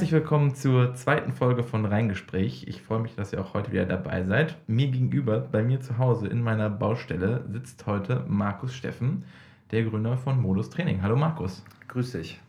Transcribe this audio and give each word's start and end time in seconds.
herzlich 0.00 0.12
willkommen 0.12 0.54
zur 0.54 0.94
zweiten 0.94 1.34
Folge 1.34 1.62
von 1.62 1.84
Reingespräch. 1.84 2.66
Ich 2.66 2.80
freue 2.80 3.00
mich, 3.00 3.16
dass 3.16 3.34
ihr 3.34 3.40
auch 3.42 3.52
heute 3.52 3.70
wieder 3.70 3.84
dabei 3.84 4.24
seid. 4.24 4.56
Mir 4.66 4.88
gegenüber, 4.88 5.40
bei 5.40 5.62
mir 5.62 5.82
zu 5.82 5.98
Hause 5.98 6.26
in 6.26 6.42
meiner 6.42 6.70
Baustelle, 6.70 7.44
sitzt 7.52 7.84
heute 7.84 8.24
Markus 8.26 8.74
Steffen, 8.74 9.26
der 9.72 9.84
Gründer 9.84 10.16
von 10.16 10.40
Modus 10.40 10.70
Training. 10.70 11.02
Hallo 11.02 11.16
Markus. 11.16 11.62
Grüß 11.88 12.12
dich. 12.12 12.40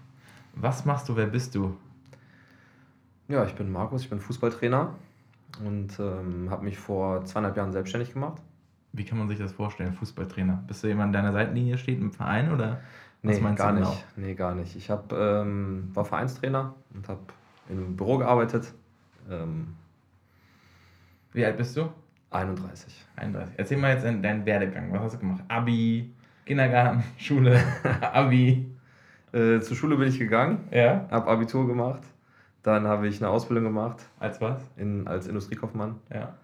Was 0.56 0.86
machst 0.86 1.10
du, 1.10 1.18
wer 1.18 1.26
bist 1.26 1.54
du? 1.54 1.76
Ja, 3.28 3.44
ich 3.44 3.54
bin 3.54 3.70
Markus, 3.70 4.04
ich 4.04 4.10
bin 4.10 4.22
Fußballtrainer 4.22 4.96
und 5.66 6.00
ähm, 6.00 6.50
habe 6.50 6.64
mich 6.64 6.80
vor 6.80 7.26
zweieinhalb 7.26 7.58
Jahren 7.58 7.74
selbstständig 7.74 8.14
gemacht. 8.14 8.42
Wie 8.94 9.04
kann 9.04 9.18
man 9.18 9.28
sich 9.28 9.40
das 9.40 9.52
vorstellen, 9.52 9.92
Fußballtrainer? 9.92 10.64
Bist 10.68 10.86
du 10.86 10.88
jemand, 10.88 11.14
der 11.14 11.20
an 11.20 11.26
deiner 11.26 11.38
Seitenlinie 11.38 11.78
steht 11.78 12.00
im 12.00 12.14
Verein 12.14 12.54
oder 12.54 12.80
nee, 13.24 13.38
gar 13.38 13.74
du 13.74 13.80
nicht. 13.80 13.92
genau? 13.92 14.04
Nee, 14.16 14.36
gar 14.36 14.56
nicht. 14.56 14.78
Ich 14.78 14.90
hab, 14.90 15.12
ähm, 15.12 15.92
war 15.94 16.06
Vereinstrainer 16.06 16.76
und 16.94 17.10
habe 17.10 17.20
in 17.70 17.78
einem 17.78 17.96
Büro 17.96 18.18
gearbeitet. 18.18 18.74
Ähm, 19.30 19.76
Wie 21.34 21.46
alt 21.46 21.58
bist 21.58 21.76
du? 21.78 21.90
31. 22.32 23.06
31. 23.16 23.56
Erzähl 23.58 23.78
mal 23.78 23.94
jetzt 23.94 24.04
deinen 24.06 24.46
Werdegang. 24.46 24.92
Was 24.94 25.02
hast 25.02 25.14
du 25.16 25.20
gemacht? 25.20 25.44
Abi, 25.48 26.12
Kindergarten, 26.46 27.04
Schule, 27.18 27.60
Abi. 28.02 28.68
Äh, 29.34 29.60
zur 29.62 29.78
Schule 29.78 29.96
bin 29.98 30.08
ich 30.10 30.20
gegangen, 30.20 30.68
Ja. 30.72 31.08
habe 31.10 31.30
Abitur 31.30 31.68
gemacht. 31.68 32.04
Dann 32.64 32.86
habe 32.86 33.08
ich 33.08 33.20
eine 33.22 33.30
Ausbildung 33.32 33.64
gemacht 33.66 34.06
Als 34.20 34.40
was? 34.40 34.62
in, 34.78 35.08
als 35.08 35.28
Industriekaufmann. 35.28 35.96
Ja. 36.14 36.36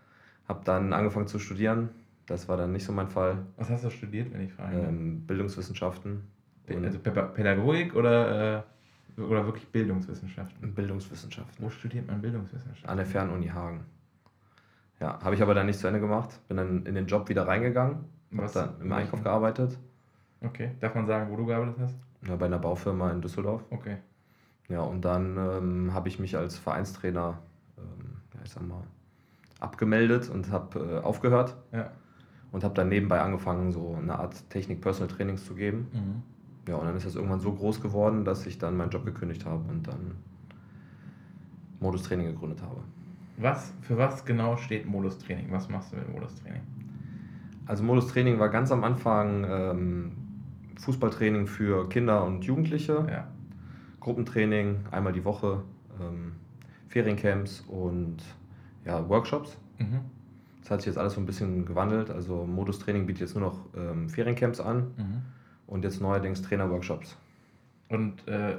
Habe 0.47 0.61
dann 0.63 0.94
angefangen 0.94 1.28
zu 1.28 1.38
studieren. 1.38 1.89
Das 2.25 2.47
war 2.50 2.58
dann 2.58 2.72
nicht 2.72 2.86
so 2.86 2.91
mein 2.91 3.08
Fall. 3.08 3.38
Was 3.58 3.69
hast 3.69 3.84
du 3.86 3.89
studiert, 3.89 4.34
wenn 4.34 4.41
ich 4.41 4.52
frage? 4.53 4.78
Ähm, 4.78 5.22
Bildungswissenschaften 5.28 6.23
also 6.69 7.00
Päda- 7.00 7.28
Pädagogik 7.28 7.95
oder, 7.95 8.58
äh, 8.58 8.61
oder 9.17 9.45
wirklich 9.45 9.67
Bildungswissenschaften? 9.69 10.73
Bildungswissenschaften. 10.73 11.63
Wo 11.65 11.69
studiert 11.69 12.07
man 12.07 12.21
Bildungswissenschaften? 12.21 12.89
An 12.89 12.97
der 12.97 13.05
Fernuni 13.05 13.47
Hagen. 13.47 13.85
Ja, 14.99 15.19
habe 15.23 15.35
ich 15.35 15.41
aber 15.41 15.53
dann 15.53 15.65
nicht 15.67 15.79
zu 15.79 15.87
Ende 15.87 15.99
gemacht. 15.99 16.39
Bin 16.47 16.57
dann 16.57 16.85
in 16.85 16.95
den 16.95 17.05
Job 17.07 17.29
wieder 17.29 17.47
reingegangen. 17.47 17.95
Habe 18.31 18.43
Was- 18.43 18.53
dann 18.53 18.81
im? 18.81 18.91
Einkauf 18.91 19.23
gearbeitet. 19.23 19.77
Okay. 20.41 20.71
Darf 20.79 20.93
man 20.95 21.05
sagen, 21.07 21.31
wo 21.31 21.35
du 21.35 21.45
gearbeitet 21.45 21.75
hast? 21.79 21.95
Ja, 22.27 22.35
bei 22.35 22.45
einer 22.45 22.59
Baufirma 22.59 23.11
in 23.11 23.21
Düsseldorf. 23.21 23.63
Okay. 23.69 23.97
Ja, 24.69 24.81
und 24.81 25.03
dann 25.05 25.38
ähm, 25.38 25.93
habe 25.93 26.09
ich 26.09 26.19
mich 26.19 26.35
als 26.38 26.57
Vereinstrainer, 26.57 27.39
ähm, 27.77 28.17
ja, 28.33 28.39
ich 28.43 28.51
sag 28.51 28.67
mal, 28.67 28.83
abgemeldet 29.59 30.29
und 30.29 30.51
habe 30.51 30.79
äh, 30.79 31.05
aufgehört. 31.05 31.55
Ja. 31.71 31.91
Und 32.51 32.63
habe 32.63 32.73
dann 32.73 32.89
nebenbei 32.89 33.19
angefangen, 33.21 33.71
so 33.71 33.95
eine 33.95 34.17
Art 34.19 34.49
Technik-Personal-Trainings 34.49 35.45
zu 35.45 35.53
geben. 35.55 35.88
Mhm. 35.93 36.23
Ja, 36.67 36.75
und 36.75 36.85
dann 36.85 36.95
ist 36.97 37.05
das 37.05 37.15
irgendwann 37.15 37.39
so 37.39 37.51
groß 37.53 37.81
geworden, 37.81 38.25
dass 38.25 38.45
ich 38.45 38.57
dann 38.57 38.75
meinen 38.75 38.89
Job 38.89 39.05
gekündigt 39.05 39.45
habe 39.45 39.63
und 39.69 39.87
dann 39.87 40.15
Modus 41.79 42.03
Training 42.03 42.27
gegründet 42.27 42.61
habe. 42.61 42.81
Was, 43.37 43.73
für 43.81 43.97
was 43.97 44.25
genau 44.25 44.57
steht 44.57 44.85
Modus 44.88 45.17
Training? 45.19 45.47
Was 45.51 45.69
machst 45.69 45.91
du 45.91 45.97
mit 45.97 46.11
Modus 46.11 46.35
Training? 46.35 46.61
Also 47.67 47.83
Modus 47.83 48.07
Training 48.07 48.39
war 48.39 48.49
ganz 48.49 48.71
am 48.71 48.83
Anfang 48.83 49.45
ähm, 49.47 50.11
Fußballtraining 50.79 51.47
für 51.47 51.88
Kinder 51.89 52.25
und 52.25 52.43
Jugendliche, 52.45 53.05
Ja. 53.09 53.27
Gruppentraining 53.99 54.79
einmal 54.91 55.13
die 55.13 55.23
Woche, 55.25 55.63
ähm, 56.01 56.33
Feriencamps 56.88 57.61
und 57.67 58.17
ja, 58.85 59.07
Workshops. 59.09 59.57
Mhm. 59.79 59.99
Das 60.61 60.72
hat 60.72 60.81
sich 60.81 60.88
jetzt 60.88 60.97
alles 60.97 61.13
so 61.13 61.19
ein 61.22 61.25
bisschen 61.25 61.66
gewandelt. 61.66 62.09
Also 62.09 62.45
Modus 62.45 62.79
Training 62.79 63.06
bietet 63.06 63.22
jetzt 63.22 63.35
nur 63.35 63.44
noch 63.50 63.59
ähm, 63.75 64.09
Feriencamps 64.09 64.59
an 64.59 64.91
Mhm. 64.97 65.22
Und 65.67 65.83
jetzt 65.83 66.01
neuerdings 66.01 66.41
Trainerworkshops. 66.41 67.17
Und 67.89 68.28
äh, 68.28 68.57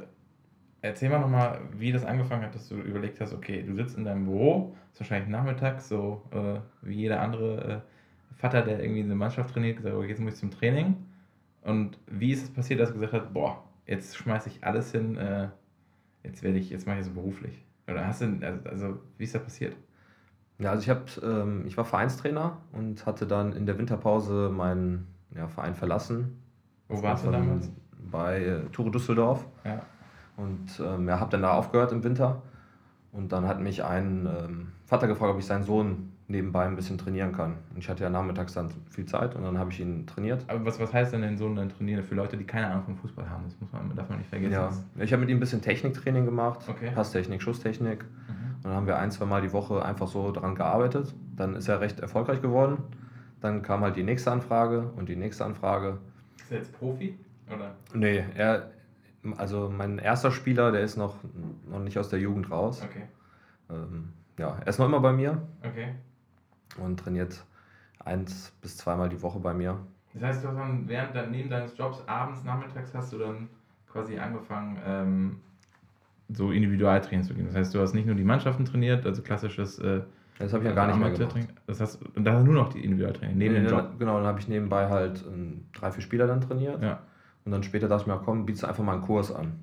erzähl 0.83 1.11
mal 1.11 1.19
nochmal, 1.19 1.61
wie 1.77 1.93
das 1.93 2.05
angefangen 2.05 2.43
hat, 2.43 2.55
dass 2.55 2.69
du 2.69 2.77
überlegt 2.77 3.21
hast, 3.21 3.33
okay, 3.33 3.63
du 3.63 3.75
sitzt 3.75 3.97
in 3.97 4.05
deinem 4.05 4.25
Büro, 4.25 4.77
ist 4.93 5.01
wahrscheinlich 5.01 5.29
nachmittags, 5.29 5.89
so 5.89 6.23
äh, 6.31 6.61
wie 6.87 6.95
jeder 6.95 7.21
andere 7.21 7.83
äh, 7.83 8.35
Vater, 8.37 8.63
der 8.63 8.81
irgendwie 8.81 9.03
eine 9.03 9.15
Mannschaft 9.15 9.53
trainiert, 9.53 9.79
gesagt, 9.79 9.95
okay, 9.95 10.09
jetzt 10.09 10.21
muss 10.21 10.35
ich 10.35 10.41
zum 10.41 10.51
Training. 10.51 10.97
Und 11.63 11.99
wie 12.07 12.33
ist 12.33 12.45
es 12.45 12.51
passiert, 12.51 12.81
dass 12.81 12.91
du 12.91 12.95
gesagt 12.95 13.13
hast, 13.13 13.33
boah, 13.35 13.65
jetzt 13.87 14.17
schmeiße 14.17 14.49
ich 14.49 14.65
alles 14.65 14.93
hin, 14.93 15.17
äh, 15.17 15.49
jetzt 16.23 16.43
werde 16.43 16.59
ich, 16.59 16.71
jetzt 16.71 16.87
mache 16.87 16.99
ich 16.99 17.05
das 17.05 17.15
beruflich. 17.15 17.65
Oder 17.89 18.07
hast 18.07 18.23
du, 18.23 18.39
also, 18.43 18.69
also 18.69 18.99
wie 19.17 19.25
ist 19.25 19.35
das 19.35 19.43
passiert? 19.43 19.77
Ja, 20.59 20.71
also 20.71 20.83
ich, 20.83 20.91
hab, 20.91 21.23
ähm, 21.23 21.65
ich 21.67 21.77
war 21.77 21.85
Vereinstrainer 21.85 22.59
und 22.73 23.07
hatte 23.07 23.27
dann 23.27 23.53
in 23.53 23.67
der 23.67 23.79
Winterpause 23.79 24.51
meinen 24.51 25.07
ja, 25.35 25.49
Verein 25.49 25.75
verlassen. 25.75 26.43
Wo 26.89 27.03
warst 27.03 27.25
du 27.27 27.31
damals? 27.31 27.71
Bei 28.11 28.41
äh, 28.43 28.61
Ture 28.73 28.91
Düsseldorf. 28.91 29.47
Ja. 29.65 29.83
Und 30.37 30.81
ähm, 30.81 31.09
ja, 31.09 31.21
habe 31.21 31.31
dann 31.31 31.43
da 31.43 31.53
aufgehört 31.53 31.93
im 31.93 32.03
Winter. 32.03 32.43
Und 33.13 33.33
dann 33.33 33.47
hat 33.47 33.61
mich 33.61 33.85
ein 33.85 34.27
ähm, 34.27 34.69
Vater 34.87 35.09
gefragt, 35.09 35.33
ob 35.33 35.39
ich 35.39 35.47
seinen 35.47 35.65
Sohn 35.65 36.13
nebenbei 36.29 36.67
ein 36.67 36.77
bisschen 36.77 36.99
trainieren 36.99 37.33
kann. 37.33 37.55
Und 37.71 37.79
ich 37.79 37.89
hatte 37.89 38.05
ja 38.05 38.11
nachmittags 38.11 38.53
dann 38.53 38.69
viel 38.91 39.07
Zeit 39.07 39.35
und 39.35 39.43
dann 39.43 39.59
habe 39.59 39.71
ich 39.71 39.81
ihn 39.81 40.07
trainiert. 40.07 40.45
Aber 40.47 40.65
was, 40.67 40.79
was 40.79 40.93
heißt 40.93 41.15
denn 41.15 41.23
den 41.23 41.39
Sohn 41.39 41.57
dann 41.57 41.71
trainieren 41.71 42.03
für 42.05 42.15
Leute, 42.15 42.37
die 42.37 42.45
keine 42.45 42.67
Ahnung 42.69 42.85
vom 42.85 42.97
Fußball 42.97 43.29
haben? 43.29 43.45
Das 43.45 43.59
muss 43.61 43.73
man, 43.73 43.97
darf 43.97 44.09
man 44.11 44.19
nicht 44.19 44.29
vergessen. 44.29 44.53
Ja, 44.53 44.71
ich 45.03 45.13
habe 45.13 45.21
mit 45.21 45.31
ihm 45.31 45.39
ein 45.39 45.41
bisschen 45.41 45.63
Techniktraining 45.63 46.27
gemacht, 46.27 46.61
Okay. 46.69 46.91
Passtechnik, 46.95 47.41
Schusstechnik. 47.41 48.05
Mhm. 48.05 48.57
Und 48.57 48.65
dann 48.65 48.73
haben 48.75 48.87
wir 48.87 48.99
ein, 48.99 49.11
zwei 49.11 49.25
Mal 49.25 49.41
die 49.41 49.53
Woche 49.55 49.83
einfach 49.83 50.07
so 50.07 50.31
dran 50.31 50.55
gearbeitet. 50.55 51.15
Dann 51.35 51.57
ist 51.57 51.67
er 51.69 51.81
recht 51.81 52.01
erfolgreich 52.01 52.43
geworden. 52.43 52.79
Dann 53.41 53.63
kam 53.63 53.81
halt 53.81 53.97
die 53.97 54.03
nächste 54.03 54.31
Anfrage 54.31 54.91
und 54.97 55.09
die 55.09 55.17
nächste 55.17 55.47
Anfrage. 55.47 55.99
Ist 56.39 56.51
er 56.51 56.59
jetzt 56.59 56.73
Profi? 56.79 57.19
Oder? 57.55 57.75
Nee, 57.95 58.25
er, 58.35 58.71
also 59.37 59.71
mein 59.75 59.99
erster 59.99 60.31
Spieler, 60.31 60.73
der 60.73 60.83
ist 60.83 60.97
noch, 60.97 61.17
noch 61.69 61.81
nicht 61.81 61.99
aus 61.99 62.09
der 62.09 62.21
Jugend 62.21 62.51
raus. 62.51 62.83
Okay. 62.83 63.05
Ähm, 63.71 64.13
ja, 64.39 64.59
er 64.61 64.67
ist 64.67 64.79
noch 64.79 64.87
immer 64.87 65.01
bei 65.01 65.13
mir 65.13 65.43
Okay. 65.63 65.95
und 66.79 66.99
trainiert 67.01 67.45
eins 68.05 68.53
bis 68.63 68.77
zweimal 68.77 69.09
die 69.09 69.21
Woche 69.23 69.41
bei 69.41 69.53
mir. 69.53 69.79
Das 70.15 70.23
heißt, 70.23 70.45
du 70.45 70.49
hast 70.49 70.57
dann 70.57 70.89
während 70.89 71.31
neben 71.31 71.51
deines 71.51 71.77
Jobs 71.77 72.03
abends, 72.07 72.45
nachmittags 72.45 72.95
hast 72.95 73.13
du 73.13 73.19
dann 73.19 73.49
quasi 73.91 74.19
angefangen, 74.19 74.79
ähm, 74.85 75.41
so 76.31 76.51
Individualtraining 76.51 77.25
zu 77.25 77.35
gehen. 77.35 77.47
Das 77.47 77.55
heißt, 77.55 77.75
du 77.75 77.81
hast 77.81 77.95
nicht 77.95 78.07
nur 78.07 78.15
die 78.15 78.25
Mannschaften 78.25 78.65
trainiert, 78.65 79.07
also 79.07 79.23
klassisches 79.23 79.79
äh, 79.79 80.03
Das 80.39 80.53
habe 80.53 80.63
ich 80.63 80.69
ja 80.69 80.75
gar 80.75 80.87
nicht 80.87 80.99
mehr 80.99 81.11
gemacht. 81.11 81.49
Das 81.67 81.81
heißt, 81.81 82.01
und 82.17 82.25
da 82.25 82.41
nur 82.43 82.55
noch 82.55 82.69
die 82.73 82.85
Individualtraining 82.85 83.37
neben 83.37 83.55
Nee, 83.55 83.61
dem 83.63 83.71
Job. 83.71 83.99
Genau, 83.99 84.17
dann 84.19 84.27
habe 84.27 84.39
ich 84.41 84.49
nebenbei 84.49 84.89
halt 84.89 85.25
ähm, 85.33 85.67
drei, 85.73 85.91
vier 85.91 86.03
Spieler 86.03 86.27
dann 86.27 86.41
trainiert. 86.41 86.83
Ja. 86.83 87.01
Und 87.45 87.53
dann 87.53 87.63
später 87.63 87.89
dachte 87.89 88.03
ich 88.03 88.07
mir, 88.07 88.21
komm, 88.25 88.47
bietest 88.47 88.65
einfach 88.65 88.85
mal 88.85 88.93
einen 88.93 89.03
Kurs 89.03 89.35
an. 89.35 89.55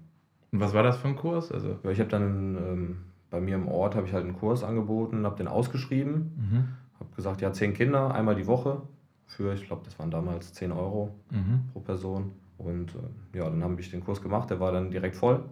Und 0.51 0.59
was 0.59 0.73
war 0.73 0.83
das 0.83 0.97
für 0.97 1.07
ein 1.07 1.15
Kurs? 1.15 1.51
Also, 1.51 1.77
Ja, 1.83 1.89
ich 1.91 1.99
habe 1.99 2.09
dann 2.09 2.55
ähm, 2.57 2.97
bei 3.29 3.39
mir 3.39 3.55
im 3.55 3.67
Ort 3.67 3.95
habe 3.95 4.07
ich 4.07 4.13
halt 4.13 4.23
einen 4.25 4.35
Kurs 4.37 4.63
angeboten, 4.63 5.25
habe 5.25 5.37
den 5.37 5.47
ausgeschrieben, 5.47 6.31
mhm. 6.37 6.67
habe 6.99 7.09
gesagt, 7.15 7.41
ja, 7.41 7.51
zehn 7.53 7.73
Kinder, 7.73 8.13
einmal 8.13 8.35
die 8.35 8.47
Woche 8.47 8.81
für, 9.27 9.53
ich 9.53 9.65
glaube, 9.65 9.81
das 9.85 9.97
waren 9.99 10.11
damals 10.11 10.53
10 10.53 10.71
Euro 10.71 11.13
Mhm. 11.31 11.61
pro 11.73 11.79
Person. 11.79 12.31
Und 12.57 12.95
äh, 13.33 13.37
ja, 13.37 13.49
dann 13.49 13.63
habe 13.63 13.79
ich 13.79 13.91
den 13.91 14.03
Kurs 14.03 14.21
gemacht, 14.21 14.49
der 14.49 14.59
war 14.59 14.71
dann 14.71 14.91
direkt 14.91 15.15
voll. 15.15 15.43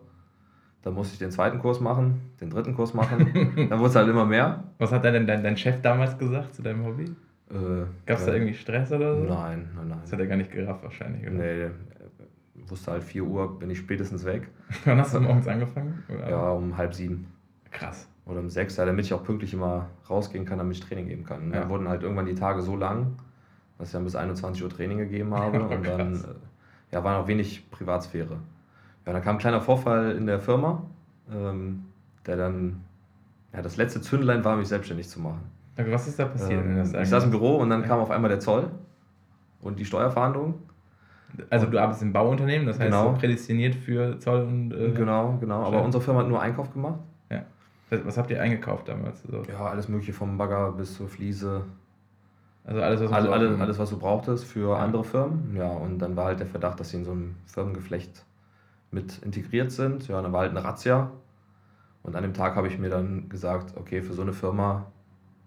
Dann 0.84 0.94
musste 0.94 1.14
ich 1.14 1.20
den 1.20 1.32
zweiten 1.32 1.60
Kurs 1.60 1.80
machen, 1.80 2.22
den 2.42 2.50
dritten 2.50 2.76
Kurs 2.76 2.94
machen. 2.94 3.32
dann 3.70 3.80
wurde 3.80 3.90
es 3.90 3.96
halt 3.96 4.10
immer 4.10 4.26
mehr. 4.26 4.66
Was 4.78 4.92
hat 4.92 5.06
denn 5.06 5.26
dein, 5.26 5.44
dein 5.44 5.58
Chef 5.58 5.82
damals 5.82 6.18
gesagt 6.18 6.54
zu 6.54 6.62
deinem 6.62 6.86
Hobby? 6.86 7.06
Äh, 7.50 7.86
Gab 8.06 8.18
es 8.18 8.26
ja, 8.26 8.32
da 8.32 8.34
irgendwie 8.34 8.54
Stress 8.54 8.92
oder 8.92 9.16
so? 9.16 9.24
Nein, 9.24 9.70
nein, 9.76 9.88
nein. 9.88 10.00
Das 10.02 10.12
hat 10.12 10.20
er 10.20 10.28
gar 10.28 10.36
nicht 10.36 10.52
gerafft 10.52 10.84
wahrscheinlich, 10.84 11.22
oder? 11.24 11.38
Nee, 11.38 11.62
äh, 11.64 11.70
wusste 12.70 12.92
halt 12.92 13.04
4 13.04 13.24
Uhr 13.24 13.60
bin 13.60 13.70
ich 13.70 13.78
spätestens 13.78 14.26
weg. 14.26 14.48
Wann 14.86 14.98
hast 15.00 15.14
du 15.14 15.20
morgens 15.20 15.48
angefangen? 15.48 16.04
Oder? 16.10 16.30
Ja, 16.30 16.50
um 16.50 16.76
halb 16.78 16.94
sieben 16.94 17.28
Krass. 17.72 18.08
oder 18.26 18.40
um 18.40 18.50
sechs, 18.50 18.76
ja, 18.78 18.86
damit 18.86 19.06
ich 19.06 19.14
auch 19.14 19.24
pünktlich 19.24 19.54
immer 19.54 19.90
rausgehen 20.10 20.46
kann, 20.46 20.58
damit 20.58 20.78
ich 20.78 20.84
Training 20.84 21.08
geben 21.08 21.24
kann. 21.24 21.52
Ja. 21.52 21.62
Dann 21.62 21.70
wurden 21.70 21.88
halt 21.88 22.04
irgendwann 22.04 22.26
die 22.26 22.36
Tage 22.36 22.62
so 22.62 22.76
lang, 22.76 23.16
dass 23.78 23.90
ich 23.90 23.94
dann 23.94 24.04
bis 24.04 24.16
21 24.16 24.64
Uhr 24.64 24.70
Training 24.70 24.98
gegeben 24.98 25.34
habe 25.38 25.64
und 25.64 25.86
dann 25.86 26.16
äh, 26.16 26.94
ja, 26.94 27.04
war 27.04 27.20
noch 27.20 27.28
wenig 27.28 27.70
Privatsphäre. 27.72 28.38
Ja, 29.06 29.14
dann 29.14 29.22
kam 29.22 29.36
ein 29.36 29.40
kleiner 29.40 29.62
Vorfall 29.62 30.12
in 30.12 30.26
der 30.26 30.40
Firma, 30.40 30.84
ähm, 31.32 31.86
der 32.26 32.38
dann, 32.38 32.82
ja, 33.54 33.62
das 33.62 33.76
letzte 33.78 34.02
Zündlein 34.02 34.44
war, 34.46 34.56
mich 34.56 34.68
selbstständig 34.68 35.10
zu 35.10 35.20
machen. 35.20 35.42
Okay, 35.78 35.92
Was 35.92 36.08
ist 36.08 36.20
da 36.20 36.26
passiert? 36.26 36.64
Ähm, 36.64 36.82
ich 37.02 37.10
saß 37.10 37.24
im 37.26 37.32
Büro 37.32 37.58
und 37.58 37.70
dann 37.70 37.82
Ja. 37.82 37.88
kam 37.88 38.00
auf 38.00 38.12
einmal 38.12 38.30
der 38.30 38.40
Zoll 38.40 38.70
und 39.62 39.80
die 39.80 39.86
Steuerfahndung. 39.86 40.56
Also 41.50 41.66
du 41.66 41.80
arbeitest 41.80 42.04
im 42.04 42.14
Bauunternehmen, 42.14 42.68
das 42.68 42.80
heißt 42.80 42.92
Genau. 42.92 43.14
prädestiniert 43.14 43.74
für 43.76 44.20
Zoll 44.20 44.44
und... 44.44 44.72
Äh, 44.74 44.92
Genau, 44.92 45.38
genau. 45.40 45.64
Aber 45.64 45.84
unsere 45.84 46.02
Firma 46.04 46.20
hat 46.22 46.28
nur 46.28 46.42
Einkauf 46.42 46.72
gemacht. 46.74 47.00
Was 47.90 48.06
was 48.06 48.18
habt 48.18 48.32
ihr 48.32 48.42
eingekauft 48.42 48.88
damals? 48.88 49.22
So? 49.24 49.44
Ja, 49.52 49.66
alles 49.68 49.88
mögliche 49.88 50.14
vom 50.14 50.36
Bagger 50.38 50.72
bis 50.72 50.96
zur 50.96 51.08
Fliese. 51.08 51.64
Also 52.66 52.82
alles, 52.82 53.02
was 53.02 53.12
Alle, 53.12 53.26
so 53.28 53.34
alle, 53.34 53.48
auf 53.48 53.54
dem- 53.54 53.62
alles, 53.62 53.78
was 53.78 53.90
du 53.92 54.00
brauchtest 54.00 54.46
für 54.46 54.70
Ja. 54.72 54.78
andere 54.78 55.04
Firmen. 55.04 55.56
Ja, 55.56 55.68
und 55.68 56.00
dann 56.00 56.16
war 56.16 56.26
halt 56.26 56.40
der 56.40 56.48
Verdacht, 56.48 56.80
dass 56.80 56.90
sie 56.90 56.98
in 56.98 57.06
so 57.06 57.12
einem 57.12 57.36
Firmengeflecht 57.46 58.24
mit 58.94 59.20
integriert 59.20 59.72
sind. 59.72 60.08
Ja, 60.08 60.22
dann 60.22 60.32
war 60.34 60.42
halt 60.42 60.52
eine 60.52 60.64
Razzia. 60.64 61.12
Und 62.04 62.16
an 62.16 62.24
dem 62.24 62.34
Tag 62.34 62.56
habe 62.56 62.68
ich 62.68 62.78
mir 62.78 62.90
dann 62.90 63.30
gesagt, 63.30 63.76
okay, 63.78 64.02
für 64.02 64.14
so 64.14 64.22
eine 64.22 64.34
Firma 64.34 64.88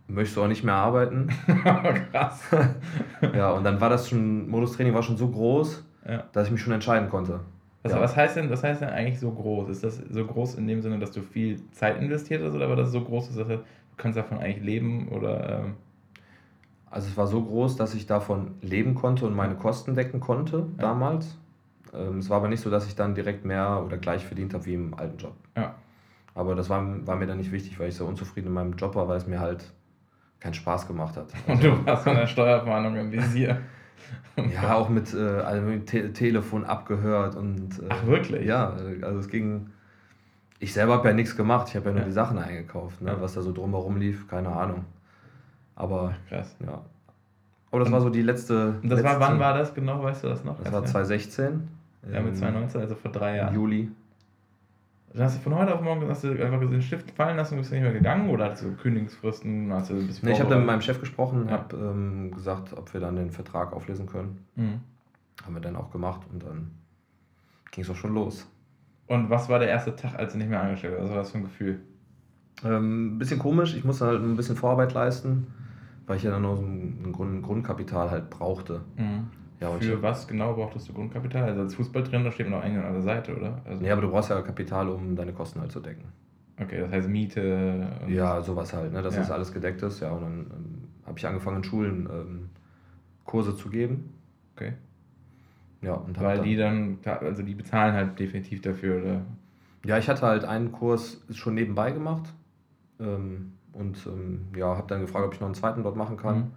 möchtest 0.08 0.36
du 0.36 0.42
auch 0.42 0.48
nicht 0.48 0.64
mehr 0.64 0.74
arbeiten. 0.74 1.28
Krass. 2.12 2.42
ja, 3.34 3.50
und 3.52 3.64
dann 3.64 3.80
war 3.80 3.90
das 3.90 4.08
schon, 4.08 4.48
Modus 4.48 4.72
Training 4.76 4.94
war 4.94 5.02
schon 5.02 5.16
so 5.16 5.28
groß, 5.28 5.84
Ja. 6.08 6.24
dass 6.32 6.46
ich 6.46 6.52
mich 6.52 6.60
schon 6.62 6.72
entscheiden 6.72 7.08
konnte. 7.10 7.40
Was, 7.82 7.92
Ja. 7.92 8.00
was, 8.00 8.16
heißt 8.16 8.36
denn, 8.36 8.50
was 8.50 8.62
heißt 8.64 8.80
denn 8.80 8.88
eigentlich 8.88 9.20
so 9.20 9.30
groß? 9.30 9.68
Ist 9.68 9.84
das 9.84 9.96
so 10.10 10.24
groß 10.24 10.54
in 10.56 10.66
dem 10.66 10.80
Sinne, 10.80 10.98
dass 10.98 11.12
du 11.12 11.20
viel 11.22 11.60
Zeit 11.72 12.00
investiert 12.00 12.42
hast 12.42 12.54
oder 12.54 12.68
war 12.68 12.76
das 12.76 12.90
so 12.90 13.00
groß, 13.02 13.28
dass 13.34 13.46
du 13.46 13.62
kannst 13.96 14.16
davon 14.18 14.38
eigentlich 14.38 14.64
leben 14.64 15.08
oder 15.08 15.60
ähm, 15.64 15.74
Also 16.90 17.08
es 17.08 17.16
war 17.16 17.26
so 17.26 17.42
groß, 17.42 17.76
dass 17.76 17.94
ich 17.94 18.06
davon 18.06 18.52
leben 18.62 18.94
konnte 18.94 19.26
und 19.26 19.34
meine 19.36 19.56
Kosten 19.56 19.94
decken 19.94 20.20
konnte 20.20 20.58
Ja. 20.58 20.82
damals. 20.82 21.36
Ähm, 21.94 22.18
es 22.18 22.30
war 22.30 22.38
aber 22.38 22.48
nicht 22.48 22.60
so, 22.60 22.70
dass 22.70 22.86
ich 22.86 22.94
dann 22.96 23.14
direkt 23.14 23.44
mehr 23.44 23.82
oder 23.84 23.96
gleich 23.98 24.24
verdient 24.24 24.54
habe 24.54 24.64
wie 24.66 24.74
im 24.74 24.94
alten 24.94 25.18
Job. 25.18 25.34
Ja. 25.56 25.74
Aber 26.34 26.54
das 26.54 26.68
war, 26.68 27.06
war 27.06 27.16
mir 27.16 27.26
dann 27.26 27.38
nicht 27.38 27.52
wichtig, 27.52 27.78
weil 27.78 27.88
ich 27.88 27.96
so 27.96 28.04
unzufrieden 28.06 28.48
in 28.48 28.52
meinem 28.54 28.72
Job 28.74 28.94
war, 28.94 29.08
weil 29.08 29.16
es 29.16 29.26
mir 29.26 29.40
halt 29.40 29.72
keinen 30.40 30.54
Spaß 30.54 30.86
gemacht 30.86 31.16
hat. 31.16 31.28
und 31.46 31.62
du 31.62 31.84
warst 31.86 32.04
von 32.04 32.14
der 32.14 32.26
Steuerfahndung 32.26 32.96
im 32.96 33.12
Visier? 33.12 33.60
Ja, 34.52 34.74
auch 34.74 34.90
mit 34.90 35.14
äh, 35.14 35.18
also 35.40 35.66
Te 35.86 36.12
Telefon 36.12 36.64
abgehört 36.66 37.34
und. 37.36 37.78
Äh, 37.80 37.86
Ach, 37.88 38.04
wirklich? 38.06 38.44
Ja, 38.46 38.76
äh, 38.78 39.02
also 39.02 39.18
es 39.20 39.28
ging. 39.28 39.70
Ich 40.58 40.74
selber 40.74 40.92
habe 40.92 41.08
ja 41.08 41.14
nichts 41.14 41.36
gemacht, 41.36 41.68
ich 41.70 41.76
habe 41.76 41.86
ja 41.86 41.92
nur 41.92 42.00
Ja. 42.02 42.06
die 42.06 42.12
Sachen 42.12 42.38
eingekauft, 42.38 43.00
ne? 43.00 43.12
Ja. 43.12 43.20
was 43.20 43.32
da 43.32 43.40
so 43.40 43.50
drumherum 43.52 43.96
lief, 43.96 44.28
keine 44.28 44.50
Ahnung. 44.50 44.84
Aber 45.74 46.14
Krass. 46.28 46.54
ja. 46.64 46.82
Aber 47.70 47.80
das 47.80 47.88
Und- 47.88 47.94
war 47.94 48.00
so 48.00 48.10
die 48.10 48.22
letzte. 48.22 48.74
Und 48.82 48.88
das 48.88 49.02
war, 49.02 49.12
letzte- 49.14 49.20
wann 49.32 49.38
war 49.38 49.54
das 49.54 49.74
genau, 49.74 50.02
weißt 50.02 50.24
du 50.24 50.28
das 50.28 50.44
noch? 50.44 50.58
Das 50.62 50.72
war 50.72 50.84
2016. 50.84 51.68
Ja, 52.12 52.20
mit 52.20 52.34
ähm, 52.34 52.36
2019, 52.36 52.80
also 52.80 52.94
vor 52.94 53.10
drei 53.10 53.36
Jahren. 53.36 53.54
Juli. 53.54 53.90
Dann 55.12 55.24
hast 55.24 55.38
du 55.38 55.40
von 55.40 55.54
heute 55.54 55.74
auf 55.74 55.80
morgen 55.80 56.06
hast 56.08 56.24
du 56.24 56.30
einfach 56.30 56.60
den 56.60 56.82
Stift 56.82 57.10
fallen 57.12 57.36
lassen 57.38 57.54
und 57.54 57.60
bist 57.60 57.72
nicht 57.72 57.80
mehr 57.82 57.92
gegangen 57.92 58.28
oder 58.28 58.44
hattest 58.46 58.64
du 58.64 58.72
Kündigungsfristen? 58.76 59.72
Hast 59.72 59.90
du 59.90 59.94
ein 59.94 60.06
bisschen 60.06 60.28
Nee, 60.28 60.34
ich 60.34 60.40
habe 60.40 60.50
dann 60.50 60.58
mit 60.58 60.66
meinem? 60.66 60.82
Chef 60.82 61.00
gesprochen, 61.00 61.46
Ja. 61.46 61.52
habe 61.52 61.74
ähm, 61.76 62.30
gesagt, 62.32 62.74
ob 62.76 62.92
wir 62.92 63.00
dann 63.00 63.16
den 63.16 63.30
Vertrag 63.30 63.72
auflesen 63.72 64.06
können. 64.06 64.44
Mhm. 64.56 64.80
Haben 65.44 65.54
wir 65.54 65.60
dann 65.62 65.74
auch 65.76 65.90
gemacht 65.90 66.20
und 66.32 66.42
dann 66.42 66.70
ging 67.70 67.82
es 67.82 67.90
auch 67.90 67.96
schon 67.96 68.14
los. 68.14 68.46
Und 69.06 69.30
was 69.30 69.48
war 69.48 69.58
der 69.58 69.68
erste 69.68 69.96
Tag, 69.96 70.18
als 70.18 70.32
du 70.32 70.38
nicht 70.38 70.50
mehr 70.50 70.60
angestellt 70.60 70.92
warst? 70.94 71.04
Was 71.04 71.10
war 71.10 71.18
das 71.18 71.30
für 71.30 71.38
ein 71.38 71.44
Gefühl? 71.44 71.80
Ähm, 72.64 73.14
ein 73.14 73.18
bisschen 73.18 73.38
komisch, 73.38 73.74
ich 73.74 73.84
musste 73.84 74.06
halt 74.06 74.20
ein 74.22 74.36
bisschen 74.36 74.56
Vorarbeit 74.56 74.92
leisten, 74.92 75.46
weil 76.06 76.16
ich 76.16 76.22
ja 76.22 76.30
dann 76.30 76.42
nur 76.42 76.56
so 76.56 76.62
ein, 76.62 77.02
ein 77.04 77.12
Grund, 77.12 77.42
Grundkapital 77.42 78.10
halt 78.10 78.30
brauchte. 78.30 78.82
Mhm. 78.96 79.28
Ja, 79.60 79.70
Für 79.72 79.94
ich, 79.94 80.02
was 80.02 80.28
genau 80.28 80.54
brauchtest 80.54 80.88
du 80.88 80.92
Grundkapital? 80.92 81.44
Also 81.44 81.62
als 81.62 81.74
Fußballtrainer 81.74 82.30
steht 82.30 82.48
man 82.48 82.58
noch 82.58 82.64
eigentlich 82.64 82.84
an 82.84 82.92
der 82.92 83.02
Seite, 83.02 83.36
oder? 83.36 83.62
Also, 83.64 83.82
nee, 83.82 83.90
aber 83.90 84.02
du 84.02 84.10
brauchst 84.10 84.28
ja 84.30 84.40
Kapital, 84.42 84.88
um 84.90 85.16
deine 85.16 85.32
Kosten 85.32 85.60
halt 85.60 85.72
zu 85.72 85.80
decken. 85.80 86.04
Okay, 86.60 86.80
das 86.80 86.90
heißt 86.90 87.08
Miete. 87.08 87.88
und- 88.04 88.12
Ja, 88.12 88.40
sowas 88.42 88.72
halt, 88.74 88.92
ne? 88.92 89.02
dass 89.02 89.14
Ja. 89.14 89.20
das 89.22 89.30
alles 89.30 89.52
gedeckt 89.52 89.82
ist. 89.82 90.00
Ja, 90.00 90.10
und 90.12 90.22
dann 90.22 90.32
ähm, 90.50 90.88
habe 91.06 91.18
ich 91.18 91.26
angefangen 91.26 91.58
in 91.58 91.64
Schulen 91.64 92.08
ähm, 92.10 92.50
Kurse 93.24 93.56
zu 93.56 93.68
geben. 93.70 94.12
Okay. 94.54 94.74
Ja, 95.82 95.94
und 95.94 96.18
Weil 96.20 96.36
dann, 96.38 96.44
die 96.46 96.56
dann, 96.56 96.98
also 97.04 97.42
die 97.42 97.54
bezahlen 97.54 97.94
halt 97.94 98.18
definitiv 98.18 98.60
dafür, 98.62 99.02
oder? 99.02 99.22
Ja, 99.84 99.98
ich 99.98 100.08
hatte 100.08 100.22
halt 100.22 100.44
einen 100.44 100.72
Kurs 100.72 101.22
schon 101.30 101.54
nebenbei 101.54 101.92
gemacht 101.92 102.32
ähm, 102.98 103.52
und 103.78 104.06
ähm, 104.06 104.46
ja, 104.56 104.66
habe 104.76 104.86
dann 104.88 105.00
gefragt, 105.02 105.26
ob 105.26 105.34
ich 105.34 105.40
noch 105.40 105.46
einen 105.46 105.54
zweiten 105.54 105.82
dort 105.82 105.96
machen 105.96 106.16
kann. 106.16 106.36
Mhm. 106.36 106.50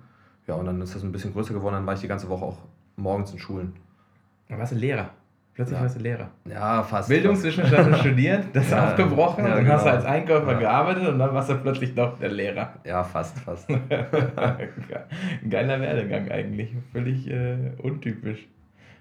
Ja, 0.47 0.55
und 0.55 0.65
dann 0.65 0.81
ist 0.81 0.95
das 0.95 1.03
ein 1.03 1.11
bisschen 1.11 1.33
größer 1.33 1.53
geworden, 1.53 1.75
dann 1.75 1.85
war 1.85 1.93
ich 1.93 1.99
die 2.01 2.07
ganze 2.07 2.27
Woche 2.29 2.45
auch 2.45 2.57
morgens 2.95 3.31
in 3.33 3.39
Schulen. 3.39 3.73
Da 4.47 4.57
warst 4.57 4.71
du 4.71 4.75
Lehrer. 4.77 5.09
Plötzlich 5.53 5.77
Ja. 5.77 5.83
warst 5.83 5.97
du 5.97 6.01
Lehrer. 6.01 6.29
Ja, 6.45 6.81
fast. 6.83 7.09
Bildungswissenschaften 7.09 7.93
studiert, 7.95 8.45
das 8.53 8.65
ist 8.65 8.71
Ja, 8.77 8.87
abgebrochen, 8.89 9.43
ja, 9.45 9.55
dann 9.55 9.67
hast 9.67 9.81
du 9.85 9.89
genau. 9.89 9.97
als 9.97 10.05
Einkäufer 10.05 10.53
Ja. 10.53 10.59
gearbeitet 10.59 11.07
und 11.07 11.19
dann 11.19 11.33
warst 11.33 11.49
du 11.49 11.55
plötzlich 11.55 11.93
doch 11.93 12.17
der 12.17 12.29
Lehrer. 12.31 12.73
Ja, 12.85 13.03
fast, 13.03 13.37
fast. 13.39 13.67
Geiler 15.49 15.81
Werdegang 15.81 16.29
eigentlich, 16.31 16.73
völlig 16.91 17.29
äh, 17.29 17.71
untypisch. 17.81 18.47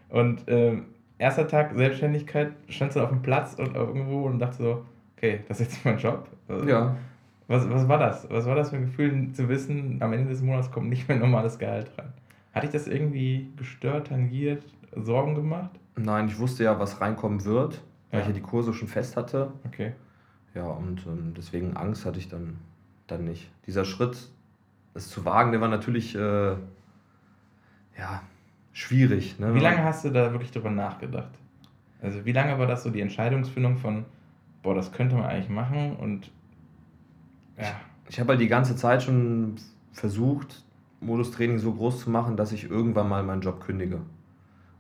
Und 0.09 0.43
ähm, 0.49 0.87
erster 1.19 1.47
Tag 1.49 1.73
Selbstständigkeit, 1.77 2.53
standst 2.69 2.97
du 2.97 3.01
auf 3.03 3.11
dem 3.11 3.23
Platz 3.23 3.55
und 3.55 3.75
irgendwo 3.75 4.25
und 4.27 4.39
dachte 4.39 4.57
so, 4.63 4.85
okay, 5.17 5.41
das 5.49 5.61
ist 5.61 5.73
jetzt 5.73 5.85
mein 5.85 5.99
Job. 5.99 6.29
Also, 6.49 6.67
ja. 6.69 6.97
Was, 7.49 7.69
was 7.71 7.89
war 7.89 7.99
das? 7.99 8.29
Was 8.31 8.47
war 8.47 8.55
das 8.55 8.71
für 8.71 8.77
ein 8.77 8.83
Gefühl 8.87 9.33
zu 9.33 9.49
wissen, 9.49 10.01
am 10.03 10.13
Ende 10.13 10.29
des 10.31 10.43
Monats 10.43 10.71
kommt 10.71 10.89
nicht 10.91 11.09
mehr 11.09 11.19
normales 11.19 11.59
Gehalt 11.59 11.91
rein? 11.99 12.13
Hat 12.53 12.63
dich 12.63 12.71
das 12.71 12.87
irgendwie 12.87 13.51
gestört, 13.57 14.09
tangiert, 14.09 14.63
Sorgen 14.95 15.35
gemacht? 15.35 15.71
Nein, 15.97 16.29
ich 16.29 16.39
wusste 16.39 16.65
ja, 16.65 16.79
was 16.79 17.01
reinkommen 17.01 17.45
wird, 17.45 17.83
weil 18.11 18.21
Ja. 18.21 18.27
ich 18.27 18.27
ja 18.29 18.33
die 18.35 18.43
Kurse 18.43 18.73
schon 18.75 18.89
fest 18.89 19.17
hatte. 19.17 19.51
Okay. 19.67 19.93
Ja, 20.55 20.65
und 20.65 21.07
ähm, 21.07 21.35
deswegen 21.37 21.77
Angst 21.77 22.05
hatte 22.05 22.19
ich 22.19 22.29
dann, 22.29 22.59
dann 23.07 23.25
nicht. 23.25 23.51
Dieser 23.67 23.85
Schritt, 23.85 24.29
es 24.95 25.09
zu 25.09 25.25
wagen, 25.25 25.53
der 25.53 25.61
war 25.61 25.69
natürlich 25.69 26.15
äh, 26.15 26.53
ja, 27.99 28.23
schwierig. 28.73 29.39
Ne? 29.39 29.55
Wie 29.55 29.61
lange 29.61 29.83
hast 29.85 30.05
du 30.05 30.11
da 30.11 30.33
wirklich 30.33 30.51
drüber 30.51 30.71
nachgedacht? 30.71 31.31
Also 32.03 32.25
wie 32.25 32.33
lange 32.33 32.59
war 32.59 32.67
das 32.67 32.83
so 32.83 32.91
die 32.91 33.01
Entscheidungsfindung 33.01 33.77
von, 33.77 34.05
boah, 34.63 34.75
das 34.75 34.93
könnte 34.93 35.17
man 35.17 35.25
eigentlich 35.27 35.49
machen 35.49 35.97
und 35.97 36.31
ja, 37.59 37.73
Ich 38.09 38.19
habe 38.21 38.31
halt 38.31 38.41
die 38.41 38.49
ganze 38.49 38.77
Zeit 38.77 39.03
schon 39.03 39.57
versucht, 39.93 40.65
Modustraining 41.01 41.59
so 41.59 41.73
groß 41.73 42.01
zu 42.01 42.11
machen, 42.11 42.37
dass 42.37 42.53
ich 42.53 42.71
irgendwann 42.71 43.09
mal 43.09 43.23
meinen 43.23 43.41
Job 43.43 43.61
kündige. 43.65 44.01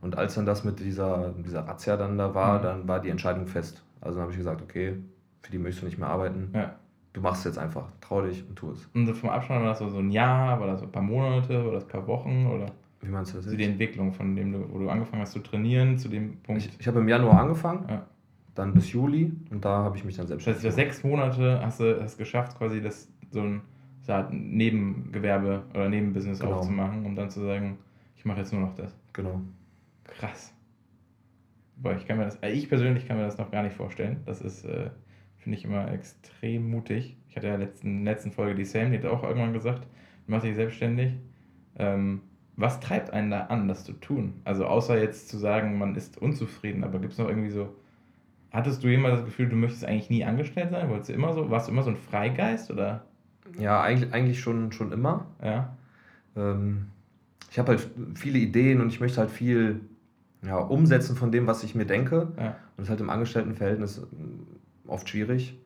Und 0.00 0.16
als 0.16 0.34
dann 0.34 0.46
das 0.46 0.64
mit 0.64 0.78
dieser, 0.80 1.30
dieser 1.44 1.66
Razzia 1.66 1.96
dann 1.96 2.18
da 2.18 2.34
war, 2.34 2.58
Mhm. 2.58 2.62
dann 2.62 2.88
war 2.88 3.00
die 3.00 3.08
Entscheidung 3.10 3.46
fest. 3.46 3.82
Also 4.00 4.14
dann 4.16 4.22
habe 4.22 4.32
ich 4.32 4.38
gesagt, 4.38 4.62
okay, 4.62 4.94
für 5.42 5.50
die 5.50 5.58
möchtest 5.58 5.82
du 5.82 5.86
nicht 5.86 5.98
mehr 5.98 6.08
arbeiten. 6.08 6.50
ja. 6.54 6.74
Du 7.14 7.22
machst 7.22 7.40
es 7.40 7.44
jetzt 7.46 7.58
einfach. 7.58 7.86
Trau 8.00 8.20
dich 8.22 8.44
und 8.48 8.54
tu 8.54 8.70
es. 8.70 8.86
Und 8.94 9.12
vom 9.14 9.30
Abstand 9.30 9.62
war 9.62 9.70
das 9.70 9.78
so, 9.78 9.86
ein 9.98 10.10
Jahr, 10.10 10.60
war 10.60 10.68
das 10.68 10.80
so 10.80 10.86
ein 10.86 10.92
paar 10.92 11.02
Monate, 11.02 11.64
war 11.64 11.72
das 11.72 11.84
ein 11.84 11.88
paar 11.88 12.06
Wochen 12.06 12.46
oder 12.46 12.66
Wie 13.00 13.08
meinst 13.08 13.32
du 13.32 13.38
das 13.38 13.46
also 13.46 13.56
die? 13.56 13.64
Entwicklung, 13.64 14.12
von 14.12 14.36
dem 14.36 14.54
wo 14.70 14.78
du 14.78 14.88
angefangen 14.88 15.22
hast 15.22 15.32
zu 15.32 15.40
trainieren, 15.40 15.98
zu 15.98 16.08
dem 16.08 16.36
Punkt. 16.42 16.62
Ich, 16.62 16.78
ich 16.78 16.86
habe 16.86 17.00
im 17.00 17.08
Januar 17.08 17.40
angefangen, 17.40 17.86
Ja. 17.88 18.06
Dann 18.58 18.74
bis 18.74 18.92
Juli 18.92 19.32
und 19.50 19.64
da 19.64 19.84
habe 19.84 19.96
ich 19.96 20.04
mich 20.04 20.16
dann 20.16 20.26
Das 20.26 20.46
heißt, 20.46 20.60
für 20.60 20.72
sechs 20.72 21.02
Monate 21.04 21.60
hast 21.62 21.80
du 21.80 21.84
es 21.84 22.16
geschafft, 22.16 22.58
quasi 22.58 22.80
das 22.80 23.10
so 23.30 23.40
ein 23.40 23.62
Art 24.08 24.32
Nebengewerbe 24.32 25.64
oder 25.74 25.88
Nebenbusiness 25.88 26.40
Genau. 26.40 26.54
aufzumachen, 26.54 27.04
um 27.04 27.14
dann 27.14 27.30
zu 27.30 27.40
sagen, 27.40 27.78
ich 28.16 28.24
mache 28.24 28.38
jetzt 28.38 28.52
nur 28.52 28.62
noch 28.62 28.74
das. 28.74 28.96
Genau. 29.12 29.42
Krass. 30.04 30.54
Boah, 31.76 31.94
ich 31.94 32.06
kann 32.06 32.16
mir 32.16 32.24
das, 32.24 32.36
äh, 32.36 32.50
ich 32.50 32.68
persönlich 32.68 33.06
kann 33.06 33.18
mir 33.18 33.24
das 33.24 33.38
noch 33.38 33.50
gar 33.50 33.62
nicht 33.62 33.76
vorstellen. 33.76 34.20
Das 34.24 34.40
ist, 34.40 34.64
äh, 34.64 34.90
finde 35.36 35.58
ich 35.58 35.64
immer 35.64 35.92
extrem 35.92 36.70
mutig. 36.70 37.16
Ich 37.28 37.36
hatte 37.36 37.46
ja 37.48 37.56
letzten, 37.56 38.04
letzten 38.04 38.32
Folge 38.32 38.54
die 38.54 38.64
Sam, 38.64 38.90
die 38.90 38.98
hat 38.98 39.04
auch 39.04 39.22
irgendwann 39.22 39.52
gesagt, 39.52 39.86
du 40.26 40.30
machst 40.32 40.46
dich 40.46 40.56
selbstständig. 40.56 41.12
Ähm, 41.76 42.22
was 42.56 42.80
treibt 42.80 43.12
einen 43.12 43.30
da 43.30 43.42
an, 43.42 43.68
das 43.68 43.84
zu 43.84 43.92
tun? 43.92 44.40
Also 44.44 44.66
außer 44.66 44.98
jetzt 45.00 45.28
zu 45.28 45.38
sagen, 45.38 45.78
man 45.78 45.94
ist 45.94 46.16
unzufrieden, 46.20 46.82
aber 46.82 46.98
gibt 46.98 47.12
es 47.12 47.18
noch 47.18 47.28
irgendwie 47.28 47.50
so, 47.50 47.76
hattest 48.52 48.82
du 48.82 48.88
jemals 48.88 49.16
das 49.16 49.24
Gefühl, 49.24 49.48
du 49.48 49.56
möchtest 49.56 49.84
eigentlich 49.84 50.10
nie 50.10 50.24
angestellt 50.24 50.70
sein? 50.70 50.88
Wolltest 50.88 51.10
du 51.10 51.14
immer 51.14 51.32
so, 51.34 51.50
warst 51.50 51.68
du 51.68 51.72
immer 51.72 51.82
so 51.82 51.90
ein 51.90 51.96
Freigeist 51.96 52.70
oder? 52.70 53.04
Ja, 53.58 53.82
eigentlich, 53.82 54.12
eigentlich 54.12 54.40
schon, 54.40 54.72
schon 54.72 54.92
immer. 54.92 55.26
Ja. 55.42 55.76
Ähm, 56.36 56.86
ich 57.50 57.58
habe 57.58 57.72
halt 57.72 57.88
viele 58.14 58.38
Ideen 58.38 58.80
und 58.80 58.88
ich 58.88 59.00
möchte 59.00 59.18
halt 59.18 59.30
viel 59.30 59.80
ja, 60.44 60.58
umsetzen 60.58 61.16
von 61.16 61.32
dem, 61.32 61.46
was 61.46 61.64
ich 61.64 61.74
mir 61.74 61.86
denke. 61.86 62.32
Ja. 62.36 62.48
Und 62.48 62.56
das 62.76 62.84
ist 62.84 62.90
halt 62.90 63.00
im 63.00 63.10
Angestelltenverhältnis 63.10 63.98
ähm, 64.12 64.46
oft 64.86 65.08
schwierig, 65.08 65.58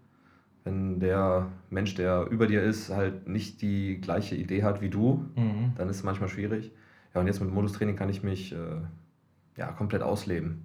wenn 0.64 1.00
der 1.00 1.48
Mensch, 1.70 1.94
der 1.94 2.26
über 2.30 2.46
dir 2.46 2.62
ist, 2.62 2.90
halt 2.90 3.28
nicht 3.28 3.62
die 3.62 4.00
gleiche 4.00 4.36
Idee 4.36 4.62
hat 4.62 4.80
wie 4.80 4.88
du, 4.90 5.26
Mhm. 5.36 5.72
dann 5.76 5.88
ist 5.88 5.96
es 5.96 6.02
manchmal 6.04 6.28
schwierig. 6.28 6.70
Ja, 7.14 7.20
und 7.20 7.26
jetzt 7.26 7.40
mit 7.40 7.52
Modustraining 7.52 7.96
kann 7.96 8.08
ich 8.08 8.22
mich 8.22 8.52
äh, 8.52 8.56
ja, 9.56 9.72
komplett 9.72 10.02
ausleben. 10.02 10.64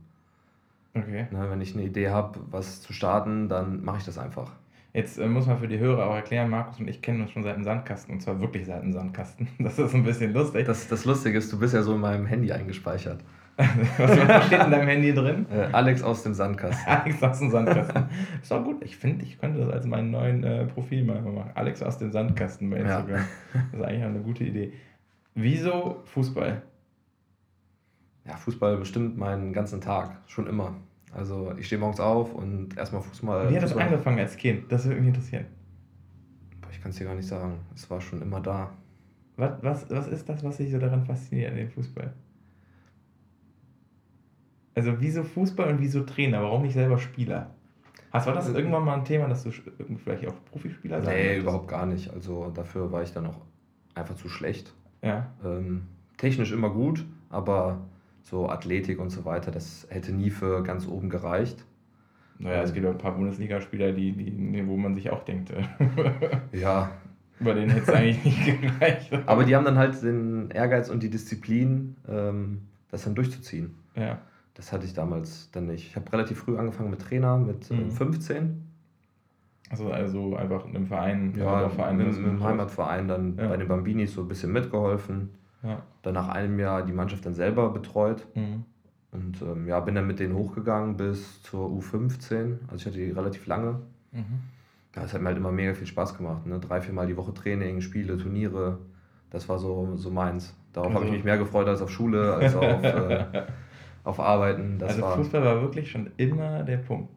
Okay. 1.03 1.27
Ne, 1.31 1.49
wenn 1.49 1.61
ich 1.61 1.73
eine 1.75 1.83
Idee 1.83 2.09
habe, 2.09 2.39
was 2.49 2.81
zu 2.81 2.93
starten, 2.93 3.49
dann 3.49 3.83
mache 3.83 3.97
ich 3.99 4.05
das 4.05 4.17
einfach. 4.17 4.51
Jetzt 4.93 5.19
äh, 5.19 5.27
muss 5.27 5.45
man 5.45 5.59
für 5.59 5.67
die 5.67 5.77
Hörer 5.79 6.07
auch 6.09 6.15
erklären, 6.15 6.49
Markus 6.49 6.79
und 6.79 6.87
ich 6.87 7.01
kennen 7.01 7.21
uns 7.21 7.31
schon 7.31 7.43
seit 7.43 7.55
dem 7.55 7.63
Sandkasten 7.63 8.13
und 8.15 8.21
zwar 8.21 8.39
wirklich 8.41 8.65
seit 8.65 8.81
dem 8.81 8.93
Sandkasten. 8.93 9.47
Das 9.59 9.77
ist 9.77 9.93
ein 9.93 10.03
bisschen 10.03 10.33
lustig. 10.33 10.65
Das, 10.65 10.87
das 10.87 11.05
Lustige 11.05 11.37
ist, 11.37 11.51
du 11.53 11.59
bist 11.59 11.73
ja 11.73 11.83
so 11.83 11.93
in 11.95 12.01
meinem 12.01 12.25
Handy 12.25 12.51
eingespeichert. 12.51 13.19
Was, 13.57 13.67
was 14.27 14.45
steht 14.47 14.63
in 14.63 14.71
deinem 14.71 14.87
Handy 14.87 15.13
drin? 15.13 15.45
Äh, 15.51 15.69
Alex 15.71 16.03
aus 16.03 16.23
dem 16.23 16.33
Sandkasten. 16.33 16.87
Alex 16.93 17.21
aus 17.23 17.39
dem 17.39 17.49
Sandkasten. 17.51 18.05
Ist 18.41 18.53
auch 18.53 18.63
gut. 18.63 18.83
Ich 18.83 18.97
finde, 18.97 19.25
ich 19.25 19.39
könnte 19.39 19.59
das 19.59 19.69
als 19.71 19.85
meinen 19.85 20.11
neuen 20.11 20.43
äh, 20.43 20.65
Profil 20.65 21.03
mal 21.03 21.21
machen. 21.21 21.51
Alex 21.55 21.81
aus 21.83 21.97
dem 21.97 22.11
Sandkasten 22.11 22.69
bei 22.69 22.77
Ja. 22.77 22.99
Instagram. 22.99 23.25
Das 23.71 23.79
ist 23.79 23.85
eigentlich 23.85 24.03
auch 24.03 24.09
eine 24.09 24.19
gute 24.19 24.43
Idee. 24.43 24.73
Wieso 25.35 26.01
Fußball? 26.05 26.61
Ja, 28.25 28.35
Fußball 28.35 28.77
bestimmt 28.77 29.17
meinen 29.17 29.53
ganzen 29.53 29.79
Tag, 29.81 30.17
schon 30.27 30.47
immer. 30.47 30.75
Also 31.17 31.51
ich 31.57 31.65
stehe 31.65 31.79
morgens 31.79 32.00
auf 32.00 32.33
und 32.36 32.77
erstmal 32.77 33.01
Fußball. 33.01 33.50
Wie 33.50 33.55
hat 33.55 33.63
das 33.63 33.74
Fußball- 33.74 33.81
angefangen 33.88 34.19
als 34.19 34.38
Kind? 34.38 34.71
Das 34.71 34.86
würde 34.86 35.00
mich 35.00 35.07
interessieren. 35.07 35.45
Boah, 36.62 36.69
Ich 36.71 36.79
kann 36.79 36.91
es 36.91 36.97
dir 36.97 37.05
gar 37.05 37.15
nicht 37.15 37.27
sagen. 37.27 37.55
Es 37.74 37.89
war 37.89 38.00
schon 38.00 38.21
immer 38.21 38.39
da. 38.39 38.69
Was, 39.36 39.51
was, 39.62 39.89
was 39.89 40.07
ist 40.07 40.29
das, 40.29 40.43
was 40.43 40.57
dich 40.57 40.71
so 40.71 40.77
daran 40.77 41.03
fasziniert 41.05 41.51
an 41.51 41.57
dem 41.57 41.69
Fußball? 41.69 42.13
Also 44.75 44.93
wieso 45.00 45.24
Fußball 45.24 45.71
und 45.74 45.79
wieso 45.79 46.03
Trainer? 46.03 46.43
Warum 46.43 46.62
nicht 46.62 46.74
selber 46.75 47.00
Spieler? 47.00 47.50
Hast, 48.12 48.27
war 48.27 48.33
das 48.36 48.50
irgendwann 48.50 48.86
mal 48.86 48.95
ein 48.95 49.05
Thema, 49.05 49.27
dass 49.27 49.43
du 49.43 49.50
irgendwie 49.79 50.01
vielleicht 50.01 50.27
auch 50.27 50.36
Profispieler 50.51 51.01
sein 51.01 51.15
Nee, 51.15 51.38
überhaupt 51.39 51.67
gar 51.67 51.86
nicht. 51.88 52.12
Also 52.13 52.51
dafür 52.51 52.91
war 52.91 53.01
ich 53.03 53.12
dann 53.12 53.25
auch 53.25 53.41
einfach 53.95 54.15
zu 54.15 54.29
schlecht. 54.29 54.74
Ja. 55.01 55.31
Ähm, 55.43 55.88
technisch 56.17 56.51
immer 56.51 56.69
gut, 56.69 57.05
aber 57.29 57.79
so 58.29 58.50
Athletik 58.50 59.00
und 59.00 59.10
so 59.10 59.24
weiter, 59.24 59.51
das 59.51 59.88
hätte 59.89 60.12
nie 60.12 60.29
für 60.29 60.62
ganz 60.63 60.86
oben 60.88 61.10
gereicht. 61.10 61.63
Naja, 62.39 62.62
es 62.62 62.74
gibt 62.74 62.86
auch 62.86 62.91
ein 62.91 62.98
paar 62.98 63.15
Bundesligaspieler, 63.15 63.93
die, 63.93 64.12
die, 64.12 64.67
wo 64.67 64.75
man 64.77 64.93
sich 64.96 65.10
auch 65.10 65.24
denkt. 65.24 65.50
äh, 65.51 65.63
Ja, 66.57 66.91
Bei 67.39 67.53
denen 67.53 67.69
hätte 67.69 67.84
es 67.84 67.89
eigentlich 67.98 68.24
nicht 68.25 68.62
gereicht. 68.62 69.13
aber 69.27 69.43
die 69.43 69.55
haben 69.55 69.63
dann 69.65 69.77
halt 69.77 70.01
den 70.03 70.50
Ehrgeiz 70.51 70.89
und 70.89 71.03
die 71.03 71.10
Disziplin, 71.10 71.96
ähm, 72.07 72.63
das 72.91 73.03
dann 73.05 73.15
durchzuziehen. 73.15 73.75
Ja. 73.96 74.19
Das 74.55 74.74
hatte 74.74 74.86
ich 74.86 74.93
damals 74.93 75.50
dann 75.51 75.67
nicht. 75.67 75.88
Ich 75.88 75.96
habe 75.96 76.12
relativ 76.12 76.39
früh 76.39 76.57
angefangen 76.57 76.89
mit 76.89 77.00
Trainer, 77.01 77.38
mit 77.38 77.69
Mhm. 77.72 77.77
ähm, 77.79 77.91
15. 77.91 78.63
Also, 79.69 79.91
also 79.91 80.36
einfach 80.36 80.65
in 80.65 80.75
einem 80.75 80.88
Verein, 80.88 81.34
Ja, 81.38 81.69
Verein, 81.69 81.98
dem 82.00 82.22
man- 82.39 82.43
Heimatverein 82.43 83.07
dann 83.07 83.38
Ja. 83.38 83.48
bei 83.50 83.57
den 83.57 83.67
Bambinis 83.67 84.13
so 84.13 84.22
ein 84.22 84.27
bisschen 84.27 84.51
mitgeholfen. 84.51 85.29
Ja. 85.63 85.81
Dann 86.03 86.13
nach 86.13 86.29
einem 86.29 86.59
Jahr 86.59 86.83
die 86.85 86.93
Mannschaft 86.93 87.25
dann 87.25 87.33
selber 87.33 87.69
betreut. 87.69 88.25
Mhm. 88.35 88.63
Und 89.11 89.41
ähm, 89.41 89.67
ja, 89.67 89.79
bin 89.79 89.95
dann 89.95 90.05
mit 90.07 90.19
denen 90.19 90.35
hochgegangen 90.35 90.97
bis 90.97 91.41
zur 91.43 91.67
U15. 91.69 92.57
Also 92.67 92.75
ich 92.75 92.85
hatte 92.85 92.97
die 92.97 93.11
relativ 93.11 93.47
lange. 93.47 93.79
Mhm. 94.11 94.41
Ja, 94.95 95.03
es 95.03 95.13
hat 95.13 95.21
mir 95.21 95.27
halt 95.29 95.37
immer 95.37 95.51
mega 95.51 95.73
viel 95.73 95.87
Spaß 95.87 96.17
gemacht. 96.17 96.45
Ne? 96.45 96.59
Drei, 96.59 96.81
viermal 96.81 97.07
die 97.07 97.17
Woche 97.17 97.33
Training, 97.33 97.81
Spiele, 97.81 98.17
Turniere. 98.17 98.79
Das 99.29 99.47
war 99.49 99.59
so, 99.59 99.95
so 99.95 100.09
meins. 100.09 100.55
Darauf 100.73 100.89
habe 100.93 101.05
ich 101.05 101.11
Also- 101.11 101.13
mich 101.15 101.23
mehr 101.23 101.37
gefreut 101.37 101.67
als 101.67 101.81
auf 101.81 101.89
Schule, 101.89 102.33
als 102.33 102.55
auf, 102.55 102.63
äh, 102.83 103.25
auf 104.03 104.19
Arbeiten. 104.19 104.77
Das 104.77 104.91
also 104.91 105.01
war, 105.01 105.15
Fußball 105.15 105.43
war 105.43 105.61
wirklich 105.61 105.89
schon 105.91 106.11
immer 106.17 106.63
der 106.63 106.77
Punkt. 106.77 107.09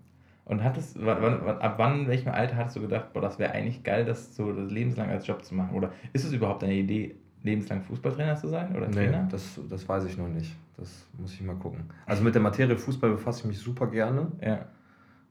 Und 0.44 0.64
hattest, 0.64 0.97
wann, 1.04 1.18
wann, 1.20 1.59
ab 1.61 1.75
wann, 1.76 2.00
in 2.00 2.09
welchem 2.09 2.30
Alter 2.32 2.56
hattest 2.56 2.76
du 2.76 2.80
gedacht, 2.80 3.12
boah, 3.12 3.20
das 3.20 3.38
wäre 3.38 3.52
eigentlich 3.52 3.85
geil, 3.85 4.04
das 4.04 4.35
so 4.35 4.52
das 4.52 4.70
lebenslang 4.70 5.09
als 5.09 5.26
Job 5.26 5.44
zu 5.44 5.54
machen? 5.54 5.76
Oder 5.76 5.92
ist 6.12 6.25
es 6.25 6.32
überhaupt 6.32 6.64
eine 6.64 6.75
Idee, 6.75 7.14
lebenslang 7.42 7.82
Fußballtrainer 7.82 8.37
zu 8.37 8.49
sein 8.49 8.75
oder 8.76 8.87
nee, 8.88 8.94
Trainer? 8.94 9.28
das, 9.30 9.59
das 9.68 9.88
weiß 9.88 10.04
ich 10.04 10.18
noch 10.18 10.28
nicht. 10.28 10.54
Das 10.76 11.06
muss 11.18 11.32
ich 11.35 11.42
mal 11.42 11.56
gucken. 11.56 11.85
Also 12.06 12.23
mit 12.23 12.35
der 12.35 12.42
Materie 12.42 12.76
Fußball 12.76 13.11
befasse 13.11 13.40
ich 13.40 13.47
mich 13.47 13.59
super 13.59 13.87
gerne. 13.87 14.30
Ja, 14.42 14.66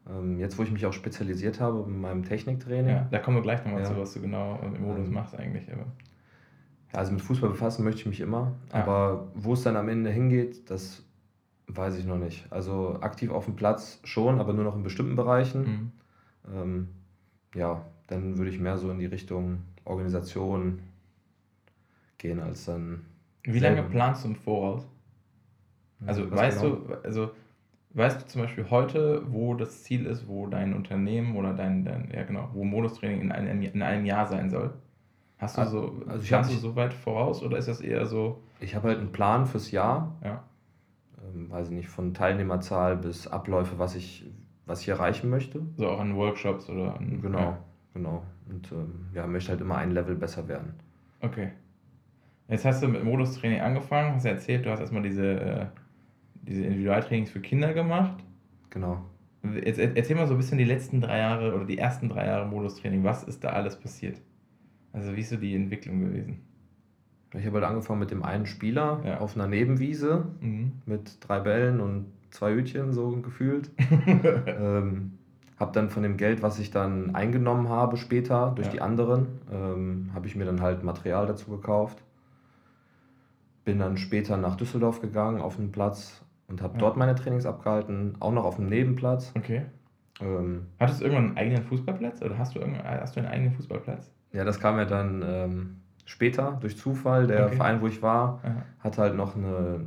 Ähm, 0.10 0.40
jetzt, 0.40 0.58
wo 0.58 0.64
ich 0.64 0.72
mich 0.72 0.86
auch 0.86 0.94
spezialisiert 0.94 1.60
habe 1.60 1.84
in 1.88 2.00
meinem 2.02 2.24
Techniktraining. 2.24 2.90
ja, 2.96 3.08
da 3.12 3.20
kommen 3.20 3.38
wir 3.38 3.44
gleich 3.44 3.64
nochmal 3.64 3.82
Ja. 3.82 3.86
zu, 3.88 3.98
was 3.98 4.14
du 4.14 4.22
genau 4.22 4.58
im 4.64 4.82
Modus 4.82 5.08
Ähm, 5.08 5.14
machst 5.14 5.36
eigentlich. 5.36 5.72
Aber. 5.72 5.86
Ja, 6.94 7.00
also 7.00 7.12
mit 7.12 7.22
Fußball 7.22 7.50
befassen 7.52 7.84
möchte 7.84 8.02
ich 8.02 8.08
mich 8.08 8.20
immer, 8.22 8.54
Ja. 8.74 8.82
aber 8.84 9.28
wo 9.36 9.54
es 9.54 9.62
dann 9.62 9.76
am 9.76 9.88
Ende 9.90 10.10
hingeht, 10.10 10.70
das 10.72 11.04
weiß 11.68 11.98
ich 12.00 12.06
noch 12.06 12.18
nicht. 12.18 12.48
Also 12.52 12.98
aktiv 13.02 13.30
auf 13.30 13.46
dem 13.46 13.56
Platz 13.56 14.00
schon, 14.04 14.40
aber 14.40 14.54
nur 14.54 14.64
noch 14.64 14.76
in 14.76 14.82
bestimmten 14.82 15.16
Bereichen. 15.16 15.62
Mhm. 15.62 15.92
Ähm, 16.56 16.88
ja, 17.54 17.86
dann 18.08 18.38
würde 18.40 18.50
ich 18.50 18.60
mehr 18.60 18.78
so 18.80 18.90
in 18.90 18.98
die 18.98 19.06
Richtung 19.06 19.60
Organisation 19.86 20.80
gehen, 22.20 22.40
als 22.40 22.66
dann. 22.66 23.02
Wie 23.44 23.60
lange 23.60 23.82
planst 23.84 24.24
du 24.24 24.30
im 24.30 24.36
Voraus? 24.36 24.88
Also 26.06 26.30
Was 26.30 26.40
weißt 26.40 26.62
genau? 26.62 26.76
du, 26.76 26.94
also 27.04 27.32
weißt 27.94 28.22
du 28.22 28.26
zum 28.28 28.42
Beispiel 28.44 28.70
heute, 28.70 29.24
wo 29.32 29.56
das 29.56 29.84
Ziel 29.84 30.06
ist, 30.06 30.28
wo 30.28 30.46
dein 30.48 30.74
Unternehmen 30.74 31.36
oder 31.36 31.54
dein, 31.54 31.84
dein 31.84 32.10
ja 32.14 32.24
genau, 32.24 32.50
wo 32.54 32.64
Modustraining 32.64 33.22
in 33.22 33.32
einem, 33.32 33.62
in 33.62 33.82
einem 33.82 34.06
Jahr 34.06 34.28
sein 34.28 34.50
soll? 34.50 34.74
Hast 35.40 35.58
du 35.58 35.62
Also- 35.62 35.80
so, 36.00 36.06
also 36.10 36.24
ich 36.24 36.30
du 36.54 36.58
so 36.60 36.76
weit 36.76 36.94
voraus 36.94 37.42
oder 37.44 37.58
ist 37.58 37.68
das 37.68 37.82
eher 37.82 38.06
so, 38.06 38.44
Ich 38.60 38.76
habe 38.76 38.90
halt 38.90 39.00
einen 39.00 39.12
Plan 39.12 39.46
fürs 39.46 39.72
Jahr, 39.72 40.16
ja, 40.24 40.44
ähm, 41.34 41.50
weiß 41.50 41.68
ich 41.70 41.74
nicht, 41.74 41.90
von 41.90 42.14
Teilnehmerzahl 42.14 42.96
bis 42.98 43.28
Abläufe, 43.28 43.80
was 43.80 43.96
ich, 43.96 44.26
was 44.66 44.82
ich 44.82 44.90
erreichen 44.90 45.30
möchte. 45.30 45.62
so 45.78 45.88
auch 45.90 46.00
an 46.00 46.16
Workshops 46.16 46.70
oder 46.70 46.96
an, 46.98 47.22
Genau, 47.22 47.40
Ja, 47.40 47.60
genau. 47.94 48.24
Und 48.50 48.72
ähm, 48.72 49.08
ja, 49.14 49.26
möchte 49.28 49.52
halt 49.52 49.62
immer 49.62 49.78
ein 49.78 49.92
Level 49.92 50.16
besser 50.16 50.48
werden. 50.48 50.74
okay. 51.22 51.52
Jetzt 52.50 52.66
hast 52.66 52.82
du 52.82 52.88
mit 52.88 53.04
Modustraining 53.04 53.60
angefangen, 53.62 54.16
hast 54.16 54.26
ja 54.26 54.32
erzählt, 54.32 54.66
du 54.66 54.72
hast 54.72 54.80
erstmal 54.80 55.04
diese, 55.04 55.40
äh, 55.40 55.66
diese 56.42 56.64
Individualtrainings 56.64 57.30
für 57.32 57.40
Kinder 57.42 57.74
gemacht. 57.74 58.24
Genau. 58.72 59.02
Jetzt 59.64 59.80
er- 59.80 59.96
erzähl 59.96 60.16
mal 60.16 60.28
so 60.28 60.34
ein 60.34 60.38
bisschen 60.38 60.58
die 60.58 60.64
letzten 60.64 61.00
drei 61.02 61.20
Jahre 61.20 61.54
oder 61.56 61.66
die 61.66 61.78
ersten 61.78 62.10
drei 62.10 62.26
Jahre 62.26 62.48
Modustraining. 62.48 63.04
Was 63.04 63.24
ist 63.24 63.44
da 63.44 63.50
alles 63.50 63.76
passiert? 63.80 64.20
Also 64.94 65.16
wie 65.16 65.22
ist 65.22 65.30
so 65.30 65.38
die 65.38 65.56
Entwicklung 65.56 66.00
gewesen? 66.02 66.40
Ich 67.38 67.46
habe 67.46 67.58
halt 67.58 67.66
angefangen 67.70 68.00
mit 68.00 68.10
dem 68.10 68.24
einen 68.24 68.48
Spieler 68.48 69.02
Ja. 69.06 69.20
auf 69.20 69.36
einer 69.36 69.48
Nebenwiese 69.48 70.26
Mhm. 70.42 70.72
mit 70.88 71.18
drei 71.26 71.40
Bällen 71.40 71.80
und 71.80 72.08
zwei 72.32 72.54
Hütchen, 72.56 72.92
so 72.94 73.12
gefühlt. 73.22 73.70
ähm, 74.48 75.12
habe 75.60 75.72
dann 75.74 75.90
von 75.92 76.02
dem 76.04 76.18
Geld, 76.18 76.42
was 76.42 76.58
ich 76.58 76.72
dann 76.72 77.14
eingenommen 77.14 77.70
habe 77.70 77.98
später 77.98 78.54
durch 78.56 78.68
Ja. 78.68 78.74
die 78.74 78.82
anderen, 78.82 79.28
ähm, 79.52 80.10
habe 80.16 80.26
ich 80.26 80.36
mir 80.36 80.46
dann 80.46 80.62
halt 80.62 80.84
Material 80.84 81.28
dazu 81.28 81.52
gekauft. 81.52 82.04
Bin 83.70 83.78
dann 83.78 83.98
später 83.98 84.36
nach 84.36 84.56
Düsseldorf 84.56 85.00
gegangen 85.00 85.42
auf 85.42 85.60
einen 85.60 85.72
Platz 85.72 86.24
und 86.48 86.64
habe 86.64 86.74
Ja. 86.74 86.80
dort 86.80 86.98
meine 86.98 87.14
Trainings 87.14 87.46
abgehalten, 87.46 88.16
auch 88.20 88.32
noch 88.32 88.44
auf 88.44 88.58
einem 88.58 88.68
Nebenplatz. 88.70 89.32
Okay. 89.38 89.62
Ähm, 90.20 90.66
Hattest 90.80 91.02
du 91.02 91.06
irgendwann 91.06 91.28
einen 91.28 91.38
eigenen 91.38 91.62
Fußballplatz 91.62 92.24
oder 92.24 92.36
hast 92.40 92.56
du, 92.56 92.62
hast 92.84 93.16
du 93.16 93.20
einen 93.20 93.30
eigenen 93.30 93.52
Fußballplatz? 93.54 94.10
ja, 94.34 94.44
das 94.44 94.60
kam 94.60 94.78
ja 94.80 94.86
dann 94.86 95.24
ähm, 95.24 95.76
später 96.06 96.58
durch 96.62 96.78
Zufall. 96.80 97.28
Der 97.28 97.46
Okay. 97.46 97.58
Verein, 97.58 97.80
wo 97.80 97.86
ich 97.86 98.02
war, 98.02 98.40
Aha. 98.42 98.56
hatte 98.80 99.02
halt 99.04 99.16
noch 99.16 99.36
eine, 99.36 99.82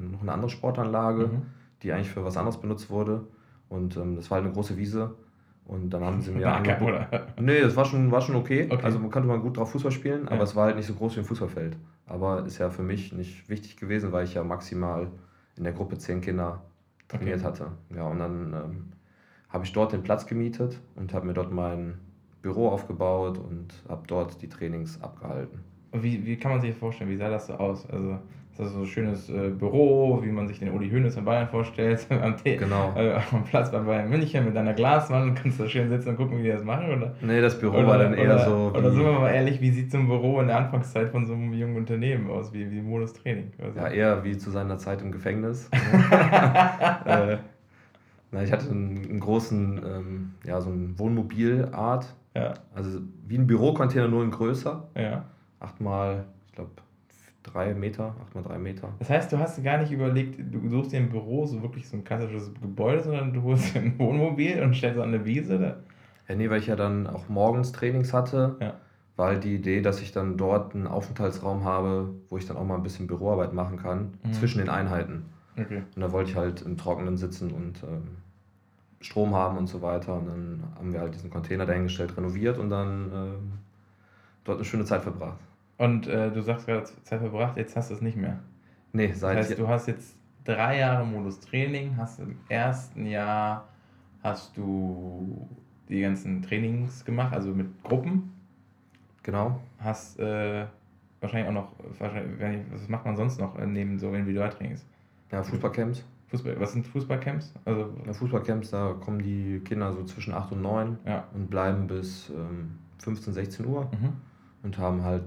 noch 0.00 0.22
eine 0.22 0.32
andere 0.32 0.50
Sportanlage. 0.50 1.28
Mhm. 1.28 1.42
die 1.84 1.92
eigentlich 1.92 2.10
für 2.10 2.24
was 2.24 2.36
anderes 2.36 2.56
benutzt 2.60 2.90
wurde. 2.90 3.28
Und 3.68 3.96
ähm, 3.96 4.16
das 4.16 4.28
war 4.32 4.38
halt 4.38 4.46
eine 4.46 4.52
große 4.52 4.76
Wiese. 4.76 5.14
Und 5.64 5.90
dann 5.90 6.02
haben 6.02 6.20
sie 6.20 6.32
mir 6.32 6.52
angeboten. 6.52 6.90
oder? 6.92 7.26
Nee, 7.40 7.60
das 7.60 7.76
war 7.76 7.84
schon, 7.84 8.10
war 8.10 8.20
schon 8.20 8.34
okay. 8.34 8.66
Okay. 8.68 8.82
Also 8.84 8.98
man 8.98 9.12
konnte 9.12 9.28
man 9.28 9.40
gut 9.42 9.56
drauf 9.58 9.70
Fußball 9.70 9.92
spielen, 9.92 10.26
aber 10.26 10.38
Ja. 10.38 10.42
es 10.42 10.56
war 10.56 10.64
halt 10.64 10.74
nicht 10.74 10.86
so 10.86 10.94
groß 10.94 11.14
wie 11.14 11.20
ein 11.20 11.24
Fußballfeld. 11.24 11.76
Aber 12.08 12.44
ist 12.46 12.58
ja 12.58 12.70
für 12.70 12.82
mich 12.82 13.12
nicht 13.12 13.48
wichtig 13.48 13.76
gewesen, 13.76 14.12
weil 14.12 14.24
ich 14.24 14.34
ja 14.34 14.44
maximal 14.44 15.12
in 15.56 15.64
der 15.64 15.72
Gruppe 15.72 15.98
zehn 15.98 16.20
Kinder 16.20 16.62
trainiert 17.08 17.42
Okay. 17.42 17.44
hatte. 17.44 17.72
Ja, 17.94 18.04
und 18.08 18.18
dann 18.18 18.52
ähm, 18.54 18.92
habe 19.48 19.64
ich 19.64 19.72
dort 19.72 19.92
den 19.92 20.02
Platz 20.02 20.26
gemietet 20.26 20.80
und 20.96 21.14
habe 21.14 21.26
mir 21.26 21.34
dort 21.34 21.52
mein 21.52 22.00
Büro 22.42 22.68
aufgebaut 22.68 23.38
und 23.38 23.84
habe 23.88 24.06
dort 24.06 24.42
die 24.42 24.48
Trainings 24.48 25.00
abgehalten. 25.02 25.64
Und 25.90 26.02
Wie, 26.02 26.24
wie 26.26 26.36
kann 26.38 26.52
man 26.52 26.60
sich 26.60 26.70
das 26.70 26.78
vorstellen? 26.78 27.10
Wie 27.10 27.16
sah 27.16 27.30
das 27.30 27.46
so 27.46 27.54
aus? 27.54 27.86
Also 27.86 28.18
ist 28.58 28.66
das 28.66 28.72
so 28.72 28.80
ein 28.80 28.86
schönes 28.86 29.28
äh, 29.30 29.50
Büro, 29.50 30.20
wie 30.22 30.32
man 30.32 30.48
sich 30.48 30.58
den 30.58 30.72
Uli 30.72 30.90
Hoeneß 30.90 31.16
in 31.16 31.24
Bayern 31.24 31.46
vorstellt, 31.48 32.04
am, 32.10 32.36
T 32.36 32.56
Genau. 32.56 32.92
äh, 32.96 33.14
am 33.32 33.44
Platz 33.44 33.70
bei 33.70 33.78
Bayern 33.78 34.10
München 34.10 34.44
mit 34.44 34.56
deiner 34.56 34.74
Glaswand 34.74 35.28
und 35.30 35.34
kannst 35.36 35.60
da 35.60 35.68
schön 35.68 35.88
sitzen 35.88 36.08
und 36.10 36.16
gucken, 36.16 36.38
wie 36.38 36.42
die 36.42 36.48
das 36.48 36.64
machen? 36.64 36.90
Oder, 36.92 37.14
Nee, 37.20 37.40
das 37.40 37.58
Büro 37.58 37.76
oder, 37.78 37.86
war 37.86 37.98
dann 37.98 38.14
eher 38.14 38.24
oder, 38.34 38.44
so. 38.44 38.72
Oder 38.76 38.90
sind 38.90 39.04
wir 39.04 39.12
mal 39.12 39.30
ehrlich, 39.30 39.60
wie 39.60 39.70
sieht 39.70 39.92
so 39.92 39.98
ein 39.98 40.08
Büro 40.08 40.40
in 40.40 40.48
der 40.48 40.56
Anfangszeit 40.58 41.10
von 41.10 41.24
so 41.26 41.34
einem 41.34 41.52
jungen 41.52 41.76
Unternehmen 41.76 42.28
aus, 42.30 42.52
wie, 42.52 42.68
wie 42.70 42.80
Modus 42.82 43.12
Training? 43.12 43.52
Also, 43.62 43.78
Ja, 43.78 43.88
eher 43.88 44.24
wie 44.24 44.36
zu 44.36 44.50
seiner 44.50 44.78
Zeit 44.78 45.02
im 45.02 45.12
Gefängnis. 45.12 45.70
äh, 47.04 47.36
na, 48.30 48.42
ich 48.42 48.52
hatte 48.52 48.70
einen, 48.70 49.04
einen 49.08 49.20
großen, 49.20 49.78
ähm, 49.84 50.30
ja, 50.44 50.60
so 50.60 50.70
ein 50.70 50.98
Wohnmobilart. 50.98 52.06
ja, 52.34 52.54
Also 52.74 53.00
wie 53.26 53.38
ein 53.38 53.46
Bürocontainer, 53.46 54.08
nur 54.08 54.24
in 54.24 54.30
größer. 54.30 54.88
ja. 54.96 55.24
Acht 55.60 55.80
mal, 55.80 56.24
ich 56.46 56.52
glaube, 56.52 56.70
drei 57.52 57.74
Meter, 57.74 58.14
acht 58.22 58.34
mal 58.34 58.42
drei 58.42 58.58
Meter. 58.58 58.88
Das 58.98 59.10
heißt, 59.10 59.32
du 59.32 59.38
hast 59.38 59.62
gar 59.62 59.78
nicht 59.78 59.92
überlegt, 59.92 60.38
du 60.52 60.68
suchst 60.68 60.92
dir 60.92 60.98
ein 60.98 61.08
Büro, 61.10 61.46
so 61.46 61.62
wirklich 61.62 61.88
so 61.88 61.96
ein 61.96 62.04
klassisches 62.04 62.52
Gebäude, 62.60 63.02
sondern 63.02 63.32
du 63.32 63.42
holst 63.42 63.74
dir 63.74 63.80
ein 63.80 63.98
Wohnmobil 63.98 64.62
und 64.62 64.74
stellst 64.74 64.98
an 65.00 65.08
eine 65.14 65.24
Wiese. 65.24 65.58
Da. 65.58 65.76
Ja, 66.28 66.34
nee, 66.34 66.48
weil 66.50 66.60
ich 66.60 66.66
ja 66.66 66.76
dann 66.76 67.06
auch 67.06 67.28
morgens 67.28 67.72
Trainings 67.72 68.12
hatte, 68.12 68.56
Ja. 68.60 68.74
war 69.16 69.28
halt 69.28 69.44
die 69.44 69.54
Idee, 69.54 69.80
dass 69.80 70.00
ich 70.02 70.12
dann 70.12 70.36
dort 70.36 70.74
einen 70.74 70.86
Aufenthaltsraum 70.86 71.64
habe, 71.64 72.10
wo 72.28 72.36
ich 72.36 72.46
dann 72.46 72.56
auch 72.56 72.64
mal 72.64 72.76
ein 72.76 72.82
bisschen 72.82 73.06
Büroarbeit 73.06 73.52
machen 73.52 73.78
kann, 73.78 74.14
Mhm. 74.24 74.32
zwischen 74.32 74.58
den 74.58 74.68
Einheiten. 74.68 75.24
Okay. 75.58 75.82
Und 75.96 76.02
da 76.02 76.12
wollte 76.12 76.30
ich 76.30 76.36
halt 76.36 76.62
im 76.62 76.76
Trockenen 76.76 77.16
sitzen 77.16 77.50
und 77.50 77.82
ähm, 77.82 78.02
Strom 79.00 79.34
haben 79.34 79.58
und 79.58 79.66
so 79.68 79.80
weiter. 79.82 80.14
Und 80.18 80.26
dann 80.26 80.62
haben 80.76 80.92
wir 80.92 81.00
halt 81.00 81.14
diesen 81.14 81.30
Container 81.30 81.66
dahingestellt, 81.66 82.16
renoviert 82.16 82.58
und 82.58 82.68
dann 82.70 83.10
ähm, 83.12 83.52
dort 84.44 84.58
eine 84.58 84.64
schöne 84.64 84.84
Zeit 84.84 85.02
verbracht. 85.02 85.38
Und 85.78 86.06
äh, 86.08 86.30
du 86.30 86.42
sagst 86.42 86.66
gerade 86.66 86.84
Zeit 86.84 87.20
verbracht, 87.20 87.56
jetzt 87.56 87.76
hast 87.76 87.90
du 87.90 87.94
es 87.94 88.00
nicht 88.02 88.16
mehr. 88.16 88.38
Nee, 88.92 89.08
Das 89.08 89.20
seit 89.20 89.36
heißt, 89.38 89.58
du 89.58 89.68
hast 89.68 89.86
jetzt 89.86 90.16
drei 90.44 90.78
Jahre 90.78 91.06
Modus 91.06 91.40
Training, 91.40 91.96
hast 91.96 92.18
im 92.20 92.36
ersten 92.48 93.06
Jahr 93.06 93.68
hast 94.22 94.56
du 94.56 95.48
die 95.88 96.00
ganzen 96.00 96.42
Trainings 96.42 97.04
gemacht, 97.04 97.32
also 97.32 97.54
mit 97.54 97.82
Gruppen, 97.84 98.32
genau. 99.22 99.60
hast 99.78 100.18
äh, 100.18 100.66
wahrscheinlich 101.20 101.48
auch 101.48 101.52
noch, 101.54 101.72
wahrscheinlich, 101.98 102.64
was 102.72 102.88
macht 102.88 103.04
man 103.04 103.16
sonst 103.16 103.38
noch 103.40 103.56
äh, 103.58 103.66
neben 103.66 103.98
so 103.98 104.08
Individualtrainings? 104.12 104.84
Ja, 105.30 105.42
Fußballcamps. 105.42 106.04
Fußball, 106.28 106.60
was 106.60 106.72
sind 106.72 106.86
Fußballcamps? 106.86 107.54
Also, 107.64 107.94
Ja, 108.06 108.12
Fußballcamps, 108.12 108.70
da 108.70 108.94
kommen 109.00 109.20
die 109.22 109.60
Kinder 109.64 109.92
so 109.92 110.04
zwischen 110.04 110.34
8 110.34 110.52
und 110.52 110.62
9 110.62 110.98
ja. 111.06 111.24
und 111.34 111.48
bleiben 111.48 111.86
bis 111.86 112.30
ähm, 112.30 112.78
15, 112.98 113.32
16 113.32 113.66
Uhr 113.66 113.84
Mhm. 113.92 114.12
und 114.62 114.76
haben 114.78 115.02
halt 115.04 115.24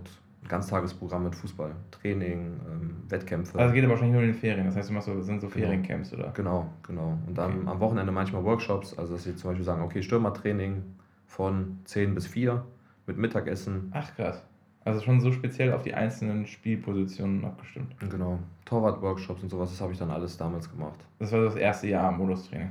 Ganztagesprogramm 0.48 1.24
mit 1.24 1.36
Fußball. 1.36 1.72
Training, 1.92 2.60
ähm, 2.70 2.96
Wettkämpfe. 3.10 3.58
Also 3.60 3.74
geht 3.74 3.84
aber 3.84 3.92
wahrscheinlich 3.92 4.14
nur 4.14 4.24
in 4.24 4.30
den 4.32 4.36
Ferien, 4.40 4.66
das 4.66 4.76
heißt, 4.76 4.90
du 4.90 4.94
machst 4.94 5.08
so, 5.08 5.22
sind 5.22 5.40
so 5.42 5.48
Genau. 5.48 5.66
Feriencamps, 5.68 6.14
oder? 6.14 6.32
Genau, 6.36 6.68
genau. 6.84 7.18
Und 7.28 7.38
dann 7.38 7.60
Okay. 7.60 7.68
am 7.68 7.80
Wochenende 7.80 8.12
manchmal 8.12 8.44
Workshops, 8.44 8.98
also 8.98 9.14
dass 9.14 9.24
sie 9.24 9.36
zum 9.36 9.52
Beispiel 9.52 9.66
sagen, 9.66 9.82
okay, 9.82 10.02
Stürmertraining 10.02 10.84
von 11.28 11.80
10 11.86 12.16
bis 12.16 12.28
4 12.28 12.64
mit 13.08 13.18
Mittagessen. 13.18 13.92
Ach 13.94 14.14
krass. 14.16 14.42
Also 14.84 15.00
schon 15.02 15.20
so 15.22 15.32
speziell 15.32 15.74
auf 15.74 15.84
die 15.84 15.94
einzelnen 15.94 16.48
Spielpositionen 16.48 17.46
abgestimmt. 17.46 17.96
Genau. 18.10 18.40
Torwart-Workshops 18.66 19.44
und 19.44 19.50
sowas, 19.50 19.70
das 19.70 19.80
habe 19.80 19.94
ich 19.94 20.00
dann 20.00 20.10
alles 20.10 20.38
damals 20.38 20.70
gemacht. 20.72 21.00
Das 21.20 21.32
war 21.32 21.42
das 21.44 21.56
erste 21.56 21.88
Jahr 21.88 22.12
Modustraining. 22.12 22.70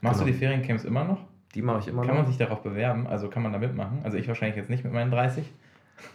Machst 0.00 0.20
Genau. 0.20 0.26
du 0.26 0.32
die 0.32 0.38
Feriencamps 0.38 0.84
immer 0.84 1.02
noch? 1.04 1.18
Die 1.54 1.62
mache 1.62 1.80
ich 1.80 1.88
immer 1.88 2.02
Kann 2.04 2.14
man 2.14 2.22
noch. 2.22 2.28
sich 2.28 2.36
darauf 2.38 2.62
bewerben? 2.62 3.06
Also 3.08 3.28
kann 3.28 3.42
man 3.42 3.52
da 3.52 3.58
mitmachen? 3.58 3.98
Also 4.04 4.16
ich 4.18 4.28
wahrscheinlich 4.28 4.56
jetzt 4.56 4.70
nicht 4.70 4.84
mit 4.84 4.92
meinen 4.92 5.10
30. 5.10 5.52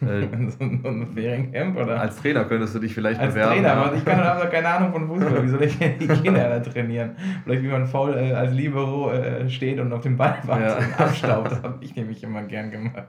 Äh, 0.00 0.26
so 0.48 0.64
ein 0.64 1.06
Feriencamp 1.14 1.76
oder? 1.78 2.00
als 2.00 2.16
Trainer 2.16 2.44
könntest 2.44 2.74
du 2.74 2.78
dich 2.78 2.94
vielleicht 2.94 3.20
Als 3.20 3.34
bewerben. 3.34 3.54
Trainer, 3.54 3.68
ja. 3.68 3.74
aber 3.74 3.94
ich 3.96 4.04
kann 4.04 4.20
einfach 4.20 4.50
keine 4.50 4.68
Ahnung 4.68 4.92
von 4.92 5.06
Fußball. 5.08 5.44
Wie 5.44 5.48
soll 5.48 5.62
ich 5.62 5.78
die 5.78 6.08
Kinder 6.08 6.48
da 6.48 6.60
trainieren? 6.60 7.16
Vielleicht 7.44 7.62
wie 7.62 7.68
man 7.68 7.86
faul 7.86 8.14
äh, 8.14 8.32
als 8.32 8.52
Libero 8.52 9.12
äh, 9.12 9.48
steht 9.48 9.78
und 9.80 9.92
auf 9.92 10.02
dem 10.02 10.16
Ball 10.16 10.36
wartet 10.44 10.68
Ja. 10.68 10.76
und 10.78 11.00
abstaubt. 11.00 11.50
Das 11.50 11.62
habe 11.62 11.78
ich 11.84 11.94
nämlich 11.96 12.22
immer 12.22 12.42
gern 12.42 12.70
gemacht. 12.70 13.04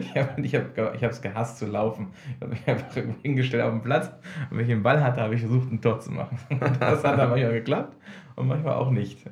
Ich 0.00 0.16
habe 0.16 0.40
ich 0.42 0.54
hab, 0.56 0.94
ich 0.96 1.04
hab's 1.04 1.22
gehasst 1.22 1.58
zu 1.58 1.66
laufen. 1.66 2.08
Ich 2.34 2.40
habe 2.40 2.50
mich 2.50 2.66
einfach 2.68 2.86
hingestellt 3.22 3.62
auf 3.62 3.70
den 3.70 3.82
Platz 3.82 4.10
und 4.50 4.56
wenn 4.56 4.64
ich 4.64 4.70
den 4.70 4.82
Ball 4.82 5.02
hatte, 5.04 5.20
habe 5.20 5.36
ich 5.36 5.40
versucht, 5.40 5.70
ein 5.70 5.80
Tor 5.80 6.00
zu 6.00 6.10
machen. 6.10 6.36
Das 6.80 7.04
hat 7.04 7.16
dann 7.18 7.30
manchmal 7.30 7.52
geklappt 7.52 7.96
und 8.34 8.48
manchmal 8.48 8.74
auch 8.74 8.90
nicht. 8.90 9.24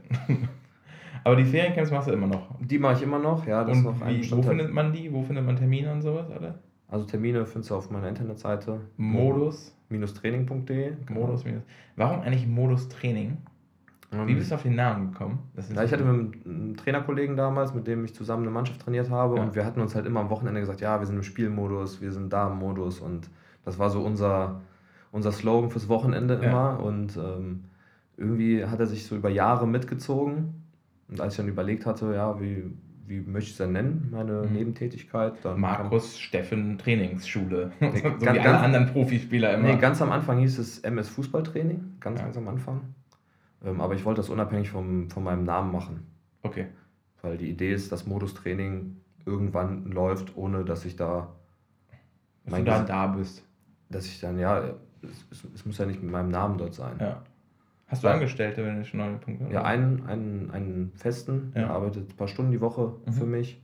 Aber 1.26 1.35
die 1.35 1.45
Feriencamps 1.45 1.90
machst 1.90 2.06
du 2.06 2.12
immer 2.12 2.28
noch. 2.28 2.54
Die 2.61 2.78
mache 2.78 2.95
ich 2.95 3.02
immer 3.02 3.18
noch, 3.18 3.45
ja. 3.49 3.64
Das 3.64 3.76
Und 3.76 3.83
noch 3.83 4.06
wie, 4.06 4.30
wo 4.30 4.42
findet 4.42 4.73
man 4.73 4.92
die? 4.92 5.12
Wo 5.12 5.23
findet 5.25 5.45
man 5.45 5.56
Termine 5.56 5.90
und 5.90 6.00
sowas? 6.00 6.28
Oder? 6.30 6.54
Also 6.88 7.04
Termine 7.04 7.45
findest 7.45 7.73
du 7.73 7.75
auf 7.75 7.90
meiner 7.90 8.09
Internetseite. 8.09 8.80
Modus. 8.97 9.75
Training.de. 9.90 10.92
Modus 11.09 11.45
minus. 11.45 11.62
Warum 11.97 12.21
eigentlich 12.21 12.47
Modus 12.47 12.88
Training? 12.88 13.38
Ähm, 14.12 14.28
Wie 14.28 14.35
bist 14.37 14.52
du 14.52 14.54
auf 14.54 14.62
den 14.62 14.76
Namen 14.76 15.11
gekommen? 15.11 15.40
Das 15.56 15.68
ist 15.68 15.75
Ja, 15.76 15.83
ich 15.83 15.92
hatte 15.92 16.04
mit 16.04 16.47
einem 16.47 16.76
Trainerkollegen 16.76 17.37
damals, 17.37 17.75
mit 17.75 17.88
dem 17.88 18.04
ich 18.04 18.14
zusammen 18.14 18.42
eine 18.42 18.52
Mannschaft 18.52 18.83
trainiert 18.83 19.11
habe 19.11 19.35
Ja. 19.37 19.42
und 19.42 19.56
wir 19.56 19.64
hatten 19.64 19.80
uns 19.80 19.97
halt 19.97 20.06
immer 20.06 20.21
am 20.21 20.30
Wochenende 20.30 20.61
gesagt, 20.61 20.80
ja, 20.80 21.00
wir 21.00 21.06
sind 21.09 21.16
im 21.16 21.25
Spielmodus, 21.25 22.00
wir 22.00 22.12
sind 22.12 22.33
da 22.33 22.49
im 22.52 22.59
Modus 22.59 23.00
und 23.00 23.28
das 23.64 23.80
war 23.80 23.90
so 23.90 24.00
unser, 24.02 24.61
unser 25.11 25.33
Slogan 25.33 25.71
fürs 25.71 25.88
Wochenende 25.88 26.38
Ja. 26.40 26.49
immer 26.50 26.80
und 26.85 27.16
ähm, 27.16 27.64
irgendwie 28.16 28.64
hat 28.64 28.78
er 28.78 28.87
sich 28.87 29.06
so 29.06 29.16
über 29.16 29.28
Jahre 29.28 29.66
mitgezogen 29.66 30.62
und 31.09 31.21
als 31.21 31.35
ich 31.35 31.37
dann 31.39 31.49
überlegt 31.49 31.87
hatte, 31.87 32.15
ja, 32.15 32.41
wie, 32.41 32.65
wie 33.07 33.21
möchte 33.21 33.47
ich 33.49 33.53
es 33.53 33.59
denn 33.59 33.73
nennen, 33.73 34.09
meine 34.11 34.43
Mhm. 34.43 34.53
Nebentätigkeit, 34.53 35.35
dann 35.43 35.61
Markus 35.61 36.19
Steffen 36.19 36.79
Trainingsschule. 36.79 37.73
so 37.81 37.87
wie 37.95 38.01
ganz- 38.01 38.27
alle 38.27 38.41
ganz- 38.43 38.63
anderen 38.63 38.87
Profispieler 38.87 39.55
immer. 39.55 39.69
nee, 39.69 39.77
ganz 39.77 40.03
am 40.03 40.11
Anfang 40.13 40.39
hieß 40.39 40.59
es 40.59 40.79
MS 40.81 41.09
Fußballtraining, 41.11 41.97
ganz, 42.01 42.19
Ja. 42.19 42.25
ganz 42.27 42.37
am 42.37 42.49
Anfang. 42.49 42.81
Ähm, 43.65 43.81
aber 43.81 43.95
ich 43.95 44.05
wollte 44.05 44.21
das 44.21 44.29
unabhängig 44.29 44.71
vom, 44.71 45.09
von 45.11 45.23
meinem 45.25 45.45
Namen 45.45 45.73
machen. 45.73 46.07
okay. 46.43 46.67
Weil 47.23 47.39
die 47.39 47.51
Idee 47.51 47.73
ist, 47.73 47.91
dass 47.91 48.07
Modustraining 48.07 48.97
irgendwann 49.25 49.87
läuft, 49.91 50.37
ohne 50.37 50.65
dass 50.65 50.85
ich 50.85 50.95
da, 50.97 51.33
Dass 52.45 52.53
Mein 52.53 52.65
du 52.65 52.71
da, 52.71 52.81
Ges- 52.83 52.87
da 52.87 53.07
bist. 53.09 53.45
dass 53.89 54.07
ich 54.07 54.21
dann, 54.21 54.39
ja, 54.39 54.63
es, 55.03 55.27
es, 55.33 55.45
es 55.55 55.67
muss 55.67 55.79
ja 55.79 55.87
nicht 55.87 56.01
mit 56.03 56.13
meinem 56.13 56.31
Namen 56.31 56.59
dort 56.59 56.75
sein. 56.75 56.97
Ja. 57.01 57.23
Hast 57.88 58.02
du. 58.02 58.09
Angestellte, 58.09 58.64
wenn 58.64 58.76
du 58.78 58.85
schon 58.85 58.99
neue 59.00 59.16
Punkte 59.16 59.47
Ja, 59.52 59.62
einen, 59.62 60.05
einen, 60.07 60.50
einen 60.50 60.93
festen, 60.97 61.52
Ja. 61.55 61.62
der 61.62 61.71
arbeitet 61.71 62.11
ein 62.11 62.16
paar 62.16 62.28
Stunden 62.28 62.50
die 62.50 62.61
Woche 62.61 62.95
Mhm. 63.07 63.12
für 63.12 63.26
mich. 63.26 63.62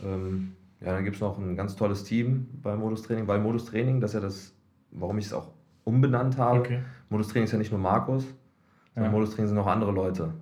Ähm, 0.00 0.52
ja, 0.80 0.92
dann 0.94 1.04
gibt 1.04 1.16
es 1.16 1.20
noch 1.22 1.38
ein 1.38 1.56
ganz 1.56 1.74
tolles 1.76 2.04
Team 2.04 2.48
bei 2.62 2.76
Modustraining, 2.76 3.26
weil 3.26 3.40
Modustraining, 3.40 4.00
das 4.00 4.10
ist 4.10 4.14
ja 4.14 4.20
das, 4.20 4.54
warum 4.92 5.18
ich 5.18 5.26
es 5.26 5.32
auch 5.32 5.48
umbenannt 5.84 6.38
habe. 6.38 6.60
Okay. 6.60 6.80
Modustraining 7.10 7.44
ist 7.46 7.52
ja 7.52 7.58
nicht 7.58 7.72
nur 7.72 7.80
Markus, 7.80 8.24
sondern 8.94 9.12
Ja. 9.12 9.18
Modustraining 9.18 9.48
sind 9.48 9.58
auch 9.58 9.66
andere 9.66 9.90
Leute. 9.92 10.32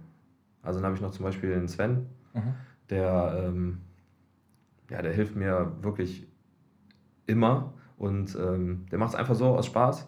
Also 0.63 0.79
dann 0.79 0.87
habe 0.87 0.97
ich 0.97 1.01
noch 1.03 1.11
zum 1.11 1.25
Beispiel 1.25 1.51
den 1.51 1.69
Sven, 1.69 2.07
Mhm. 2.35 2.41
der, 2.91 3.45
ähm, 3.47 3.79
ja, 4.91 5.01
der 5.01 5.13
hilft 5.13 5.37
mir 5.37 5.73
wirklich 5.81 6.27
immer 7.27 7.73
und 7.97 8.37
ähm, 8.37 8.85
der 8.91 8.99
macht 8.99 9.11
es 9.11 9.15
einfach 9.15 9.35
so 9.35 9.47
aus 9.57 9.67
Spaß. 9.67 10.07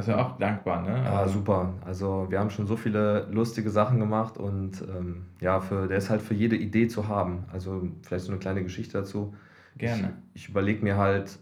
Also 0.00 0.14
auch 0.14 0.38
dankbar, 0.38 0.82
ne? 0.82 1.02
Ja, 1.04 1.18
Also, 1.18 1.34
super. 1.38 1.74
Also 1.84 2.26
wir 2.30 2.40
haben 2.40 2.50
schon 2.50 2.66
so 2.66 2.76
viele 2.76 3.26
lustige 3.30 3.68
Sachen 3.70 4.00
gemacht 4.00 4.38
und 4.38 4.82
ähm, 4.82 5.26
ja, 5.40 5.60
für, 5.60 5.86
der 5.88 5.98
ist 5.98 6.08
halt 6.08 6.22
für 6.22 6.34
jede 6.34 6.56
Idee 6.56 6.88
zu 6.88 7.06
haben. 7.08 7.44
Also 7.52 7.86
vielleicht 8.02 8.24
so 8.24 8.32
eine 8.32 8.40
kleine 8.40 8.62
Geschichte 8.62 8.98
dazu. 8.98 9.34
Gerne. 9.76 10.14
Ich, 10.34 10.44
ich 10.44 10.48
überlege 10.48 10.82
mir 10.82 10.96
halt 10.96 11.38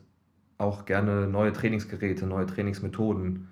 auch 0.59 0.87
gerne 0.87 1.29
neue 1.29 1.53
Trainingsgeräte, 1.53 2.27
neue 2.27 2.47
Trainingsmethoden 2.47 3.49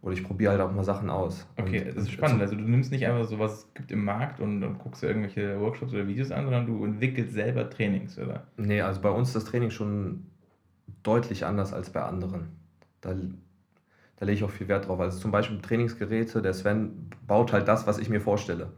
oder 0.00 0.14
ich 0.14 0.24
probiere 0.24 0.52
halt 0.52 0.60
auch 0.62 0.72
mal 0.72 0.84
Sachen 0.84 1.10
aus. 1.10 1.46
Okay, 1.58 1.80
Und- 1.80 1.88
das 1.88 2.04
ist 2.04 2.12
spannend. 2.12 2.40
Also 2.40 2.54
du 2.56 2.62
nimmst 2.62 2.90
nicht 2.90 3.06
einfach 3.06 3.24
so, 3.26 3.38
was 3.38 3.52
es 3.58 3.74
gibt 3.74 3.92
im 3.92 4.04
Markt 4.04 4.40
und, 4.40 4.62
und 4.62 4.78
guckst 4.78 5.02
dir 5.02 5.08
irgendwelche 5.08 5.60
Workshops 5.60 5.92
oder 5.92 6.06
Videos 6.08 6.30
an, 6.30 6.44
sondern 6.44 6.66
du 6.66 6.84
entwickelst 6.84 7.34
selber 7.34 7.68
Trainings, 7.68 8.18
oder? 8.18 8.46
Nee, 8.56 8.80
also 8.80 9.00
bei 9.02 9.10
uns 9.10 9.28
ist 9.28 9.36
das 9.36 9.44
Training 9.44 9.70
schon 9.70 10.26
deutlich 11.02 11.44
anders 11.44 11.72
als 11.72 11.90
bei 11.90 12.02
anderen. 12.02 12.48
Da, 13.00 13.14
da 14.18 14.26
lege 14.26 14.36
ich 14.38 14.44
auch 14.44 14.50
viel 14.50 14.68
Wert 14.68 14.88
drauf. 14.88 15.00
Also 15.00 15.18
zum 15.18 15.30
Beispiel 15.30 15.58
Trainingsgeräte, 15.60 16.42
der 16.42 16.52
Sven 16.54 17.10
baut 17.26 17.52
halt 17.52 17.68
das, 17.68 17.86
was 17.86 17.98
ich 17.98 18.08
mir 18.08 18.20
vorstelle. 18.20 18.68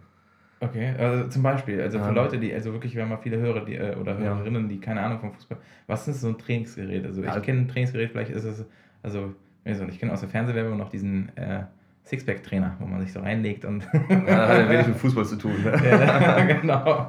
Okay, 0.62 0.94
also 0.98 1.28
zum 1.28 1.42
Beispiel, 1.42 1.80
also 1.80 1.98
für 1.98 2.08
Ähm. 2.10 2.14
Leute, 2.14 2.38
die, 2.38 2.52
also 2.52 2.72
wirklich, 2.74 2.94
wir 2.94 3.02
haben 3.02 3.08
mal 3.08 3.16
viele 3.16 3.38
Hörer 3.38 3.64
die, 3.64 3.76
äh, 3.76 3.96
oder. 3.96 4.18
Hörerinnen, 4.18 4.68
die 4.68 4.78
keine 4.78 5.00
Ahnung 5.00 5.18
vom 5.20 5.32
Fußball, 5.32 5.56
was 5.86 6.06
ist 6.06 6.20
so 6.20 6.28
ein 6.28 6.36
Trainingsgerät? 6.36 7.06
Also 7.06 7.22
ich 7.22 7.42
kenne 7.42 7.60
ein 7.60 7.68
Trainingsgerät, 7.68 8.10
vielleicht 8.10 8.30
ist 8.30 8.44
es, 8.44 8.66
also, 9.02 9.32
ich 9.64 9.98
kenne 9.98 10.12
aus 10.12 10.20
der 10.20 10.28
Fernsehwerbung 10.28 10.76
noch 10.76 10.90
diesen 10.90 11.34
äh, 11.36 11.62
Sixpack-Trainer, 12.04 12.76
wo 12.78 12.86
man 12.86 13.00
sich 13.00 13.12
so 13.12 13.20
reinlegt 13.20 13.64
und. 13.64 13.86
Ja, 14.26 14.48
hat 14.48 14.58
ja 14.58 14.68
wenig 14.68 14.88
mit 14.88 14.96
Fußball 14.96 15.24
zu 15.24 15.36
tun. 15.36 15.52
Ne? 15.64 15.72
ja, 15.90 16.44
genau. 16.60 17.08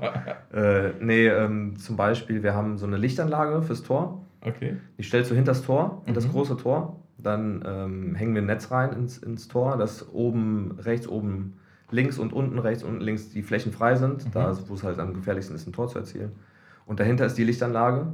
Äh, 0.54 0.92
nee, 1.02 1.28
ähm, 1.28 1.76
zum 1.78 1.98
Beispiel, 1.98 2.44
wir 2.44 2.54
haben 2.54 2.78
so 2.78 2.86
eine 2.86 2.98
Lichtanlage 2.98 3.62
fürs 3.64 3.84
Tor. 3.84 4.22
Okay. 4.42 4.78
Die 4.98 5.04
stellst 5.04 5.30
du 5.32 5.36
hinter 5.36 5.52
das 5.52 5.62
Tor, 5.64 6.04
in 6.06 6.14
das 6.14 6.26
Mhm. 6.28 6.32
große 6.32 6.56
Tor. 6.58 7.00
Dann 7.24 7.64
ähm, 7.66 8.16
hängen 8.16 8.34
wir 8.36 8.42
ein 8.42 8.46
Netz 8.48 8.72
rein 8.72 8.94
ins, 8.94 9.18
ins 9.18 9.48
Tor, 9.48 9.78
dass 9.78 10.12
oben 10.14 10.78
rechts, 10.80 11.08
oben 11.08 11.54
links 11.92 12.18
und 12.18 12.34
unten 12.34 12.58
rechts, 12.60 12.84
unten 12.84 13.02
links 13.02 13.30
die 13.30 13.42
Flächen 13.44 13.72
frei 13.72 13.96
sind. 13.96 14.26
Mhm. 14.26 14.32
Da, 14.32 14.58
wo 14.68 14.74
es 14.74 14.84
halt 14.84 15.00
am 15.00 15.14
gefährlichsten 15.14 15.56
ist, 15.56 15.68
ein 15.68 15.74
Tor 15.74 15.88
zu 15.88 16.00
erzielen. 16.00 16.32
Und 16.86 17.00
dahinter 17.00 17.26
ist 17.26 17.38
die 17.38 17.44
Lichtanlage. 17.44 18.08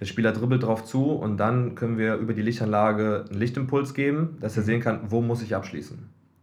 Der 0.00 0.06
Spieler 0.06 0.32
dribbelt 0.32 0.62
drauf 0.62 0.84
zu 0.84 1.12
und 1.12 1.36
dann 1.36 1.74
können 1.74 1.98
wir 1.98 2.16
über 2.16 2.32
die 2.32 2.40
Lichtanlage 2.42 3.26
einen 3.28 3.38
Lichtimpuls 3.38 3.92
geben, 3.92 4.38
dass 4.40 4.56
er 4.56 4.62
sehen 4.62 4.80
kann, 4.80 5.00
wo 5.10 5.20
muss 5.20 5.42
ich 5.42 5.54
abschließen, 5.54 5.98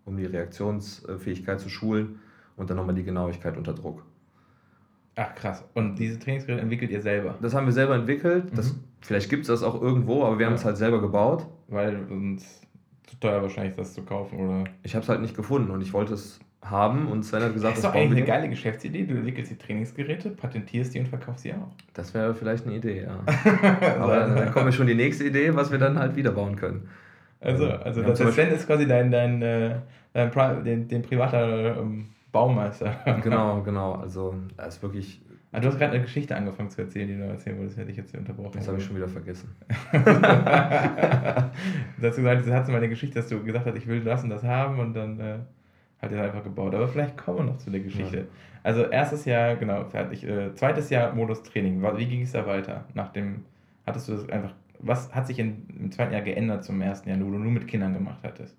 um 0.06 0.16
die 0.18 0.26
Reaktionsfähigkeit 0.26 1.60
zu 1.60 1.68
schulen 1.70 2.20
und 2.56 2.70
dann 2.70 2.78
nochmal 2.78 2.94
die 2.94 3.04
Genauigkeit 3.04 3.58
unter 3.58 3.74
Druck. 3.74 4.04
Ach 5.16 5.34
krass. 5.34 5.64
Und 5.74 5.96
diese 5.96 6.20
Trainingsgeräte 6.20 6.62
entwickelt 6.62 6.92
ihr 6.92 7.02
selber, 7.02 7.34
Das 7.42 7.56
haben 7.56 7.66
wir 7.66 7.74
selber 7.74 7.96
entwickelt. 7.96 8.46
Das, 8.56 8.74
Mhm. 8.74 8.80
Vielleicht 9.02 9.30
gibt 9.30 9.42
es 9.44 9.48
das 9.48 9.64
auch 9.64 9.80
irgendwo, 9.82 10.24
aber 10.24 10.38
wir 10.40 10.46
haben 10.48 10.54
Ja. 10.54 10.60
es 10.60 10.66
halt 10.66 10.78
selber 10.78 11.00
gebaut. 11.02 11.46
Weil 11.68 12.06
sonst 12.08 12.68
zu 13.08 13.20
teuer 13.20 13.42
wahrscheinlich 13.42 13.76
das 13.76 13.94
zu 13.94 14.04
kaufen, 14.04 14.40
oder? 14.40 14.64
Ich 14.84 14.96
habe 14.96 15.04
es 15.04 15.10
halt 15.10 15.22
nicht 15.22 15.36
gefunden 15.36 15.72
und 15.72 15.82
ich 15.82 15.94
wollte 15.94 16.14
es 16.14 16.40
haben 16.70 17.08
und 17.08 17.24
Sven 17.24 17.44
hat 17.44 17.54
gesagt, 17.54 17.74
Das 17.74 17.78
ist 17.80 17.84
das 17.86 17.92
doch 17.94 18.00
eigentlich 18.00 18.18
eine 18.18 18.28
geile 18.28 18.50
Geschäftsidee. 18.50 19.06
Du 19.06 19.16
entwickelst 19.16 19.52
die 19.52 19.58
Trainingsgeräte, 19.58 20.32
patentierst 20.32 20.94
die 20.94 21.00
und 21.00 21.08
verkaufst 21.08 21.44
sie 21.44 21.54
auch. 21.54 21.72
Das 21.94 22.14
wäre 22.14 22.34
vielleicht 22.34 22.66
eine 22.66 22.76
Idee, 22.76 23.04
ja. 23.04 23.20
Aber 24.00 24.18
dann, 24.18 24.36
dann 24.36 24.52
kommt 24.52 24.66
mir 24.66 24.72
schon 24.72 24.88
die 24.88 24.96
nächste 24.96 25.24
Idee, 25.24 25.56
was 25.56 25.72
wir 25.72 25.78
dann 25.78 25.98
halt 25.98 26.16
wieder 26.16 26.32
bauen 26.32 26.56
können. 26.56 26.90
Also, 27.40 27.68
also 27.68 28.02
Wir 28.02 28.10
das, 28.10 28.18
zum 28.18 28.32
Sven 28.32 28.50
ist 28.50 28.66
quasi 28.66 28.88
dein, 28.88 29.12
dein, 29.12 29.42
äh, 29.42 29.76
dein 30.14 30.32
Pri 30.32 30.64
den, 30.64 30.88
den 30.88 31.04
privater 31.04 31.78
ähm, 31.78 32.08
Baumeister. 32.32 32.96
Genau, 33.24 33.62
genau. 33.62 33.94
Also, 33.94 34.36
das 34.58 34.76
ist 34.76 34.84
wirklich, 34.84 35.22
Ah, 35.58 35.60
du 35.60 35.70
hast 35.70 35.80
gerade 35.80 35.94
eine 35.94 36.04
Geschichte 36.04 36.36
angefangen 36.36 36.70
zu 36.70 36.80
erzählen, 36.84 37.08
die 37.08 37.16
du 37.16 37.24
erzählen 37.24 37.58
wolltest, 37.58 37.80
hätte 37.80 37.90
ich 37.90 37.98
jetzt 37.98 38.16
unterbrochen. 38.16 38.52
das 38.58 38.68
habe 38.68 38.78
ich 38.78 38.86
schon 38.86 38.96
wieder 38.96 39.08
vergessen. 39.08 39.56
du 39.92 39.98
hast 42.08 42.16
gesagt, 42.16 42.46
du 42.46 42.54
hattest 42.54 42.70
mal 42.70 42.78
eine 42.78 42.90
Geschichte, 42.90 43.16
dass 43.16 43.28
du 43.28 43.44
gesagt 43.44 43.66
hast, 43.66 43.76
ich 43.76 43.88
will 43.88 44.04
das 44.04 44.24
und 44.24 44.30
das 44.30 44.44
haben 44.44 44.80
und 44.80 44.94
dann 44.94 45.20
äh, 45.20 45.40
hat 46.00 46.12
er 46.12 46.26
einfach 46.26 46.44
gebaut. 46.44 46.76
Aber 46.76 46.88
vielleicht 46.88 47.18
kommen 47.18 47.40
wir 47.40 47.46
noch 47.46 47.58
zu 47.58 47.72
der 47.72 47.80
Geschichte. 47.80 48.18
Ja. 48.18 48.24
Also 48.62 48.84
erstes 48.84 49.26
Jahr, 49.26 49.56
genau, 49.56 49.84
fertig. 49.86 50.24
Äh, 50.24 50.54
zweites 50.54 50.92
Jahr 50.92 51.16
Modus 51.16 51.42
Training. 51.42 51.82
Wie 51.82 52.06
ging 52.06 52.22
es 52.22 52.34
da 52.34 52.46
weiter? 52.46 52.86
Nach 52.94 53.12
dem, 53.12 53.44
hattest 53.88 54.10
du 54.10 54.12
das 54.14 54.30
einfach, 54.30 54.54
was 54.78 55.12
hat 55.16 55.26
sich 55.26 55.40
in, 55.40 55.66
im 55.70 55.92
zweiten 55.92 56.14
Jahr 56.14 56.22
geändert 56.22 56.66
zum 56.66 56.80
ersten 56.82 57.10
Jahr, 57.10 57.20
wo 57.20 57.32
du 57.32 57.40
nur 57.40 57.52
mit 57.52 57.68
Kindern 57.68 57.96
gemacht 57.96 58.20
hattest? 58.22 58.56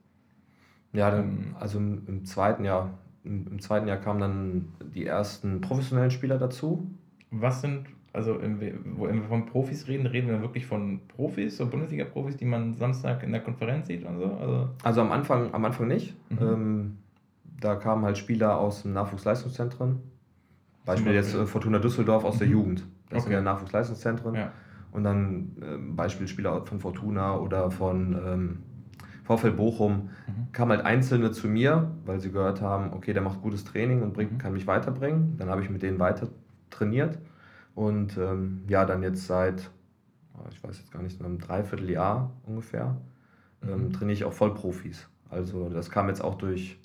Ja, 0.93 1.13
dann, 1.13 1.25
Ähm. 1.25 1.57
also 1.61 1.79
im, 1.79 2.03
im 2.09 2.25
zweiten 2.25 2.65
Jahr, 2.65 2.91
im, 3.29 3.61
zweiten 3.61 3.87
Jahr 3.87 3.99
kamen 3.99 4.21
dann 4.21 4.65
die 4.95 5.07
ersten 5.07 5.61
professionellen 5.61 6.11
Spieler 6.11 6.39
dazu. 6.39 6.87
Was 7.31 7.61
sind, 7.61 7.85
also 8.13 8.37
im, 8.39 8.59
wo 8.97 9.07
wenn 9.07 9.17
wir 9.21 9.29
von 9.29 9.45
Profis 9.47 9.87
reden, 9.87 10.07
reden 10.07 10.29
wir 10.29 10.41
wirklich 10.41 10.67
von 10.67 11.01
Profis, 11.09 11.57
so 11.59 11.67
Bundesliga-Profis, 11.67 12.37
die 12.37 12.47
man 12.47 12.75
Samstag 12.75 13.23
in 13.23 13.33
der 13.33 13.43
Konferenz 13.43 13.87
sieht 13.89 14.05
und 14.05 14.19
so? 14.19 14.33
Also, 14.41 14.69
Also 14.83 15.01
am 15.03 15.13
Anfang, 15.13 15.53
am 15.53 15.65
Anfang 15.65 15.89
nicht. 15.89 16.15
Mhm. 16.31 16.39
Ähm, 16.41 16.97
da 17.61 17.75
kamen 17.75 18.05
halt 18.05 18.17
Spieler 18.17 18.57
aus 18.59 18.83
dem 18.83 18.93
Nachwuchsleistungszentren. 18.95 19.99
Beispiel 20.87 21.13
jetzt 21.13 21.27
Beispiel? 21.27 21.43
äh, 21.43 21.47
Fortuna 21.47 21.79
Düsseldorf 21.81 22.25
aus 22.25 22.39
der 22.39 22.47
Mhm. 22.47 22.53
Jugend. 22.53 22.85
Das 23.11 23.23
sind 23.25 23.33
Okay. 23.33 23.35
ja 23.35 23.41
Nachwuchsleistungszentren. 23.43 24.35
ja. 24.35 24.53
Und 24.91 25.05
dann 25.05 25.53
ähm, 25.63 25.97
Beispielspieler 25.97 26.65
von 26.65 26.81
Fortuna 26.81 27.37
oder 27.37 27.71
von 27.71 28.17
ähm, 28.27 28.59
VfL 29.29 29.53
Bochum 29.53 30.11
Mhm. 30.27 30.49
kamen 30.53 30.73
halt 30.73 30.85
Einzelne 30.87 31.31
zu 31.31 31.49
mir, 31.49 31.91
weil 32.05 32.19
sie 32.21 32.33
gehört 32.33 32.61
haben, 32.63 32.93
okay, 32.93 33.13
der 33.13 33.23
macht 33.23 33.43
gutes 33.43 33.65
Training 33.65 34.03
und 34.03 34.15
bringt, 34.15 34.33
Mhm. 34.33 34.39
kann 34.39 34.53
mich 34.55 34.67
weiterbringen. 34.67 35.37
Dann 35.39 35.49
habe 35.51 35.63
ich 35.63 35.71
mit 35.71 35.83
denen 35.83 35.99
weiter 35.99 36.29
trainiert. 36.71 37.19
Und 37.75 38.17
ähm, 38.19 38.63
ja, 38.69 38.85
dann 38.85 39.03
jetzt 39.03 39.27
seit 39.27 39.71
ich 40.53 40.63
weiß 40.63 40.79
jetzt 40.79 40.93
gar 40.93 41.03
nicht, 41.03 41.21
einem 41.21 41.39
Dreivierteljahr 41.39 42.31
ungefähr, 42.47 42.97
ähm, 43.63 43.89
Mhm. 43.89 43.93
trainiere 43.93 44.15
ich 44.15 44.25
auch 44.25 44.33
Vollprofis. 44.33 45.09
Also 45.31 45.69
das 45.69 45.91
kam 45.91 46.09
jetzt 46.09 46.23
auch 46.23 46.37
durch 46.37 46.79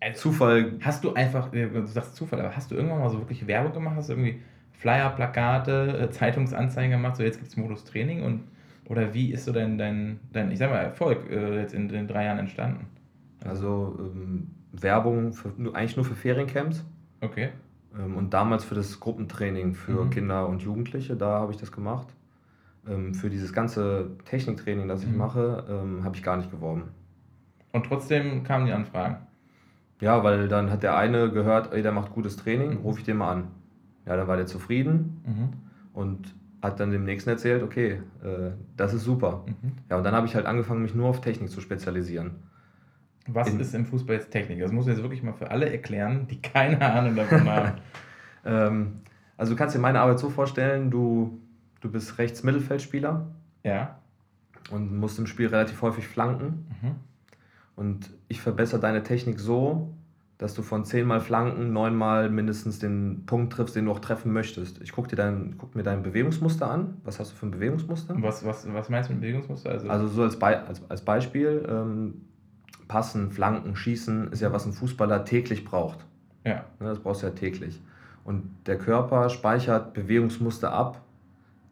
Also, 0.00 0.20
Zufall. 0.30 0.72
Hast 0.82 1.02
du 1.02 1.14
einfach, 1.14 1.50
du 1.50 1.86
sagst 1.86 2.14
Zufall, 2.14 2.40
aber 2.40 2.54
hast 2.54 2.70
du 2.70 2.74
irgendwann 2.76 3.00
mal 3.00 3.10
so 3.10 3.18
wirklich 3.18 3.46
Werbung 3.46 3.72
gemacht? 3.72 3.96
Hast 3.96 4.10
du 4.10 4.12
irgendwie 4.12 4.40
Flyer, 4.72 5.10
Plakate, 5.10 5.98
äh, 5.98 6.10
Zeitungsanzeigen 6.10 6.92
gemacht, 6.92 7.16
so 7.16 7.22
jetzt 7.22 7.38
gibt 7.38 7.48
es 7.50 7.56
Modus 7.56 7.84
Training 7.84 8.22
und 8.22 8.42
oder 8.88 9.14
wie 9.14 9.32
ist 9.32 9.44
so 9.44 9.52
dein, 9.52 9.78
dein, 9.78 10.18
dein 10.32 10.50
ich 10.50 10.58
sag 10.58 10.70
mal, 10.70 10.78
Erfolg 10.78 11.30
äh, 11.30 11.60
jetzt 11.60 11.74
in 11.74 11.88
den 11.88 12.08
drei 12.08 12.24
Jahren 12.24 12.38
entstanden? 12.38 12.86
Also 13.44 13.96
ähm, 14.00 14.48
Werbung 14.72 15.32
für, 15.32 15.52
nur, 15.56 15.76
eigentlich 15.76 15.96
nur 15.96 16.04
für 16.04 16.14
Feriencamps 16.16 16.84
Okay. 17.20 17.50
ähm, 17.98 18.16
und 18.16 18.34
damals 18.34 18.64
für 18.64 18.74
das 18.74 18.98
Gruppentraining 19.00 19.74
für 19.74 20.04
Mhm. 20.06 20.10
Kinder 20.10 20.48
und 20.48 20.62
Jugendliche, 20.62 21.16
da 21.16 21.40
habe 21.40 21.52
ich 21.52 21.58
das 21.58 21.70
gemacht. 21.72 22.08
Ähm, 22.88 23.14
für 23.14 23.28
dieses 23.30 23.52
ganze 23.52 24.12
Techniktraining, 24.24 24.88
das 24.88 25.02
ich 25.02 25.10
Mhm. 25.10 25.18
mache, 25.18 25.64
ähm, 25.68 26.04
habe 26.04 26.16
ich 26.16 26.22
gar 26.22 26.36
nicht 26.36 26.50
geworben. 26.50 26.84
Und 27.72 27.84
trotzdem 27.86 28.44
kamen 28.44 28.66
die 28.66 28.72
Anfragen. 28.72 29.18
Ja, 30.00 30.22
weil 30.22 30.48
dann 30.48 30.70
hat 30.70 30.82
der 30.82 30.96
eine 30.96 31.30
gehört, 31.30 31.72
ey, 31.72 31.82
der 31.82 31.92
macht 31.92 32.12
gutes 32.12 32.36
Training, 32.36 32.70
Mhm. 32.70 32.76
rufe 32.78 33.00
ich 33.00 33.04
den 33.04 33.16
mal 33.18 33.32
an. 33.32 33.48
Ja, 34.06 34.16
dann 34.16 34.26
war 34.28 34.36
der 34.36 34.46
zufrieden 34.46 35.20
Mhm. 35.26 35.48
und 35.92 36.34
hat 36.62 36.80
dann 36.80 36.90
dem 36.90 37.04
nächsten 37.04 37.30
erzählt, 37.30 37.62
okay, 37.62 38.00
äh, 38.22 38.50
das 38.76 38.92
ist 38.94 39.04
super. 39.04 39.44
Mhm. 39.46 39.72
Ja, 39.90 39.96
und 39.98 40.04
dann 40.04 40.14
habe 40.14 40.26
ich 40.26 40.34
halt 40.34 40.46
angefangen, 40.46 40.82
mich 40.82 40.94
nur 40.94 41.08
auf 41.08 41.20
Technik 41.20 41.50
zu 41.50 41.60
spezialisieren. 41.60 42.36
Was 43.28 43.48
In- 43.48 43.60
ist 43.60 43.74
im 43.74 43.84
Fußball 43.86 44.16
jetzt 44.16 44.30
Technik? 44.30 44.60
Das 44.60 44.72
muss 44.72 44.86
ich 44.86 44.92
jetzt 44.94 45.02
wirklich 45.02 45.22
mal 45.22 45.34
für 45.34 45.50
alle 45.50 45.70
erklären, 45.70 46.26
die 46.28 46.40
keine 46.40 46.80
Ahnung 46.80 47.16
davon 47.16 47.48
haben. 47.48 47.72
Ähm, 48.44 49.00
also 49.36 49.52
du 49.52 49.58
kannst 49.58 49.74
dir 49.74 49.80
meine 49.80 50.00
Arbeit 50.00 50.20
so 50.20 50.30
vorstellen, 50.30 50.90
du, 50.90 51.38
du 51.80 51.90
bist 51.90 52.16
Rechts-Mittelfeldspieler 52.18 53.26
Ja. 53.64 53.98
und 54.70 54.96
musst 54.96 55.18
im 55.18 55.26
Spiel 55.26 55.48
relativ 55.48 55.82
häufig 55.82 56.06
flanken. 56.06 56.66
Mhm. 56.80 56.94
Und 57.76 58.10
ich 58.28 58.40
verbessere 58.40 58.80
deine 58.80 59.02
Technik 59.02 59.38
so, 59.40 59.92
dass 60.38 60.54
du 60.54 60.62
von 60.62 60.84
zehnmal 60.84 61.20
Flanken 61.20 61.72
neunmal 61.72 62.30
mindestens 62.30 62.78
den 62.78 63.24
Punkt 63.26 63.52
triffst, 63.52 63.74
den 63.74 63.86
du 63.86 63.90
auch 63.90 63.98
treffen 63.98 64.32
möchtest. 64.32 64.80
Ich 64.80 64.92
gucke 64.92 65.14
dein, 65.16 65.56
guck 65.58 65.74
mir 65.74 65.82
dein 65.82 66.02
Bewegungsmuster 66.04 66.70
an. 66.70 66.96
Was 67.04 67.18
hast 67.18 67.32
du 67.32 67.36
für 67.36 67.46
ein 67.46 67.50
Bewegungsmuster? 67.50 68.14
Was, 68.20 68.44
was, 68.44 68.72
was 68.72 68.88
meinst 68.88 69.08
du 69.10 69.14
mit 69.14 69.22
Bewegungsmuster? 69.22 69.70
Also, 69.70 69.88
Also 69.88 70.06
so 70.06 70.22
als, 70.22 70.38
Be 70.38 70.46
als, 70.46 70.80
als 70.88 71.02
Beispiel, 71.04 71.66
ähm, 71.68 72.14
Passen, 72.86 73.32
Flanken, 73.32 73.74
Schießen 73.76 74.32
ist 74.32 74.40
ja, 74.40 74.52
was 74.52 74.64
ein 74.64 74.72
Fußballer 74.72 75.24
täglich 75.24 75.64
braucht. 75.64 76.04
ja. 76.44 76.64
Ne, 76.80 76.88
das 76.88 77.00
brauchst 77.00 77.22
du 77.22 77.26
ja 77.26 77.32
täglich. 77.32 77.82
Und 78.24 78.44
der 78.66 78.78
Körper 78.78 79.28
speichert 79.30 79.92
Bewegungsmuster 79.94 80.72
ab, 80.72 81.00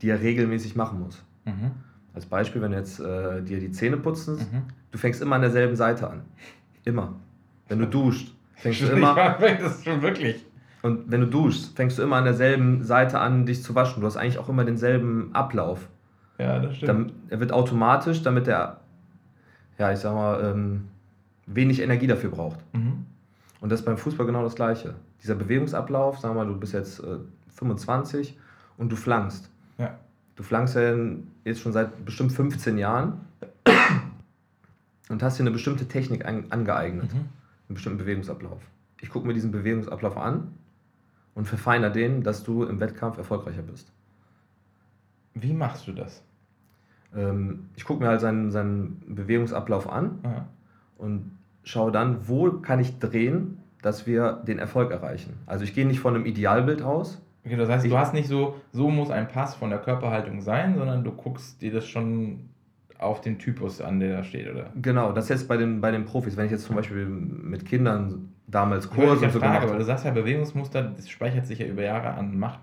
die 0.03 0.09
er 0.11 0.21
regelmäßig 0.21 0.75
machen 0.77 1.01
muss. 1.01 1.23
Mhm. 1.45 1.71
Als 2.15 2.27
Beispiel, 2.27 2.61
wenn 2.63 2.73
du 2.73 2.79
jetzt 2.79 2.99
äh, 2.99 3.43
dir 3.43 3.61
die 3.61 3.71
Zähne 3.71 3.97
putzen, 3.97 4.37
Mhm. 4.39 4.63
du 4.91 4.99
fängst 4.99 5.23
immer 5.23 5.37
an 5.37 5.43
derselben 5.43 5.77
Seite 5.77 6.11
an. 6.11 6.23
Immer. 6.85 7.15
Wenn 7.69 7.79
du 7.79 7.87
duscht, 7.87 8.35
fängst 8.57 8.83
du 8.83 8.87
immer. 8.93 9.15
mag 9.15 9.39
das 9.41 9.85
schon 9.85 10.03
wirklich. 10.03 10.45
Und 10.83 11.11
wenn 11.11 11.21
du 11.23 11.27
duschst, 11.27 11.77
fängst 11.77 11.99
du 11.99 12.03
immer 12.03 12.17
an 12.17 12.25
derselben 12.25 12.85
Seite 12.85 13.19
an, 13.19 13.47
dich 13.47 13.63
zu 13.63 13.75
waschen. 13.75 14.01
Du 14.01 14.07
hast 14.07 14.17
eigentlich 14.17 14.39
auch 14.39 14.49
immer 14.49 14.65
denselben 14.65 15.35
Ablauf. 15.35 15.89
Ja, 16.39 16.59
das 16.59 16.77
stimmt. 16.77 16.89
Dann, 16.89 17.13
er 17.31 17.41
wird 17.41 17.51
automatisch, 17.53 18.23
damit 18.23 18.47
er, 18.47 18.81
ja, 19.79 19.93
ich 19.93 19.99
sag 19.99 20.15
mal, 20.15 20.45
ähm, 20.45 20.89
wenig 21.47 21.81
Energie 21.81 22.07
dafür 22.07 22.31
braucht. 22.31 22.59
Mhm. 22.75 23.07
Und 23.61 23.73
das 23.73 23.81
ist 23.81 23.87
beim 23.87 23.97
Fußball 23.97 24.27
genau 24.27 24.43
das 24.43 24.55
Gleiche. 24.55 24.95
Dieser 25.23 25.35
Bewegungsablauf, 25.35 26.19
sagen 26.19 26.35
wir 26.35 26.45
mal, 26.45 26.53
du 26.53 26.59
bist 26.59 26.73
jetzt 26.75 27.01
äh, 27.01 27.19
25 27.55 28.39
und 28.77 28.93
du 28.93 28.97
flankst. 28.97 29.51
Ja. 29.79 29.95
Du 30.37 30.43
flankst 30.43 30.77
ja 30.77 30.95
jetzt 31.45 31.61
schon 31.63 31.73
seit 31.73 32.05
bestimmt 32.05 32.33
15 32.33 32.77
Jahren 32.77 33.23
und 35.09 35.23
hast 35.23 35.39
dir 35.39 35.43
eine 35.43 35.51
bestimmte 35.51 35.89
Technik 35.89 36.27
an, 36.27 36.45
angeeignet, 36.51 37.13
Mhm. 37.13 37.29
Einen 37.69 37.75
bestimmten 37.75 37.99
Bewegungsablauf. 37.99 38.61
Ich 39.01 39.11
gucke 39.11 39.27
mir 39.27 39.35
diesen 39.35 39.51
Bewegungsablauf 39.51 40.17
an 40.17 40.55
und 41.35 41.47
verfeiner 41.47 41.91
den, 41.91 42.23
dass 42.23 42.43
du 42.45 42.65
im 42.65 42.81
Wettkampf 42.81 43.19
erfolgreicher 43.19 43.63
bist. 43.63 43.93
Wie 45.35 45.53
machst 45.53 45.87
du 45.87 45.93
das? 45.93 46.23
Ähm, 47.15 47.69
ich 47.77 47.85
gucke 47.85 48.03
mir 48.03 48.09
halt 48.09 48.21
seinen, 48.21 48.51
seinen 48.51 49.03
Bewegungsablauf 49.07 49.89
an 49.91 50.19
Aha. 50.23 50.49
und 50.99 51.33
schaue 51.63 51.93
dann, 51.93 52.29
wo 52.29 52.51
kann 52.53 52.81
ich 52.81 52.99
drehen, 52.99 53.59
dass 53.83 54.07
wir 54.07 54.43
den 54.47 54.59
Erfolg 54.59 54.91
erreichen. 54.91 55.35
Also 55.47 55.65
ich 55.65 55.75
gehe 55.75 55.87
nicht 55.87 56.01
von 56.01 56.15
einem 56.15 56.27
Idealbild 56.27 56.83
aus. 56.83 57.21
Okay, 57.45 57.57
das 57.57 57.69
heißt, 57.69 57.85
Ich- 57.85 57.93
du 57.93 57.99
hast 57.99 58.15
nicht 58.15 58.29
so, 58.29 58.57
so 58.73 58.91
muss 58.91 59.11
ein 59.11 59.29
Pass 59.29 59.55
von 59.55 59.71
der 59.71 59.79
Körperhaltung 59.79 60.41
sein, 60.41 60.77
sondern 60.77 61.05
du 61.05 61.13
guckst 61.13 61.61
dir 61.63 61.73
das 61.73 61.87
schon 61.87 62.49
auf 62.99 63.21
den 63.21 63.39
Typus 63.39 63.81
an, 63.81 64.01
der 64.01 64.17
da 64.19 64.25
steht, 64.25 64.51
oder? 64.51 64.71
Genau, 64.81 65.13
das 65.13 65.29
jetzt 65.29 65.49
bei 65.49 65.57
den, 65.57 65.81
bei 65.81 65.91
den 65.91 66.05
Profis. 66.05 66.37
Wenn 66.37 66.47
ich 66.47 66.53
jetzt 66.53 66.65
zum 66.65 66.77
Beispiel 66.77 67.07
mit 67.07 67.65
Kindern 67.67 68.33
damals 68.47 68.89
Kurse 68.89 69.11
und 69.13 69.19
so 69.19 69.25
ja 69.25 69.31
fragen, 69.31 69.41
gemacht 69.41 69.63
weil 69.63 69.69
du 69.69 69.73
habe. 69.75 69.85
sagst 69.85 70.05
ja, 70.05 70.11
Bewegungsmuster, 70.13 70.83
das 70.83 71.09
speichert 71.09 71.47
sich 71.47 71.59
ja 71.59 71.67
über 71.67 71.83
Jahre 71.83 72.15
an. 72.15 72.39
Macht, 72.39 72.61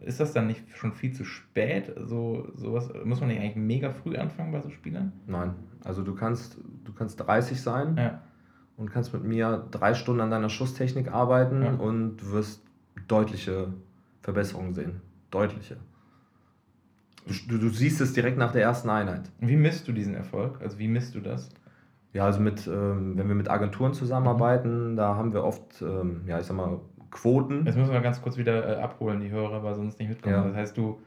ist 0.00 0.20
das 0.20 0.32
dann 0.32 0.46
nicht 0.46 0.64
schon 0.76 0.92
viel 0.92 1.12
zu 1.12 1.24
spät? 1.24 1.92
So, 2.04 2.48
sowas, 2.56 2.90
muss 3.04 3.20
man 3.20 3.28
nicht 3.28 3.40
eigentlich 3.40 3.56
mega 3.56 3.90
früh 3.92 4.16
anfangen 4.16 4.52
bei 4.52 4.60
so 4.60 4.70
Spielern? 4.70 5.12
Nein, 5.26 5.54
also 5.84 6.02
du 6.02 6.14
kannst, 6.14 6.56
du 6.84 6.92
kannst 6.92 7.20
30 7.20 7.60
sein 7.60 7.96
Ja. 7.96 8.22
und 8.76 8.90
kannst 8.90 9.12
mit 9.12 9.22
mir 9.24 9.66
drei 9.70 9.94
Stunden 9.94 10.20
an 10.22 10.30
deiner 10.30 10.48
Schusstechnik 10.48 11.12
arbeiten 11.12 11.62
Ja. 11.62 11.72
und 11.72 12.16
du 12.16 12.32
wirst 12.32 12.62
deutliche 13.06 13.68
Verbesserungen 14.22 14.72
sehen. 14.74 15.00
Deutliche. 15.30 15.76
Du, 17.48 17.58
du 17.58 17.68
siehst 17.68 18.00
es 18.00 18.12
direkt 18.12 18.38
nach 18.38 18.52
der 18.52 18.62
ersten 18.62 18.88
Einheit. 18.90 19.30
Wie 19.40 19.56
misst 19.56 19.86
du 19.88 19.92
diesen 19.92 20.14
Erfolg? 20.14 20.60
Also 20.62 20.78
wie 20.78 20.88
misst 20.88 21.14
du 21.14 21.20
das? 21.20 21.50
Ja, 22.12 22.24
also 22.24 22.40
mit, 22.40 22.66
ähm, 22.66 23.16
wenn 23.16 23.28
wir 23.28 23.34
mit 23.34 23.50
Agenturen 23.50 23.92
zusammenarbeiten, 23.92 24.96
da 24.96 25.14
haben 25.14 25.32
wir 25.32 25.44
oft, 25.44 25.82
ähm, 25.82 26.22
ja, 26.26 26.40
ich 26.40 26.46
sag 26.46 26.56
mal, 26.56 26.80
Quoten. 27.10 27.64
Jetzt 27.66 27.76
müssen 27.76 27.92
wir 27.92 28.00
ganz 28.00 28.20
kurz 28.22 28.36
wieder 28.36 28.78
äh, 28.78 28.82
abholen, 28.82 29.20
die 29.20 29.30
Hörer, 29.30 29.62
weil 29.62 29.74
sonst 29.74 29.98
nicht 29.98 30.08
mitkommen. 30.08 30.34
Ja. 30.34 30.44
Das 30.44 30.56
heißt, 30.56 30.76
du, 30.76 30.98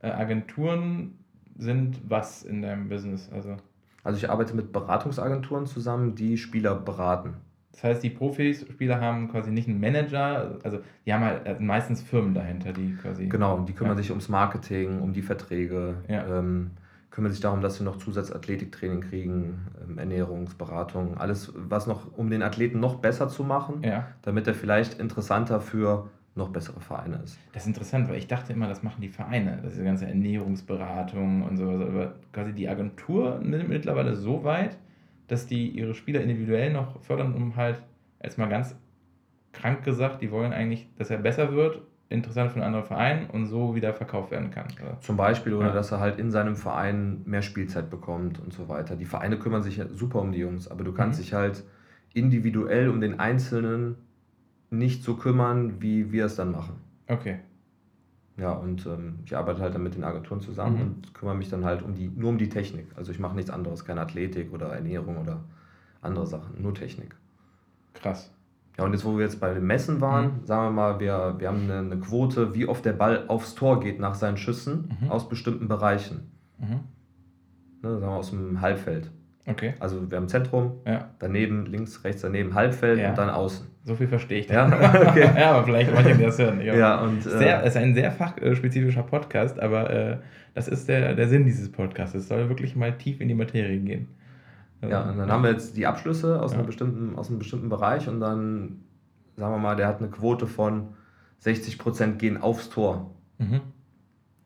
äh, 0.00 0.10
Agenturen 0.10 1.18
sind 1.56 2.00
was 2.08 2.42
in 2.42 2.62
deinem 2.62 2.88
Business? 2.88 3.30
Also, 3.32 3.56
Also 4.02 4.18
ich 4.18 4.30
arbeite 4.30 4.54
mit 4.54 4.72
Beratungsagenturen 4.72 5.66
zusammen, 5.66 6.14
die 6.14 6.36
Spieler 6.38 6.74
beraten. 6.74 7.34
Das 7.74 7.82
heißt, 7.82 8.02
die 8.04 8.10
Profis-Spieler 8.10 9.00
haben 9.00 9.28
quasi 9.28 9.50
nicht 9.50 9.68
einen 9.68 9.80
Manager, 9.80 10.58
also 10.62 10.78
die 11.04 11.12
haben 11.12 11.24
halt 11.24 11.44
äh, 11.44 11.56
meistens 11.58 12.02
Firmen 12.02 12.32
dahinter, 12.32 12.72
die 12.72 12.94
quasi. 12.94 13.26
Genau, 13.26 13.58
die 13.60 13.72
kümmern 13.72 13.96
Ja. 13.96 14.02
sich 14.02 14.10
ums 14.10 14.28
Marketing, 14.28 15.00
um 15.00 15.12
die 15.12 15.22
Verträge, 15.22 15.96
Ja. 16.08 16.38
ähm, 16.38 16.70
kümmern 17.10 17.32
sich 17.32 17.40
darum, 17.40 17.60
dass 17.60 17.80
wir 17.80 17.84
noch 17.84 17.96
Zusatzathletiktraining 17.98 19.00
kriegen, 19.00 19.58
ähm, 19.88 19.98
Ernährungsberatung, 19.98 21.16
alles, 21.18 21.52
was 21.56 21.86
noch, 21.88 22.16
um 22.16 22.30
den 22.30 22.42
Athleten 22.42 22.78
noch 22.78 22.96
besser 22.96 23.28
zu 23.28 23.42
machen, 23.42 23.82
Ja, 23.82 24.06
damit 24.22 24.46
er 24.46 24.54
vielleicht 24.54 25.00
interessanter 25.00 25.60
für 25.60 26.08
noch 26.36 26.48
bessere 26.50 26.80
Vereine 26.80 27.20
ist. 27.24 27.38
das 27.52 27.62
ist 27.62 27.68
interessant, 27.68 28.08
weil 28.08 28.18
ich 28.18 28.26
dachte 28.26 28.52
immer, 28.52 28.66
das 28.68 28.82
machen 28.82 29.00
die 29.00 29.08
Vereine, 29.08 29.58
das 29.62 29.72
ist 29.72 29.80
die 29.80 29.84
ganze 29.84 30.06
Ernährungsberatung 30.06 31.42
und 31.42 31.56
sowas. 31.56 31.80
Aber 31.88 32.14
quasi 32.32 32.52
die 32.52 32.68
Agentur 32.68 33.40
mittlerweile 33.42 34.14
so 34.16 34.42
weit, 34.44 34.76
dass 35.26 35.46
die 35.46 35.68
ihre 35.68 35.94
Spieler 35.94 36.20
individuell 36.20 36.72
noch 36.72 37.00
fördern, 37.02 37.34
um 37.34 37.56
halt, 37.56 37.82
jetzt 38.22 38.38
mal 38.38 38.48
ganz 38.48 38.76
krank 39.52 39.84
gesagt, 39.84 40.20
die 40.22 40.30
wollen 40.30 40.52
eigentlich, 40.52 40.88
dass 40.96 41.10
er 41.10 41.18
besser 41.18 41.52
wird, 41.52 41.80
interessant 42.10 42.50
für 42.50 42.56
einen 42.56 42.64
anderen 42.66 42.84
Verein 42.84 43.30
und 43.30 43.46
so 43.46 43.74
wieder 43.74 43.94
verkauft 43.94 44.30
werden 44.30 44.50
kann. 44.50 44.66
oder? 44.82 45.00
Zum 45.00 45.16
Beispiel, 45.16 45.54
oder 45.54 45.68
Ja. 45.68 45.72
dass 45.74 45.90
er 45.92 46.00
halt 46.00 46.18
in 46.18 46.30
seinem 46.30 46.56
Verein 46.56 47.22
mehr 47.24 47.42
Spielzeit 47.42 47.88
bekommt 47.90 48.38
und 48.38 48.52
so 48.52 48.68
weiter. 48.68 48.96
Die 48.96 49.04
Vereine 49.06 49.38
kümmern 49.38 49.62
sich 49.62 49.76
ja 49.78 49.86
super 49.88 50.20
um 50.20 50.32
die 50.32 50.38
Jungs, 50.38 50.68
aber 50.68 50.84
du 50.84 50.92
kannst 50.92 51.18
Mhm. 51.18 51.22
dich 51.22 51.32
halt 51.34 51.64
individuell 52.12 52.88
um 52.88 53.00
den 53.00 53.18
Einzelnen 53.18 53.96
nicht 54.70 55.02
so 55.02 55.16
kümmern, 55.16 55.80
wie 55.80 56.12
wir 56.12 56.26
es 56.26 56.36
dann 56.36 56.50
machen. 56.50 56.76
Okay. 57.08 57.38
Ja, 58.36 58.52
und 58.52 58.84
ähm, 58.86 59.20
ich 59.24 59.36
arbeite 59.36 59.60
halt 59.60 59.74
dann 59.74 59.82
mit 59.84 59.94
den 59.94 60.02
Agenturen 60.04 60.40
zusammen 60.40 60.74
Mhm. 60.76 60.82
und 60.82 61.14
kümmere 61.14 61.36
mich 61.36 61.48
dann 61.50 61.64
halt 61.64 61.82
um 61.82 61.94
die, 61.94 62.08
nur 62.08 62.30
um 62.30 62.38
die 62.38 62.48
Technik. 62.48 62.86
Also 62.96 63.12
ich 63.12 63.18
mache 63.20 63.36
nichts 63.36 63.50
anderes, 63.50 63.84
keine 63.84 64.00
Athletik 64.00 64.52
oder 64.52 64.66
Ernährung 64.68 65.18
oder 65.18 65.44
andere 66.02 66.26
Sachen, 66.26 66.60
nur 66.60 66.74
Technik. 66.74 67.14
Krass. 67.94 68.30
Ja, 68.76 68.84
und 68.84 68.92
jetzt, 68.92 69.04
wo 69.04 69.16
wir 69.16 69.24
jetzt 69.24 69.38
bei 69.38 69.54
den 69.54 69.64
Messen 69.64 70.00
waren, 70.00 70.40
Mhm. 70.40 70.46
sagen 70.46 70.64
wir 70.64 70.70
mal, 70.72 70.98
wir, 70.98 71.36
wir 71.38 71.46
haben 71.46 71.62
eine, 71.62 71.78
eine 71.78 71.98
Quote, 72.00 72.54
wie 72.54 72.66
oft 72.66 72.84
der 72.84 72.92
Ball 72.94 73.24
aufs 73.28 73.54
Tor 73.54 73.78
geht 73.78 74.00
nach 74.00 74.16
seinen 74.16 74.36
Schüssen 74.36 74.90
Mhm. 75.00 75.10
aus 75.12 75.28
bestimmten 75.28 75.68
Bereichen. 75.68 76.32
Mhm. 76.58 76.80
Ne, 77.82 78.00
sagen 78.00 78.12
wir 78.12 78.16
aus 78.18 78.30
dem 78.30 78.60
Halbfeld. 78.60 79.12
Okay. 79.46 79.74
Also 79.78 80.10
wir 80.10 80.16
haben 80.16 80.28
Zentrum, 80.28 80.72
Ja, 80.86 81.10
daneben, 81.18 81.66
links, 81.66 82.02
rechts 82.04 82.22
daneben 82.22 82.54
Halbfeld 82.54 82.98
Ja. 82.98 83.10
und 83.10 83.18
dann 83.18 83.28
außen. 83.28 83.66
so 83.84 83.94
viel 83.94 84.08
verstehe 84.08 84.38
ich 84.40 84.48
Ja, 84.48 84.66
dann. 84.68 85.06
okay. 85.08 85.30
ja, 85.38 85.52
aber 85.52 85.64
vielleicht 85.64 85.92
manche, 85.92 86.16
das 86.16 86.38
hören. 86.38 86.60
Ja. 86.62 86.74
Ja, 86.74 87.00
und 87.02 87.22
Sehr, 87.22 87.58
äh, 87.62 87.66
es 87.66 87.74
ist 87.74 87.76
ein 87.76 87.94
sehr 87.94 88.10
fachspezifischer 88.10 89.02
Podcast, 89.02 89.60
aber 89.60 89.90
äh, 89.90 90.16
das 90.54 90.68
ist 90.68 90.88
der, 90.88 91.14
der 91.14 91.28
Sinn 91.28 91.44
dieses 91.44 91.70
Podcasts. 91.70 92.14
Es 92.14 92.28
soll 92.28 92.48
wirklich 92.48 92.74
mal 92.74 92.96
tief 92.96 93.20
in 93.20 93.28
die 93.28 93.34
Materie 93.34 93.78
gehen. 93.80 94.08
ja, 94.80 95.02
und 95.10 95.18
dann 95.18 95.30
haben 95.30 95.42
wir 95.42 95.50
jetzt 95.50 95.76
die 95.76 95.86
Abschlüsse 95.86 96.40
aus, 96.40 96.52
Ja. 96.52 96.58
einer 96.58 96.66
bestimmten, 96.66 97.16
aus 97.16 97.28
einem 97.28 97.38
bestimmten 97.38 97.68
Bereich 97.68 98.08
und 98.08 98.20
dann, 98.20 98.80
sagen 99.36 99.52
wir 99.54 99.58
mal, 99.58 99.76
der 99.76 99.88
hat 99.88 99.98
eine 99.98 100.08
Quote 100.08 100.46
von 100.46 100.88
60% 101.44 102.16
gehen 102.16 102.40
aufs 102.40 102.70
Tor. 102.70 103.10
Mhm. 103.38 103.60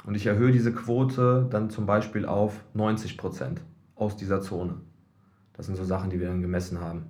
Und 0.04 0.14
ich 0.16 0.26
erhöhe 0.26 0.50
diese 0.50 0.72
Quote 0.72 1.46
dann 1.50 1.70
zum 1.70 1.86
Beispiel 1.86 2.24
auf 2.26 2.64
90 2.74 3.16
Prozent 3.18 3.60
aus 3.94 4.16
dieser 4.16 4.40
Zone. 4.40 4.74
Das 5.58 5.66
sind 5.66 5.76
so 5.76 5.84
Sachen, 5.84 6.08
die 6.08 6.18
wir 6.18 6.28
dann 6.28 6.40
gemessen 6.40 6.80
haben. 6.80 7.02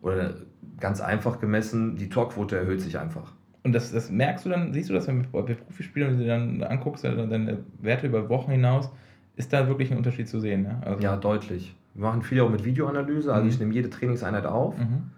Oder 0.00 0.34
ganz 0.78 1.02
einfach 1.02 1.40
gemessen, 1.40 1.96
die 1.96 2.08
Torquote 2.08 2.56
erhöht 2.56 2.80
sich 2.80 2.98
einfach. 2.98 3.32
Und 3.62 3.74
das, 3.74 3.92
das 3.92 4.10
merkst 4.10 4.46
du 4.46 4.48
dann, 4.48 4.72
siehst 4.72 4.88
du 4.88 4.94
das 4.94 5.06
bei 5.06 5.42
Profispielern, 5.42 6.12
wenn 6.12 6.18
du 6.18 6.26
dann 6.26 6.62
anguckst, 6.62 7.04
deine 7.04 7.58
Werte 7.82 8.06
über 8.06 8.30
Wochen 8.30 8.52
hinaus, 8.52 8.90
ist 9.36 9.52
da 9.52 9.68
wirklich 9.68 9.90
ein 9.90 9.98
Unterschied 9.98 10.28
zu 10.28 10.40
sehen? 10.40 10.64
Ja, 10.64 10.80
also 10.82 11.02
ja 11.02 11.16
deutlich. 11.16 11.76
Wir 11.94 12.06
machen 12.06 12.22
viel 12.22 12.40
auch 12.40 12.50
mit 12.50 12.64
Videoanalyse, 12.64 13.32
also 13.32 13.44
mhm. 13.44 13.50
ich 13.50 13.58
nehme 13.58 13.74
jede 13.74 13.90
Trainingseinheit 13.90 14.46
auf 14.46 14.78
mhm. 14.78 15.10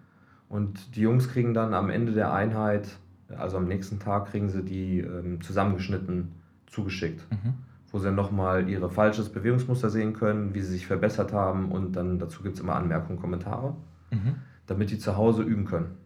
und 0.48 0.96
die 0.96 1.02
Jungs 1.02 1.28
kriegen 1.28 1.54
dann 1.54 1.74
am 1.74 1.90
Ende 1.90 2.12
der 2.12 2.32
Einheit, 2.32 2.88
also 3.28 3.58
am 3.58 3.66
nächsten 3.66 4.00
Tag, 4.00 4.30
kriegen 4.30 4.48
sie 4.48 4.62
die 4.64 5.00
ähm, 5.00 5.40
zusammengeschnitten 5.42 6.32
zugeschickt, 6.66 7.24
mhm. 7.30 7.54
Wo 7.92 7.98
sie 7.98 8.06
dann 8.06 8.14
nochmal 8.14 8.68
ihre 8.68 8.90
falsches 8.90 9.28
Bewegungsmuster 9.28 9.90
sehen 9.90 10.14
können, 10.14 10.54
wie 10.54 10.60
sie 10.60 10.72
sich 10.72 10.86
verbessert 10.86 11.32
haben 11.32 11.70
und 11.70 11.94
dann 11.94 12.18
dazu 12.18 12.42
gibt 12.42 12.56
es 12.56 12.60
immer 12.60 12.74
Anmerkungen, 12.74 13.20
Kommentare, 13.20 13.76
mhm. 14.10 14.36
damit 14.66 14.90
die 14.90 14.98
zu 14.98 15.16
Hause 15.16 15.42
üben 15.42 15.66
können 15.66 15.96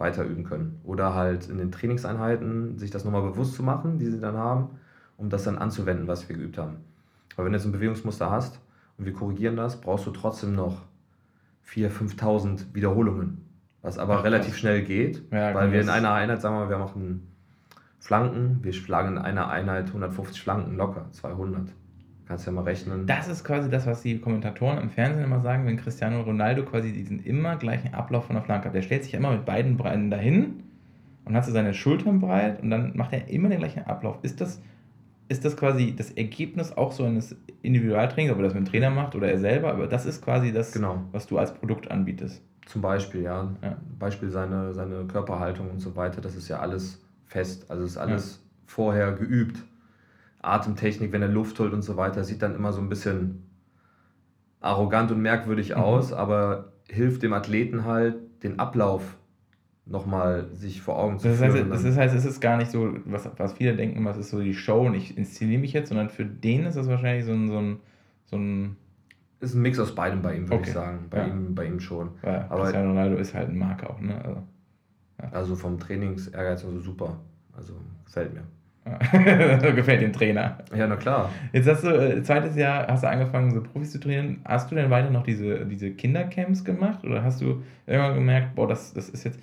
weiter 0.00 0.24
üben 0.24 0.44
können. 0.44 0.80
Oder 0.82 1.14
halt 1.14 1.48
in 1.48 1.58
den 1.58 1.70
Trainingseinheiten 1.70 2.78
sich 2.78 2.90
das 2.90 3.04
nochmal 3.04 3.22
bewusst 3.22 3.54
zu 3.54 3.62
machen, 3.62 3.98
die 3.98 4.06
sie 4.06 4.18
dann 4.18 4.36
haben, 4.36 4.70
um 5.16 5.28
das 5.28 5.44
dann 5.44 5.58
anzuwenden, 5.58 6.08
was 6.08 6.28
wir 6.28 6.36
geübt 6.36 6.58
haben. 6.58 6.78
Aber 7.36 7.44
wenn 7.44 7.52
du 7.52 7.58
jetzt 7.58 7.66
ein 7.66 7.72
Bewegungsmuster 7.72 8.30
hast 8.30 8.58
und 8.98 9.04
wir 9.04 9.12
korrigieren 9.12 9.56
das, 9.56 9.80
brauchst 9.80 10.06
du 10.06 10.10
trotzdem 10.10 10.54
noch 10.54 10.82
4.000, 11.68 12.16
5.000 12.16 12.74
Wiederholungen. 12.74 13.44
Was 13.82 13.98
aber 13.98 14.18
Ach, 14.18 14.24
relativ 14.24 14.56
schnell 14.56 14.82
geht, 14.82 15.22
ja, 15.30 15.54
weil 15.54 15.72
wir 15.72 15.80
in 15.80 15.88
einer 15.88 16.12
Einheit, 16.12 16.42
sagen 16.42 16.54
wir 16.56 16.64
mal, 16.64 16.70
wir 16.70 16.78
machen 16.78 17.29
Flanken, 18.00 18.58
wir 18.62 18.72
schlagen 18.72 19.16
in 19.16 19.18
einer 19.18 19.48
Einheit 19.50 19.88
150 19.88 20.40
Flanken 20.40 20.76
locker, 20.76 21.06
200. 21.12 21.68
Kannst 22.26 22.46
ja 22.46 22.52
mal 22.52 22.62
rechnen. 22.62 23.06
Das 23.06 23.28
ist 23.28 23.44
quasi 23.44 23.68
das, 23.68 23.86
was 23.86 24.02
die 24.02 24.18
Kommentatoren 24.20 24.78
im 24.78 24.88
Fernsehen 24.88 25.24
immer 25.24 25.40
sagen, 25.40 25.66
wenn 25.66 25.76
Cristiano 25.76 26.22
Ronaldo 26.22 26.64
quasi 26.64 26.92
diesen 26.92 27.22
immer 27.24 27.56
gleichen 27.56 27.92
Ablauf 27.92 28.24
von 28.26 28.36
der 28.36 28.44
Flanke 28.44 28.68
hat. 28.68 28.74
Der 28.74 28.82
stellt 28.82 29.04
sich 29.04 29.14
immer 29.14 29.32
mit 29.32 29.44
beiden 29.44 29.76
Beinen 29.76 30.10
dahin 30.10 30.62
und 31.24 31.36
hat 31.36 31.44
so 31.44 31.52
seine 31.52 31.74
Schultern 31.74 32.20
breit 32.20 32.62
und 32.62 32.70
dann 32.70 32.96
macht 32.96 33.12
er 33.12 33.28
immer 33.28 33.48
den 33.48 33.58
gleichen 33.58 33.84
Ablauf. 33.84 34.18
Ist 34.22 34.40
das, 34.40 34.62
ist 35.28 35.44
das 35.44 35.56
quasi 35.56 35.94
das 35.94 36.10
Ergebnis 36.12 36.72
auch 36.72 36.92
so 36.92 37.04
eines 37.04 37.36
Individualtrainings, 37.62 38.32
ob 38.32 38.38
er 38.38 38.44
das 38.44 38.54
mit 38.54 38.64
dem 38.66 38.70
Trainer 38.70 38.90
macht 38.90 39.14
oder 39.14 39.30
er 39.30 39.38
selber, 39.38 39.72
aber 39.72 39.86
das 39.88 40.06
ist 40.06 40.24
quasi 40.24 40.52
das, 40.52 40.72
genau. 40.72 41.02
was 41.12 41.26
du 41.26 41.36
als 41.36 41.52
Produkt 41.52 41.90
anbietest. 41.90 42.42
Zum 42.64 42.80
Beispiel, 42.80 43.22
ja. 43.22 43.52
ja. 43.62 43.76
Beispiel 43.98 44.30
seine, 44.30 44.72
seine 44.72 45.04
Körperhaltung 45.04 45.68
und 45.70 45.80
so 45.80 45.96
weiter, 45.96 46.20
das 46.20 46.36
ist 46.36 46.48
ja 46.48 46.60
alles 46.60 47.02
fest. 47.30 47.70
Also 47.70 47.84
ist 47.84 47.96
alles 47.96 48.40
ja. 48.42 48.48
vorher 48.66 49.12
geübt. 49.12 49.62
Atemtechnik, 50.42 51.12
wenn 51.12 51.22
er 51.22 51.28
Luft 51.28 51.58
holt 51.58 51.72
und 51.72 51.82
so 51.82 51.96
weiter, 51.96 52.24
sieht 52.24 52.42
dann 52.42 52.54
immer 52.54 52.72
so 52.72 52.80
ein 52.80 52.88
bisschen 52.88 53.46
arrogant 54.60 55.10
und 55.10 55.20
merkwürdig 55.22 55.70
mhm. 55.70 55.76
aus, 55.76 56.12
aber 56.12 56.72
hilft 56.88 57.22
dem 57.22 57.32
Athleten 57.32 57.84
halt, 57.84 58.16
den 58.42 58.58
Ablauf 58.58 59.16
nochmal 59.86 60.48
sich 60.52 60.80
vor 60.80 60.98
Augen 60.98 61.18
zu 61.18 61.28
das 61.28 61.40
heißt, 61.40 61.56
führen. 61.56 61.70
Das 61.70 61.84
heißt, 61.84 62.14
es 62.14 62.24
ist 62.24 62.40
gar 62.40 62.56
nicht 62.56 62.70
so, 62.70 62.94
was, 63.04 63.28
was 63.36 63.52
viele 63.54 63.74
denken, 63.76 64.04
was 64.04 64.16
ist 64.16 64.30
so 64.30 64.40
die 64.40 64.54
Show 64.54 64.86
und 64.86 64.94
ich 64.94 65.16
inszeniere 65.16 65.60
mich 65.60 65.72
jetzt, 65.72 65.88
sondern 65.88 66.08
für 66.08 66.24
den 66.24 66.64
ist 66.64 66.76
das 66.76 66.88
wahrscheinlich 66.88 67.24
so 67.24 67.32
ein, 67.32 67.48
so 67.48 67.58
ein, 67.58 67.80
so 68.26 68.36
ein 68.36 68.76
ist 69.40 69.54
ein 69.54 69.62
Mix 69.62 69.78
aus 69.78 69.94
beidem 69.94 70.22
bei 70.22 70.36
ihm, 70.36 70.44
würde 70.44 70.56
okay. 70.56 70.68
ich 70.68 70.74
sagen. 70.74 71.06
Bei, 71.10 71.18
ja. 71.18 71.26
ihm, 71.26 71.54
bei 71.54 71.64
ihm 71.66 71.80
schon. 71.80 72.10
Ja, 72.22 72.46
Aber 72.50 72.62
Cristiano 72.62 72.88
Ronaldo 72.90 73.16
ist 73.16 73.34
halt 73.34 73.48
ein 73.48 73.58
Marke 73.58 73.88
auch, 73.88 74.00
ne? 74.00 74.22
Also, 74.22 74.42
ja. 75.20 75.28
also 75.32 75.56
vom 75.56 75.78
Trainingsehrgeiz 75.78 76.64
also 76.64 76.80
super. 76.80 77.18
Also 77.56 77.74
gefällt 78.04 78.34
mir. 78.34 78.42
Gefällt 79.74 80.00
dem 80.00 80.12
Trainer. 80.12 80.58
Ja, 80.74 80.86
na 80.86 80.96
klar. 80.96 81.30
Jetzt 81.52 81.68
hast 81.68 81.84
du, 81.84 81.88
äh, 81.90 82.22
zweites 82.22 82.56
Jahr 82.56 82.86
hast 82.88 83.02
du 83.02 83.08
angefangen, 83.08 83.52
so 83.52 83.62
Profis 83.62 83.92
zu 83.92 84.00
trainieren. 84.00 84.40
Hast 84.44 84.70
du 84.70 84.74
denn 84.74 84.90
weiter 84.90 85.10
noch 85.10 85.22
diese, 85.22 85.66
diese 85.66 85.90
Kindercamps 85.90 86.64
gemacht? 86.64 87.04
Oder 87.04 87.22
hast 87.22 87.40
du 87.40 87.62
irgendwann 87.86 88.14
gemerkt, 88.14 88.54
boah, 88.54 88.66
das, 88.66 88.94
das 88.94 89.08
ist 89.08 89.24
jetzt. 89.24 89.38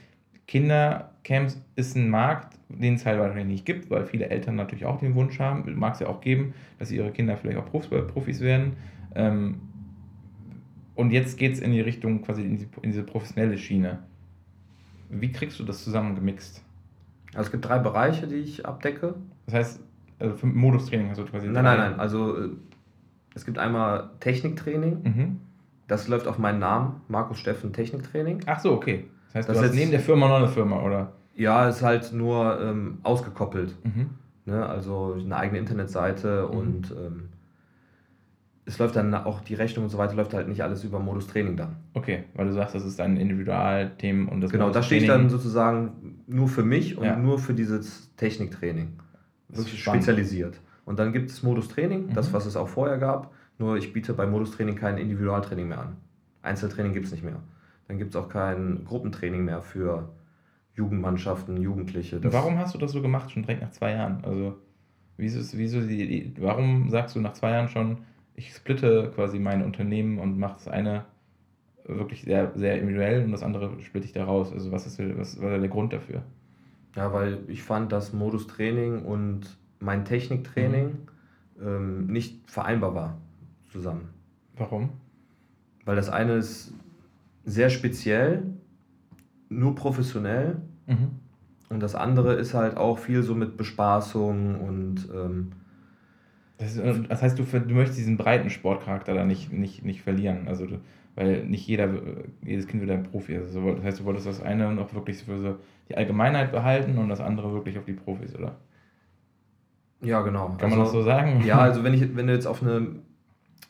Kindercamps 0.47 1.61
ist 1.75 1.97
ein 1.97 2.09
Markt, 2.09 2.57
den 2.69 2.93
es 2.93 3.05
halt 3.05 3.19
wahrscheinlich 3.19 3.47
nicht 3.47 3.65
gibt, 3.65 3.89
weil 3.89 4.05
viele 4.05 4.29
Eltern 4.29 4.55
natürlich 4.55 4.85
auch 4.85 4.97
den 4.97 5.13
Wunsch 5.13 5.39
haben, 5.39 5.65
mag 5.77 5.95
es 5.95 5.99
ja 5.99 6.07
auch 6.07 6.21
geben, 6.21 6.53
dass 6.79 6.89
ihre 6.89 7.11
Kinder 7.11 7.35
vielleicht 7.35 7.57
auch 7.57 7.65
Profis 7.69 8.39
werden. 8.39 8.77
Ähm, 9.13 9.59
und 10.95 11.11
jetzt 11.11 11.37
geht 11.37 11.53
es 11.53 11.59
in 11.59 11.73
die 11.73 11.81
Richtung 11.81 12.21
quasi 12.21 12.43
in, 12.43 12.57
die, 12.57 12.67
in 12.81 12.91
diese 12.91 13.03
professionelle 13.03 13.57
Schiene. 13.57 13.99
Wie 15.09 15.31
kriegst 15.31 15.59
du 15.59 15.63
das 15.63 15.83
zusammengemixt? 15.83 16.63
Also 17.33 17.47
es 17.47 17.51
gibt 17.51 17.65
drei 17.65 17.79
Bereiche, 17.79 18.27
die 18.27 18.35
ich 18.35 18.65
abdecke. 18.65 19.15
Das 19.45 19.55
heißt, 19.55 19.79
also 20.19 20.35
für 20.35 20.47
Modustraining 20.47 21.09
hast 21.09 21.19
du 21.19 21.25
quasi. 21.25 21.47
Nein, 21.47 21.63
nein, 21.63 21.77
nein. 21.77 21.99
Also 21.99 22.37
äh, 22.37 22.49
es 23.35 23.45
gibt 23.45 23.57
einmal 23.57 24.11
Techniktraining. 24.19 25.03
Mhm. 25.03 25.39
Das 25.87 26.07
läuft 26.07 26.27
auf 26.27 26.37
meinen 26.37 26.59
Namen, 26.59 27.01
Markus 27.07 27.39
Steffen 27.39 27.71
Techniktraining. 27.71 28.41
Ach 28.45 28.59
so, 28.59 28.73
okay. 28.73 29.05
Das 29.27 29.35
heißt, 29.35 29.49
das 29.49 29.57
du 29.57 29.63
hast 29.63 29.73
neben 29.75 29.91
der 29.91 29.99
Firma 29.99 30.27
noch 30.27 30.37
eine 30.37 30.49
Firma, 30.49 30.81
oder? 30.81 31.13
Ja, 31.35 31.69
ist 31.69 31.81
halt 31.81 32.11
nur 32.13 32.59
ähm, 32.59 32.97
ausgekoppelt. 33.03 33.75
Mhm. 33.85 34.09
Ne? 34.45 34.65
Also 34.65 35.17
eine 35.19 35.37
eigene 35.37 35.59
Internetseite 35.59 36.47
mhm. 36.51 36.57
und 36.57 36.91
ähm, 36.91 37.29
es 38.67 38.77
läuft 38.79 38.97
dann 38.97 39.13
auch 39.13 39.39
die 39.39 39.53
Rechnung 39.53 39.85
und 39.85 39.89
so 39.89 39.97
weiter, 39.97 40.13
läuft 40.13 40.33
halt 40.33 40.49
nicht 40.49 40.61
alles 40.61 40.83
über 40.83 40.99
Modus 40.99 41.27
Training 41.27 41.55
dann. 41.55 41.77
Okay, 41.93 42.25
weil 42.33 42.47
du 42.47 42.53
sagst, 42.53 42.75
das 42.75 42.83
ist 42.83 42.99
ein 42.99 43.15
Individualthemen 43.15 44.27
und 44.27 44.41
das 44.41 44.51
Genau, 44.51 44.69
da 44.69 44.83
stehe 44.83 45.01
ich 45.01 45.07
dann 45.07 45.29
sozusagen 45.29 46.21
nur 46.27 46.49
für 46.49 46.63
mich 46.63 46.97
und 46.97 47.05
ja. 47.05 47.15
nur 47.15 47.39
für 47.39 47.53
dieses 47.53 48.13
Techniktraining. 48.17 48.99
Wirklich 49.47 49.81
spezialisiert. 49.81 50.59
Und 50.83 50.99
dann 50.99 51.13
gibt 51.13 51.31
es 51.31 51.43
Modus 51.43 51.69
Training, 51.69 52.07
mhm. 52.07 52.13
das, 52.13 52.33
was 52.33 52.45
es 52.45 52.57
auch 52.57 52.67
vorher 52.67 52.97
gab, 52.97 53.31
nur 53.57 53.77
ich 53.77 53.93
biete 53.93 54.13
bei 54.13 54.27
Modus 54.27 54.51
Training 54.51 54.75
kein 54.75 54.97
Individualtraining 54.97 55.69
mehr 55.69 55.79
an. 55.79 55.97
Einzeltraining 56.41 56.91
gibt 56.91 57.05
es 57.05 57.13
nicht 57.13 57.23
mehr. 57.23 57.41
Dann 57.87 57.97
gibt 57.97 58.11
es 58.11 58.15
auch 58.17 58.27
kein 58.27 58.83
Gruppentraining 58.83 59.45
mehr 59.45 59.61
für 59.61 60.09
Jugendmannschaften, 60.75 61.55
Jugendliche. 61.61 62.19
Warum 62.21 62.57
hast 62.57 62.75
du 62.75 62.77
das 62.77 62.91
so 62.91 63.01
gemacht, 63.01 63.31
schon 63.31 63.43
direkt 63.43 63.61
nach 63.61 63.71
zwei 63.71 63.93
Jahren? 63.93 64.23
Also, 64.23 64.57
wieso, 65.15 65.57
wieso 65.57 65.79
die, 65.79 66.33
warum 66.37 66.89
sagst 66.89 67.15
du 67.15 67.21
nach 67.21 67.33
zwei 67.33 67.51
Jahren 67.51 67.69
schon, 67.69 67.99
ich 68.37 68.53
splitte 68.53 69.11
quasi 69.13 69.39
mein 69.39 69.63
Unternehmen 69.65 70.19
und 70.19 70.37
mache 70.37 70.53
das 70.53 70.67
eine 70.69 71.05
wirklich 71.85 72.21
sehr, 72.21 72.51
sehr 72.55 72.79
individuell 72.79 73.23
und 73.23 73.31
das 73.31 73.43
andere 73.43 73.81
splitte 73.81 74.05
ich 74.05 74.13
da 74.13 74.23
raus. 74.23 74.53
Also 74.53 74.71
was 74.71 74.85
ist 74.85 74.99
was 75.17 75.41
war 75.41 75.57
der 75.57 75.67
Grund 75.67 75.91
dafür? 75.91 76.21
Ja, 76.95 77.11
weil 77.13 77.39
ich 77.47 77.63
fand, 77.63 77.91
dass 77.91 78.13
Modus 78.13 78.47
Training 78.47 79.03
und 79.03 79.57
mein 79.79 80.05
Techniktraining 80.05 80.85
mhm. 81.57 81.67
ähm, 81.67 82.07
nicht 82.07 82.49
vereinbar 82.49 82.93
war 82.95 83.17
zusammen. 83.71 84.09
Warum? 84.55 84.89
Weil 85.85 85.95
das 85.95 86.09
eine 86.09 86.33
ist 86.33 86.73
sehr 87.43 87.69
speziell, 87.69 88.43
nur 89.49 89.73
professionell 89.73 90.57
mhm. 90.85 91.11
und 91.69 91.79
das 91.79 91.95
andere 91.95 92.33
ist 92.33 92.53
halt 92.53 92.77
auch 92.77 92.99
viel 92.99 93.23
so 93.23 93.33
mit 93.33 93.57
Bespaßung 93.57 94.59
und 94.59 95.09
ähm, 95.13 95.51
das, 96.57 96.79
das 97.09 97.21
heißt, 97.21 97.37
du, 97.37 97.43
du 97.43 97.73
möchtest 97.73 97.99
diesen 97.99 98.17
breiten 98.17 98.49
Sportcharakter 98.49 99.13
da 99.13 99.23
nicht, 99.23 99.53
nicht, 99.53 99.85
nicht 99.85 100.01
verlieren. 100.01 100.47
Also 100.47 100.65
du, 100.65 100.79
weil 101.15 101.45
nicht 101.45 101.67
jeder, 101.67 101.89
jedes 102.43 102.67
Kind 102.67 102.81
wird 102.81 102.91
ein 102.91 103.03
Profi. 103.03 103.35
Also 103.37 103.73
das 103.73 103.83
heißt, 103.83 103.99
du 103.99 104.05
wolltest 104.05 104.27
das 104.27 104.41
eine 104.41 104.73
noch 104.73 104.93
wirklich 104.93 105.23
für 105.23 105.37
so 105.39 105.55
die 105.89 105.97
Allgemeinheit 105.97 106.51
behalten 106.51 106.97
und 106.97 107.09
das 107.09 107.21
andere 107.21 107.53
wirklich 107.53 107.77
auf 107.77 107.85
die 107.85 107.93
Profis, 107.93 108.35
oder? 108.35 108.57
Ja, 110.01 110.21
genau. 110.21 110.49
Kann 110.57 110.65
also, 110.65 110.75
man 110.75 110.79
das 110.79 110.91
so 110.91 111.01
sagen? 111.01 111.43
Ja, 111.45 111.59
also 111.59 111.83
wenn, 111.83 111.93
ich, 111.93 112.15
wenn 112.15 112.27
du 112.27 112.33
jetzt 112.33 112.45
auf 112.45 112.61
eine 112.61 112.99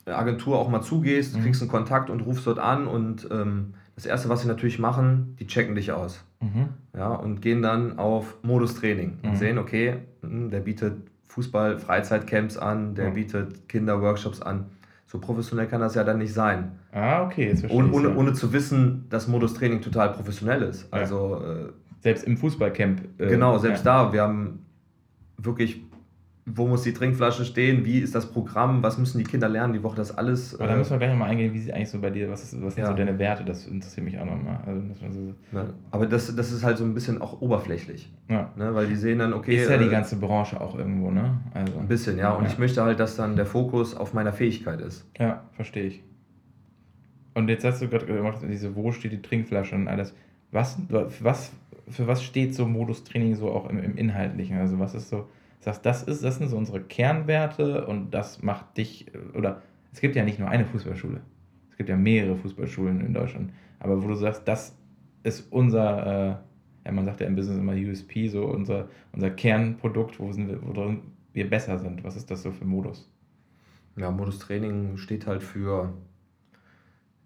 Agentur 0.05 0.59
auch 0.59 0.69
mal 0.69 0.81
zugehst, 0.81 1.37
mhm. 1.37 1.43
kriegst 1.43 1.61
einen 1.61 1.71
Kontakt 1.71 2.09
und 2.09 2.21
rufst 2.21 2.47
dort 2.47 2.59
an 2.59 2.87
und 2.87 3.27
ähm, 3.31 3.73
das 3.95 4.05
Erste, 4.05 4.29
was 4.29 4.41
sie 4.41 4.47
natürlich 4.47 4.79
machen, 4.79 5.35
die 5.39 5.47
checken 5.47 5.75
dich 5.75 5.91
aus. 5.91 6.23
Mhm. 6.41 6.69
Ja, 6.95 7.13
und 7.13 7.41
gehen 7.41 7.61
dann 7.61 7.97
auf 7.97 8.37
Modus 8.43 8.75
Training 8.75 9.19
und 9.23 9.31
mhm. 9.31 9.35
sehen, 9.35 9.57
okay, 9.57 9.99
hm, 10.21 10.49
der 10.49 10.59
bietet 10.59 10.97
Fußball-Freizeitcamps 11.27 12.57
an, 12.57 12.95
der 12.95 13.11
bietet 13.11 13.67
Kinderworkshops 13.69 14.41
an. 14.41 14.65
So 15.05 15.19
professionell 15.19 15.67
kann 15.67 15.79
das 15.79 15.95
ja 15.95 16.03
dann 16.03 16.17
nicht 16.17 16.33
sein. 16.33 16.73
Ah, 16.91 17.23
okay, 17.23 17.47
jetzt 17.47 17.61
verstehe 17.61 17.79
ohne, 17.79 17.91
ohne, 17.91 18.15
ohne 18.15 18.33
zu 18.33 18.51
wissen, 18.51 19.05
dass 19.09 19.27
Modus 19.27 19.53
Training 19.53 19.81
total 19.81 20.11
professionell 20.11 20.63
ist. 20.63 20.91
Also, 20.91 21.41
ja. 21.41 21.53
äh, 21.53 21.69
selbst 22.01 22.25
im 22.25 22.37
Fußballcamp. 22.37 23.01
Äh, 23.17 23.27
genau, 23.27 23.57
selbst 23.57 23.85
ja. 23.85 24.05
da. 24.05 24.13
Wir 24.13 24.23
haben 24.23 24.65
wirklich 25.37 25.86
wo 26.49 26.65
muss 26.65 26.83
die 26.83 26.93
Trinkflasche 26.93 27.43
stehen, 27.43 27.83
wie 27.83 27.99
ist 27.99 28.15
das 28.15 28.31
Programm, 28.31 28.81
was 28.81 28.97
müssen 28.97 29.17
die 29.17 29.25
Kinder 29.25 29.49
lernen 29.49 29.73
die 29.73 29.83
Woche, 29.83 29.97
das 29.97 30.17
alles. 30.17 30.55
Aber 30.55 30.67
da 30.67 30.77
müssen 30.77 30.91
wir 30.91 30.97
gleich 30.97 31.09
nochmal 31.09 31.29
eingehen, 31.29 31.53
wie 31.53 31.59
sie 31.59 31.73
eigentlich 31.73 31.89
so 31.89 31.99
bei 31.99 32.09
dir, 32.09 32.29
was, 32.29 32.41
ist, 32.41 32.63
was 32.63 32.75
sind 32.75 32.83
ja. 32.83 32.89
so 32.89 32.95
deine 32.95 33.19
Werte, 33.19 33.43
das 33.43 33.67
interessiert 33.67 34.05
mich 34.05 34.17
auch 34.17 34.25
nochmal. 34.25 34.59
Also, 34.65 34.81
so 35.11 35.33
ja, 35.51 35.65
aber 35.91 36.05
das, 36.05 36.33
das 36.33 36.51
ist 36.53 36.63
halt 36.63 36.77
so 36.77 36.85
ein 36.85 36.93
bisschen 36.93 37.21
auch 37.21 37.41
oberflächlich. 37.41 38.09
Ja. 38.29 38.53
Ne, 38.55 38.73
weil 38.73 38.87
die 38.87 38.95
sehen 38.95 39.19
dann, 39.19 39.33
okay. 39.33 39.57
Ist 39.57 39.69
ja 39.69 39.75
äh, 39.75 39.83
die 39.83 39.89
ganze 39.89 40.15
Branche 40.15 40.61
auch 40.61 40.77
irgendwo, 40.77 41.11
ne? 41.11 41.37
Also, 41.53 41.77
ein 41.79 41.87
bisschen, 41.87 42.17
ja. 42.17 42.31
Und 42.31 42.45
ich 42.45 42.57
möchte 42.57 42.81
halt, 42.81 42.99
dass 43.01 43.17
dann 43.17 43.35
der 43.35 43.45
Fokus 43.45 43.93
auf 43.93 44.13
meiner 44.13 44.31
Fähigkeit 44.31 44.79
ist. 44.79 45.05
Ja, 45.19 45.43
verstehe 45.51 45.83
ich. 45.83 46.03
Und 47.33 47.49
jetzt 47.49 47.65
hast 47.65 47.81
du 47.81 47.89
gerade 47.89 48.05
gemacht, 48.05 48.39
diese, 48.49 48.73
wo 48.73 48.93
steht 48.93 49.11
die 49.11 49.21
Trinkflasche 49.21 49.75
und 49.75 49.89
alles. 49.89 50.15
Was, 50.51 50.77
was, 51.19 51.51
für 51.89 52.07
was 52.07 52.23
steht 52.23 52.55
so 52.55 52.65
Modus 52.65 53.03
Training 53.03 53.35
so 53.35 53.51
auch 53.51 53.69
im, 53.69 53.83
im 53.83 53.97
Inhaltlichen? 53.97 54.57
Also 54.57 54.79
was 54.79 54.95
ist 54.95 55.09
so 55.09 55.27
sagst, 55.63 55.85
das, 55.85 56.03
ist, 56.03 56.23
das 56.23 56.37
sind 56.37 56.47
so 56.49 56.57
unsere 56.57 56.81
Kernwerte 56.81 57.85
und 57.87 58.11
das 58.11 58.41
macht 58.41 58.77
dich, 58.77 59.11
oder 59.33 59.61
es 59.91 60.01
gibt 60.01 60.15
ja 60.15 60.23
nicht 60.23 60.39
nur 60.39 60.49
eine 60.49 60.65
Fußballschule, 60.65 61.21
es 61.71 61.77
gibt 61.77 61.89
ja 61.89 61.97
mehrere 61.97 62.35
Fußballschulen 62.35 63.01
in 63.01 63.13
Deutschland, 63.13 63.51
aber 63.79 64.03
wo 64.03 64.07
du 64.07 64.15
sagst, 64.15 64.47
das 64.47 64.77
ist 65.23 65.51
unser, 65.51 66.05
äh, 66.05 66.35
ja, 66.85 66.91
man 66.91 67.05
sagt 67.05 67.19
ja 67.19 67.27
im 67.27 67.35
Business 67.35 67.57
immer 67.57 67.73
USP, 67.73 68.29
so 68.29 68.45
unser, 68.45 68.87
unser 69.11 69.29
Kernprodukt, 69.29 70.19
wo 70.19 70.31
sind 70.31 70.47
wir, 70.47 70.59
worin 70.61 71.01
wir 71.33 71.49
besser 71.49 71.77
sind. 71.77 72.03
Was 72.03 72.15
ist 72.15 72.31
das 72.31 72.43
so 72.43 72.51
für 72.51 72.65
Modus? 72.65 73.11
Ja, 73.97 74.09
Modus 74.11 74.39
Training 74.39 74.97
steht 74.97 75.27
halt 75.27 75.43
für 75.43 75.93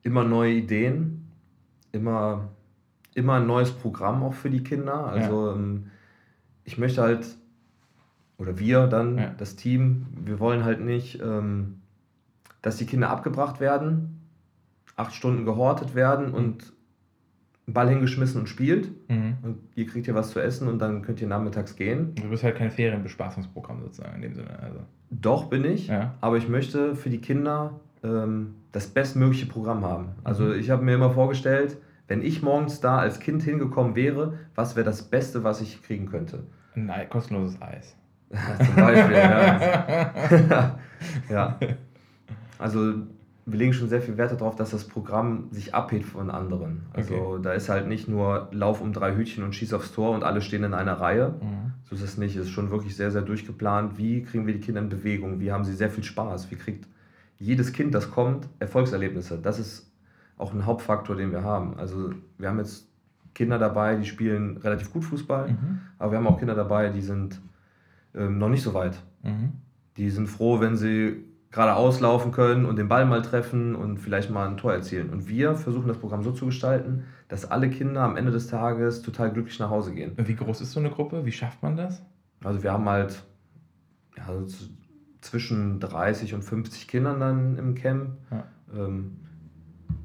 immer 0.04 0.24
neue 0.24 0.54
Ideen, 0.54 1.28
immer, 1.92 2.50
immer 3.14 3.36
ein 3.36 3.48
neues 3.48 3.72
Programm 3.72 4.24
auch 4.24 4.34
für 4.34 4.50
die 4.50 4.64
Kinder. 4.64 5.06
Also 5.06 5.48
ja. 5.48 5.56
Ähm, 5.56 5.92
ich 6.64 6.78
möchte 6.78 7.02
halt, 7.02 7.26
oder 8.42 8.58
wir 8.58 8.88
dann, 8.88 9.18
ja. 9.18 9.32
das 9.38 9.56
Team, 9.56 10.08
wir 10.26 10.40
wollen 10.40 10.66
halt 10.66 10.82
nicht, 10.82 11.22
ähm, 11.22 11.82
dass 12.64 12.78
die 12.78 12.86
Kinder 12.86 13.10
abgebracht 13.10 13.60
werden, 13.60 14.20
acht 14.96 15.14
Stunden 15.14 15.46
gehortet 15.46 15.94
werden 15.94 16.30
mhm. 16.30 16.34
und 16.34 16.74
Ball 17.68 17.88
hingeschmissen 17.88 18.42
und 18.42 18.48
spielt. 18.48 18.90
Mhm. 19.10 19.38
Und 19.44 19.58
ihr 19.76 19.86
kriegt 19.86 20.06
hier 20.06 20.16
was 20.16 20.32
zu 20.32 20.40
essen 20.40 20.68
und 20.68 20.80
dann 20.80 21.04
könnt 21.04 21.22
ihr 21.22 21.28
nachmittags 21.28 21.76
gehen. 21.76 22.16
Du 22.16 22.30
bist 22.30 22.44
halt 22.44 22.56
kein 22.56 22.72
Ferienbespaßungsprogramm 22.72 23.82
sozusagen 23.82 24.16
in 24.16 24.22
dem 24.24 24.34
Sinne. 24.34 24.60
Also. 24.60 24.80
Doch, 25.12 25.46
bin 25.46 25.64
ich. 25.64 25.88
Ja. 25.88 26.16
Aber 26.20 26.38
ich 26.38 26.50
möchte 26.50 26.96
für 26.96 27.10
die 27.10 27.20
Kinder 27.20 27.80
ähm, 28.04 28.56
das 28.72 28.88
bestmögliche 28.88 29.46
Programm 29.46 29.86
haben. 29.86 30.10
Also 30.24 30.46
mhm. 30.46 30.54
ich 30.54 30.72
habe 30.72 30.84
mir 30.84 30.96
immer 30.96 31.12
vorgestellt, 31.12 31.78
wenn 32.08 32.24
ich 32.24 32.42
morgens 32.42 32.82
da 32.82 32.98
als 32.98 33.20
Kind 33.20 33.44
hingekommen 33.44 33.96
wäre, 33.96 34.34
was 34.56 34.76
wäre 34.76 34.86
das 34.86 35.04
Beste, 35.04 35.44
was 35.44 35.62
ich 35.62 35.82
kriegen 35.84 36.08
könnte? 36.08 36.44
Ein 36.76 37.10
kostenloses 37.10 37.62
Eis. 37.62 37.96
Zum 38.66 38.76
Beispiel, 38.76 39.18
ja. 39.18 40.80
ja. 41.30 41.60
Also 42.58 42.94
wir 43.46 43.58
legen 43.58 43.74
schon 43.74 43.90
sehr 43.90 44.02
viel 44.02 44.18
Wert 44.18 44.32
darauf, 44.32 44.56
dass 44.56 44.72
das 44.72 44.88
Programm 44.88 45.48
sich 45.52 45.74
abhebt 45.74 46.06
von 46.06 46.30
anderen. 46.30 46.84
Also 46.94 47.16
okay. 47.16 47.40
da 47.44 47.54
ist 47.54 47.70
halt 47.70 47.88
nicht 47.88 48.08
nur 48.08 48.50
Lauf 48.52 48.82
um 48.82 48.94
drei 48.94 49.16
Hütchen 49.16 49.44
und 49.44 49.56
schieß 49.56 49.74
aufs 49.74 49.92
Tor 49.92 50.12
und 50.12 50.24
alle 50.24 50.42
stehen 50.42 50.64
in 50.64 50.74
einer 50.74 50.94
Reihe. 50.94 51.36
Mhm. 51.42 51.74
So 51.84 51.96
ist 51.96 52.04
es 52.04 52.18
nicht. 52.18 52.36
Es 52.36 52.46
ist 52.46 52.52
schon 52.52 52.72
wirklich 52.72 52.96
sehr, 52.96 53.12
sehr 53.12 53.24
durchgeplant. 53.24 53.98
Wie 53.98 54.24
kriegen 54.24 54.48
wir 54.48 54.54
die 54.54 54.60
Kinder 54.60 54.82
in 54.82 54.90
Bewegung? 54.90 55.40
Wie 55.40 55.52
haben 55.52 55.66
sie 55.66 55.74
sehr 55.74 55.90
viel 55.90 56.04
Spaß? 56.04 56.52
Wie 56.52 56.56
kriegt 56.56 56.88
jedes 57.40 57.74
Kind, 57.74 57.96
das 57.96 58.12
kommt, 58.12 58.48
Erfolgserlebnisse? 58.60 59.40
Das 59.42 59.60
ist 59.60 59.92
auch 60.38 60.54
ein 60.54 60.66
Hauptfaktor, 60.66 61.16
den 61.16 61.32
wir 61.32 61.44
haben. 61.44 61.78
Also 61.78 62.12
wir 62.38 62.48
haben 62.48 62.60
jetzt 62.60 62.88
Kinder 63.34 63.58
dabei, 63.58 63.96
die 63.96 64.06
spielen 64.06 64.58
relativ 64.58 64.92
gut 64.92 65.04
Fußball, 65.04 65.50
mhm. 65.50 65.80
aber 65.98 66.12
wir 66.12 66.18
haben 66.18 66.28
auch 66.28 66.38
Kinder 66.38 66.56
dabei, 66.56 66.90
die 66.90 67.02
sind 67.02 67.42
ähm, 68.16 68.38
noch 68.38 68.50
nicht 68.50 68.64
so 68.64 68.74
weit. 68.74 69.02
Mhm. 69.24 69.54
Die 69.98 70.10
sind 70.10 70.28
froh, 70.28 70.60
wenn 70.60 70.76
sie 70.76 71.26
gerade 71.52 71.76
auslaufen 71.76 72.32
können 72.32 72.66
und 72.66 72.78
den 72.78 72.88
Ball 72.88 73.06
mal 73.06 73.22
treffen 73.22 73.76
und 73.76 73.98
vielleicht 73.98 74.30
mal 74.30 74.48
ein 74.48 74.58
Tor 74.58 74.74
erzielen. 74.74 75.10
Und 75.10 75.28
wir 75.28 75.56
versuchen 75.56 75.88
das 75.88 75.98
Programm 75.98 76.24
so 76.24 76.32
zu 76.32 76.46
gestalten, 76.46 77.04
dass 77.28 77.50
alle 77.50 77.70
Kinder 77.70 78.02
am 78.02 78.16
Ende 78.16 78.32
des 78.32 78.48
Tages 78.48 79.02
total 79.02 79.32
glücklich 79.32 79.60
nach 79.60 79.70
Hause 79.70 79.94
gehen. 79.94 80.14
Wie 80.16 80.36
groß 80.36 80.62
ist 80.62 80.72
so 80.72 80.80
eine 80.80 80.90
Gruppe? 80.90 81.26
Wie 81.26 81.32
schafft 81.32 81.62
man 81.62 81.76
das? 81.76 82.02
Also 82.44 82.64
wir 82.64 82.72
haben 82.72 82.88
halt 82.88 83.24
ja, 84.18 84.26
zwischen 85.20 85.80
30 85.80 86.34
und 86.34 86.44
50 86.44 86.88
Kindern 86.88 87.20
dann 87.20 87.58
im 87.58 87.76
Camp. 87.76 88.12
Ja. 88.32 88.44
Ähm, 88.74 89.18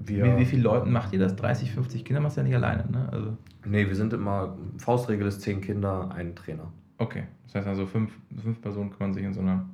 wir, 0.01 0.25
wie, 0.25 0.37
wie 0.38 0.45
viele 0.45 0.62
Leuten 0.62 0.90
macht 0.90 1.12
ihr 1.12 1.19
das? 1.19 1.37
30, 1.37 1.73
50 1.73 2.05
Kinder 2.05 2.21
machst 2.21 2.37
du 2.37 2.40
ja 2.40 2.47
nicht 2.47 2.57
alleine, 2.57 2.90
ne? 2.90 3.09
Also 3.11 3.37
nee, 3.64 3.87
wir 3.87 3.97
sind 3.97 4.12
immer, 4.12 4.57
Faustregel 4.79 5.27
ist 5.27 5.40
10 5.42 5.61
Kinder, 5.61 6.11
ein 6.12 6.35
Trainer. 6.37 6.73
Okay, 6.99 7.25
das 7.45 7.57
heißt 7.57 7.67
also 7.67 7.87
fünf, 7.87 8.17
fünf 8.43 8.61
Personen 8.61 8.91
kümmern 8.91 9.13
sich 9.13 9.25
in 9.25 9.35
so 9.35 9.41
einer 9.41 9.67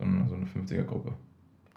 so 0.00 0.04
eine, 0.04 0.28
so 0.28 0.34
eine 0.34 0.46
50er-Gruppe. 0.46 1.12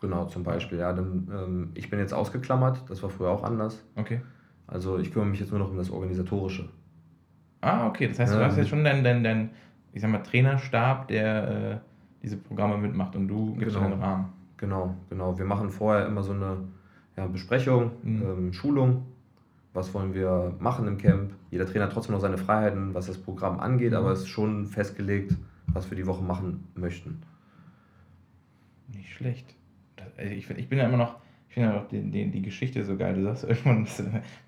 Genau, 0.02 0.26
zum 0.26 0.44
Beispiel. 0.44 0.80
Ja, 0.80 0.94
dann, 0.94 1.28
ähm, 1.32 1.70
ich 1.76 1.90
bin 1.90 2.00
jetzt 2.00 2.14
ausgeklammert, 2.14 2.84
das 2.90 3.02
war 3.04 3.10
früher 3.10 3.30
auch 3.30 3.44
anders. 3.44 3.84
Okay. 3.96 4.22
Also 4.68 4.98
ich 4.98 5.12
kümmere 5.12 5.30
mich 5.30 5.40
jetzt 5.40 5.52
nur 5.52 5.60
noch 5.60 5.70
um 5.70 5.78
das 5.78 5.92
Organisatorische. 5.92 6.70
Ah, 7.62 7.88
okay. 7.88 8.08
Das 8.08 8.20
heißt, 8.20 8.34
du 8.34 8.44
hast 8.44 8.58
jetzt 8.58 8.70
schon 8.70 8.84
deinen, 8.84 9.04
deinen, 9.04 9.24
deinen, 9.24 9.50
ich 9.94 10.02
sag 10.02 10.12
mal, 10.12 10.20
Trainerstab, 10.20 11.08
der 11.08 11.48
äh, 11.48 11.78
diese 12.22 12.38
Programme 12.38 12.78
mitmacht 12.78 13.16
und 13.16 13.28
du 13.28 13.56
gibst 13.56 13.76
genau. 13.76 13.90
den 13.90 14.02
Rahmen. 14.02 14.34
Genau, 14.58 14.96
genau. 15.10 15.38
Wir 15.38 15.46
machen 15.46 15.70
vorher 15.70 16.06
immer 16.06 16.24
so 16.24 16.34
eine 16.34 16.58
ja, 17.18 17.28
Besprechung, 17.28 17.92
mhm. 18.02 18.22
ähm, 18.22 18.54
Schulung. 18.54 19.06
Was 19.74 19.94
wollen 19.94 20.14
wir 20.14 20.54
machen 20.60 20.88
im 20.88 20.98
Camp? 20.98 21.32
Jeder 21.54 21.68
Trainer 21.68 21.86
hat 21.86 21.94
trotzdem 21.94 22.16
noch 22.16 22.22
seine 22.22 22.40
Freiheiten, 22.40 22.96
was 22.96 23.06
das 23.06 23.20
Programm 23.20 23.60
angeht, 23.60 23.92
mhm. 23.92 23.98
aber 23.98 24.12
es 24.12 24.22
ist 24.22 24.30
schon 24.30 24.66
festgelegt, 24.66 25.36
was 25.68 25.88
wir 25.92 25.96
die 25.96 26.08
Woche 26.08 26.24
machen 26.24 26.68
möchten. 26.74 27.22
Nicht 28.92 29.14
schlecht. 29.14 29.54
Also 30.18 30.34
ich, 30.34 30.50
ich 30.50 30.68
bin 30.68 30.80
ja 30.80 30.88
immer 30.88 30.98
noch, 30.98 31.18
ich 31.48 31.54
finde 31.54 31.70
ja 31.70 31.80
auch 31.80 31.88
die, 31.90 32.02
die, 32.10 32.32
die 32.32 32.42
Geschichte 32.42 32.84
so 32.84 32.98
geil. 32.98 33.14
Du 33.14 33.22
sagst 33.22 33.44
irgendwann, 33.44 33.84
bist 33.84 34.00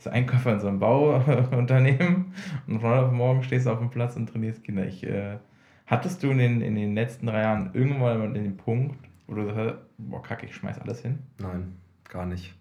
du 0.04 0.12
Einkäufer 0.12 0.54
in 0.54 0.60
so 0.60 0.68
einem 0.68 0.80
Bauunternehmen 0.80 2.34
und 2.68 2.80
von 2.80 2.90
heute 2.90 3.06
auf 3.06 3.12
morgen 3.12 3.44
stehst 3.44 3.68
du 3.68 3.70
auf 3.70 3.78
dem 3.78 3.92
Platz 3.92 4.16
und 4.16 4.28
trainierst 4.28 4.64
Kinder. 4.64 4.88
Ich, 4.88 5.04
äh, 5.04 5.38
hattest 5.86 6.24
du 6.24 6.32
in 6.32 6.40
den, 6.40 6.62
in 6.62 6.74
den 6.74 6.96
letzten 6.96 7.28
drei 7.28 7.44
Jahren 7.44 7.70
irgendwann 7.74 8.18
mal 8.18 8.34
den 8.34 8.58
Punkt, 8.58 8.98
wo 9.28 9.36
du 9.36 9.46
sagst, 9.46 9.76
boah, 10.00 10.24
kacke, 10.24 10.48
ich 10.48 10.56
schmeiß 10.56 10.80
alles 10.80 11.04
hin? 11.04 11.20
Nein, 11.40 11.74
gar 12.10 12.26
nicht. 12.26 12.56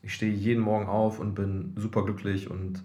Ich 0.00 0.14
stehe 0.14 0.32
jeden 0.32 0.62
Morgen 0.62 0.86
auf 0.86 1.18
und 1.18 1.34
bin 1.34 1.72
super 1.74 2.04
glücklich 2.04 2.48
und 2.48 2.84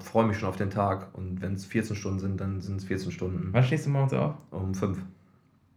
freue 0.00 0.26
mich 0.26 0.38
schon 0.38 0.48
auf 0.48 0.56
den 0.56 0.70
Tag. 0.70 1.08
Und 1.12 1.40
wenn 1.40 1.54
es 1.54 1.64
14 1.64 1.96
Stunden 1.96 2.18
sind, 2.18 2.40
dann 2.40 2.60
sind 2.60 2.76
es 2.76 2.84
14 2.84 3.12
Stunden. 3.12 3.48
Wann 3.52 3.62
stehst 3.62 3.86
du 3.86 3.90
morgens 3.90 4.12
auf? 4.12 4.34
Um 4.50 4.74
5. 4.74 4.98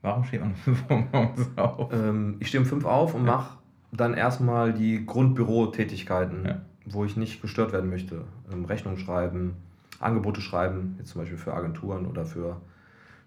Warum 0.01 0.23
steht 0.23 0.41
man 0.41 0.51
um 0.51 0.55
5 0.55 0.89
Uhr 0.89 1.07
morgens 1.11 1.57
auf? 1.57 1.93
Ähm, 1.93 2.37
ich 2.39 2.47
stehe 2.47 2.61
um 2.61 2.67
5 2.67 2.85
auf 2.85 3.13
und 3.13 3.25
ja. 3.25 3.35
mache 3.35 3.57
dann 3.91 4.13
erstmal 4.13 4.73
die 4.73 5.05
Grundbürotätigkeiten, 5.05 6.45
ja. 6.45 6.61
wo 6.85 7.05
ich 7.05 7.17
nicht 7.17 7.41
gestört 7.41 7.73
werden 7.73 7.89
möchte. 7.89 8.23
Ähm, 8.51 8.65
Rechnung 8.65 8.97
schreiben, 8.97 9.55
Angebote 9.99 10.41
schreiben, 10.41 10.95
jetzt 10.99 11.09
zum 11.11 11.21
Beispiel 11.21 11.37
für 11.37 11.53
Agenturen 11.53 12.05
oder 12.05 12.25
für, 12.25 12.61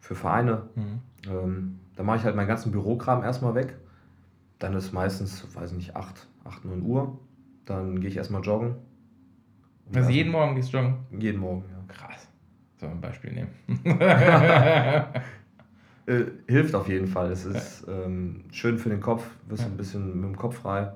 für 0.00 0.14
Vereine. 0.14 0.62
Mhm. 0.74 1.00
Ähm, 1.28 1.78
da 1.96 2.02
mache 2.02 2.18
ich 2.18 2.24
halt 2.24 2.36
meinen 2.36 2.48
ganzen 2.48 2.72
Bürokram 2.72 3.22
erstmal 3.22 3.54
weg. 3.54 3.76
Dann 4.58 4.74
ist 4.74 4.92
meistens, 4.92 5.46
weiß 5.54 5.72
ich 5.72 5.76
nicht, 5.76 5.96
8, 5.96 6.26
8 6.44 6.64
9 6.64 6.82
Uhr. 6.82 7.18
Dann 7.66 8.00
gehe 8.00 8.08
ich 8.08 8.16
erstmal 8.16 8.42
joggen. 8.42 8.76
Also 9.94 10.10
jeden 10.10 10.32
Morgen 10.32 10.54
gehst 10.54 10.72
du 10.72 10.78
joggen? 10.78 10.94
Jeden 11.18 11.40
Morgen, 11.40 11.64
ja. 11.68 11.94
Krass. 11.94 12.28
Soll 12.76 12.88
man 12.88 12.98
ein 12.98 13.00
Beispiel 13.00 13.32
nehmen? 13.32 13.50
Äh, 16.04 16.24
hilft 16.48 16.74
auf 16.74 16.88
jeden 16.88 17.06
Fall. 17.06 17.30
Es 17.30 17.44
ist 17.44 17.86
ähm, 17.88 18.44
schön 18.50 18.76
für 18.78 18.88
den 18.88 19.00
Kopf, 19.00 19.24
wirst 19.46 19.62
ja. 19.62 19.68
ein 19.68 19.76
bisschen 19.76 20.20
mit 20.20 20.30
dem 20.30 20.36
Kopf 20.36 20.56
frei. 20.58 20.90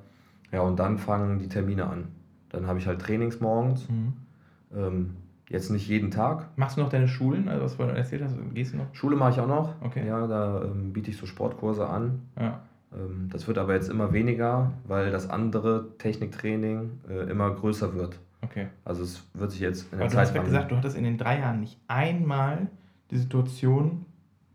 Ja, 0.51 0.63
und 0.63 0.81
dann 0.81 0.99
fangen 0.99 1.39
die 1.39 1.49
Termine 1.49 1.87
an. 1.87 2.09
Dann 2.49 2.67
habe 2.67 2.79
ich 2.79 2.87
halt 2.87 3.01
Trainings 3.01 3.41
morgens. 3.41 3.89
Mhm. 3.89 4.15
Ähm, 4.75 5.17
jetzt 5.49 5.71
nicht 5.71 5.89
jeden 5.89 6.11
Tag. 6.11 6.49
Machst 6.57 6.77
du 6.77 6.81
noch 6.81 6.89
deine 6.89 7.07
Schulen, 7.07 7.49
also 7.49 7.65
was 7.65 7.73
du 7.73 7.77
vorhin 7.77 7.97
erzählt 7.97 8.23
hast? 8.25 8.35
Gehst 8.53 8.73
du 8.73 8.79
noch? 8.79 8.87
Schule 8.95 9.17
mache 9.17 9.31
ich 9.31 9.41
auch 9.41 9.47
noch. 9.47 9.75
Okay. 9.81 10.07
Ja, 10.07 10.27
da 10.27 10.63
ähm, 10.63 10.93
biete 10.93 11.11
ich 11.11 11.17
so 11.17 11.27
Sportkurse 11.27 11.87
an. 11.87 12.23
Ja. 12.39 12.61
Ähm, 12.93 13.29
das 13.31 13.47
wird 13.47 13.59
aber 13.59 13.75
jetzt 13.75 13.89
immer 13.89 14.13
weniger, 14.13 14.73
weil 14.87 15.11
das 15.11 15.31
andere 15.31 15.87
Techniktraining 15.99 16.91
äh, 17.09 17.31
immer 17.31 17.51
größer 17.51 17.95
wird. 17.95 18.19
Okay. 18.51 18.69
Also 18.85 19.03
es 19.03 19.27
wird 19.35 19.51
sich 19.51 19.61
jetzt 19.61 19.93
in 19.93 19.99
der 19.99 20.07
aber 20.07 20.15
Zeit. 20.15 20.35
Du 20.35 20.39
hast 20.39 20.45
gesagt, 20.47 20.71
du 20.71 20.77
hattest 20.77 20.97
in 20.97 21.05
den 21.05 21.19
drei 21.19 21.41
Jahren 21.41 21.61
nicht 21.61 21.79
einmal 21.89 22.69
die 23.11 23.19
Situation, 23.19 24.05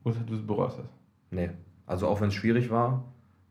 oder 0.03 0.15
du 0.25 0.35
es 0.35 0.45
bereust 0.45 0.77
hast? 0.79 0.89
Nee. 1.29 1.49
Also 1.85 2.07
auch 2.07 2.21
wenn 2.21 2.29
es 2.29 2.33
schwierig 2.33 2.69
war. 2.69 3.03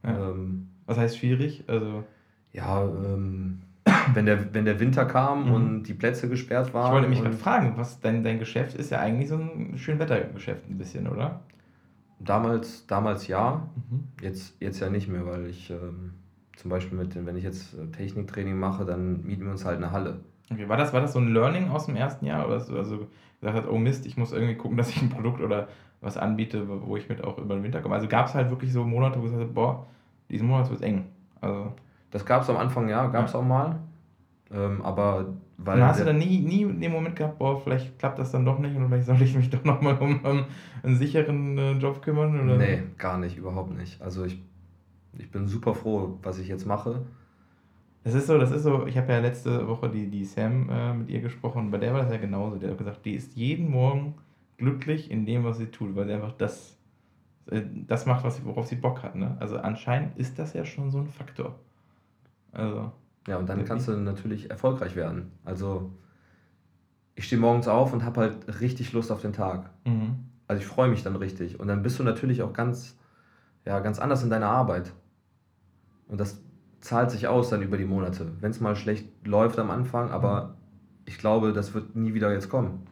Ja. 0.03 0.31
Ähm, 0.31 0.69
Was 0.87 0.99
heißt 0.99 1.19
schwierig? 1.19 1.65
Also. 1.67 2.05
Ja, 2.53 2.83
ähm, 2.85 3.61
wenn, 4.15 4.27
der, 4.27 4.55
wenn 4.55 4.65
der 4.65 4.81
Winter 4.81 5.05
kam 5.05 5.47
mhm. 5.47 5.53
und 5.53 5.83
die 5.85 5.95
Plätze 5.95 6.29
gesperrt 6.29 6.75
waren. 6.75 6.87
Ich 6.87 6.93
wollte 6.93 7.09
mich 7.09 7.23
gerade 7.23 7.37
fragen, 7.37 7.75
was 7.77 8.01
dein, 8.01 8.25
dein 8.25 8.39
Geschäft 8.39 8.75
ist 8.77 8.91
ja 8.91 8.99
eigentlich 8.99 9.29
so 9.29 9.37
ein 9.37 9.77
Schönwettergeschäft 9.77 10.69
ein 10.69 10.79
bisschen, 10.79 11.07
oder? 11.07 11.41
Damals, 12.19 12.87
damals 12.87 13.29
ja, 13.29 13.69
mhm. 13.77 14.09
jetzt, 14.21 14.61
jetzt 14.61 14.81
ja 14.81 14.91
nicht 14.91 15.09
mehr, 15.09 15.25
weil 15.27 15.47
ich 15.47 15.71
ähm, 15.71 16.13
zum 16.57 16.71
Beispiel 16.71 16.99
mit, 16.99 17.15
wenn 17.25 17.37
ich 17.37 17.45
jetzt 17.45 17.75
äh, 17.75 17.87
Techniktraining 17.87 18.59
mache, 18.59 18.85
dann 18.85 19.25
mieten 19.25 19.45
wir 19.45 19.51
uns 19.51 19.65
halt 19.65 19.79
eine 19.79 19.93
Halle. 19.93 20.21
Okay, 20.53 20.69
war 20.69 20.77
das, 20.77 20.93
war 20.93 21.01
das 21.01 21.13
so 21.13 21.21
ein 21.21 21.33
Learning 21.33 21.71
aus 21.71 21.87
dem 21.87 21.97
ersten 21.97 22.27
Jahr? 22.27 22.47
Oder 22.47 22.61
so, 22.61 22.77
also 22.77 23.07
gesagt 23.41 23.57
hat, 23.57 23.69
oh 23.71 23.79
Mist, 23.79 24.07
ich 24.07 24.17
muss 24.17 24.33
irgendwie 24.33 24.57
gucken, 24.57 24.77
dass 24.79 24.91
ich 24.91 25.01
ein 25.01 25.11
Produkt 25.11 25.41
oder 25.41 25.69
was 26.01 26.17
anbiete, 26.17 26.67
wo 26.69 26.97
ich 26.97 27.09
mit 27.09 27.23
auch 27.23 27.39
über 27.39 27.55
den 27.55 27.63
Winter 27.63 27.81
komme. 27.81 27.95
Also 27.95 28.09
gab 28.09 28.27
es 28.27 28.35
halt 28.35 28.51
wirklich 28.51 28.73
so 28.73 28.85
Monate, 28.85 29.21
wo 29.21 29.25
ich 29.25 29.33
gesagt 29.33 29.43
habe, 29.43 29.53
boah, 29.53 29.87
diesen 30.31 30.49
Monat 30.49 30.71
wird 30.71 30.83
eng. 30.83 31.07
Also, 31.41 31.73
das 32.11 32.25
gab 32.25 32.43
es 32.43 32.51
am 32.51 32.57
Anfang, 32.57 32.89
ja, 32.89 33.07
gab 33.09 33.27
es 33.27 33.33
ja. 33.33 33.39
auch 33.39 33.45
mal. 33.45 33.79
Ähm, 34.53 34.83
aber 34.83 35.27
weil. 35.59 35.77
Und 35.77 35.87
hast 35.87 36.01
du 36.01 36.05
dann 36.05 36.19
nie, 36.19 36.39
nie 36.39 36.65
den 36.65 36.91
Moment 36.91 37.17
gehabt, 37.17 37.39
boah, 37.39 37.61
vielleicht 37.61 37.99
klappt 37.99 38.19
das 38.19 38.33
dann 38.33 38.45
doch 38.45 38.59
nicht 38.59 38.75
und 38.75 38.89
vielleicht 38.89 39.07
soll 39.07 39.21
ich 39.21 39.37
mich 39.37 39.51
doch 39.51 39.65
nochmal 39.65 39.99
um, 39.99 40.25
um 40.25 40.45
einen 40.83 40.97
sicheren 40.97 41.59
äh, 41.59 41.73
Job 41.73 42.03
kümmern? 42.03 42.41
Oder? 42.41 42.57
Nee, 42.57 42.83
gar 42.97 43.19
nicht, 43.19 43.37
überhaupt 43.37 43.77
nicht. 43.77 44.01
Also 44.01 44.25
ich, 44.25 44.43
ich 45.19 45.31
bin 45.31 45.47
super 45.47 45.75
froh, 45.75 46.19
was 46.23 46.39
ich 46.39 46.49
jetzt 46.49 46.67
mache. 46.67 47.03
Das 48.03 48.15
ist 48.15 48.27
so, 48.27 48.39
das 48.39 48.51
ist 48.51 48.63
so, 48.63 48.87
ich 48.87 48.97
habe 48.97 49.13
ja 49.13 49.19
letzte 49.19 49.69
Woche 49.69 49.91
die, 49.91 50.09
die 50.09 50.25
Sam 50.25 50.71
äh, 50.71 50.95
mit 50.95 51.11
ihr 51.11 51.21
gesprochen, 51.21 51.71
bei 51.71 51.79
der 51.79 51.93
war 51.93 52.03
das 52.03 52.11
ja 52.11 52.17
genauso. 52.17 52.57
Die 52.57 52.67
hat 52.67 52.79
gesagt, 52.79 53.05
die 53.05 53.15
ist 53.15 53.37
jeden 53.37 53.71
Morgen 53.71 54.15
glücklich 54.57 55.11
in 55.11 55.27
dem, 55.27 55.45
was 55.45 55.59
sie 55.59 55.67
tut, 55.67 55.95
weil 55.95 56.07
sie 56.07 56.15
einfach 56.15 56.33
das, 56.33 56.79
äh, 57.51 57.63
das 57.87 58.07
macht, 58.07 58.25
was 58.25 58.37
sie, 58.37 58.45
worauf 58.45 58.67
sie 58.67 58.77
Bock 58.77 59.03
hat. 59.03 59.17
Ne? 59.17 59.37
Also 59.39 59.59
anscheinend 59.59 60.17
ist 60.17 60.39
das 60.39 60.55
ja 60.55 60.65
schon 60.65 60.91
so 60.91 60.99
ein 60.99 61.09
Faktor. 61.09 61.59
Also. 62.53 62.93
Ja, 63.27 63.37
und 63.37 63.49
dann 63.49 63.65
kannst 63.67 63.87
du 63.87 63.93
natürlich 63.93 64.51
erfolgreich 64.51 64.97
werden. 64.97 65.33
Also 65.45 65.93
ich 67.17 67.27
stehe 67.27 67.41
morgens 67.41 67.69
auf 67.69 67.93
und 67.93 68.03
habe 68.03 68.21
halt 68.23 68.61
richtig 68.61 68.95
Lust 68.95 69.13
auf 69.13 69.21
den 69.21 69.35
Tag. 69.35 69.71
Mhm. 69.85 70.25
Also 70.47 70.63
ich 70.63 70.67
freue 70.67 70.89
mich 70.89 71.03
dann 71.03 71.17
richtig. 71.17 71.61
Und 71.61 71.69
dann 71.69 71.83
bist 71.83 71.99
du 71.99 72.03
natürlich 72.03 72.43
auch 72.43 72.55
ganz, 72.55 72.99
ja, 73.67 73.79
ganz 73.81 73.99
anders 73.99 74.23
in 74.23 74.31
deiner 74.31 74.49
Arbeit. 74.49 74.93
Und 76.09 76.19
das 76.19 76.43
zahlt 76.81 77.11
sich 77.11 77.29
aus 77.29 77.51
dann 77.51 77.63
über 77.63 77.77
die 77.77 77.85
Monate. 77.85 78.33
Wenn 78.41 78.51
es 78.51 78.61
mal 78.61 78.77
schlecht 78.77 79.07
läuft 79.27 79.59
am 79.59 79.71
Anfang, 79.71 80.11
aber 80.11 80.55
ich 81.05 81.19
glaube, 81.19 81.53
das 81.53 81.75
wird 81.75 81.97
nie 81.97 82.15
wieder 82.15 82.33
jetzt 82.33 82.49
kommen. 82.49 82.87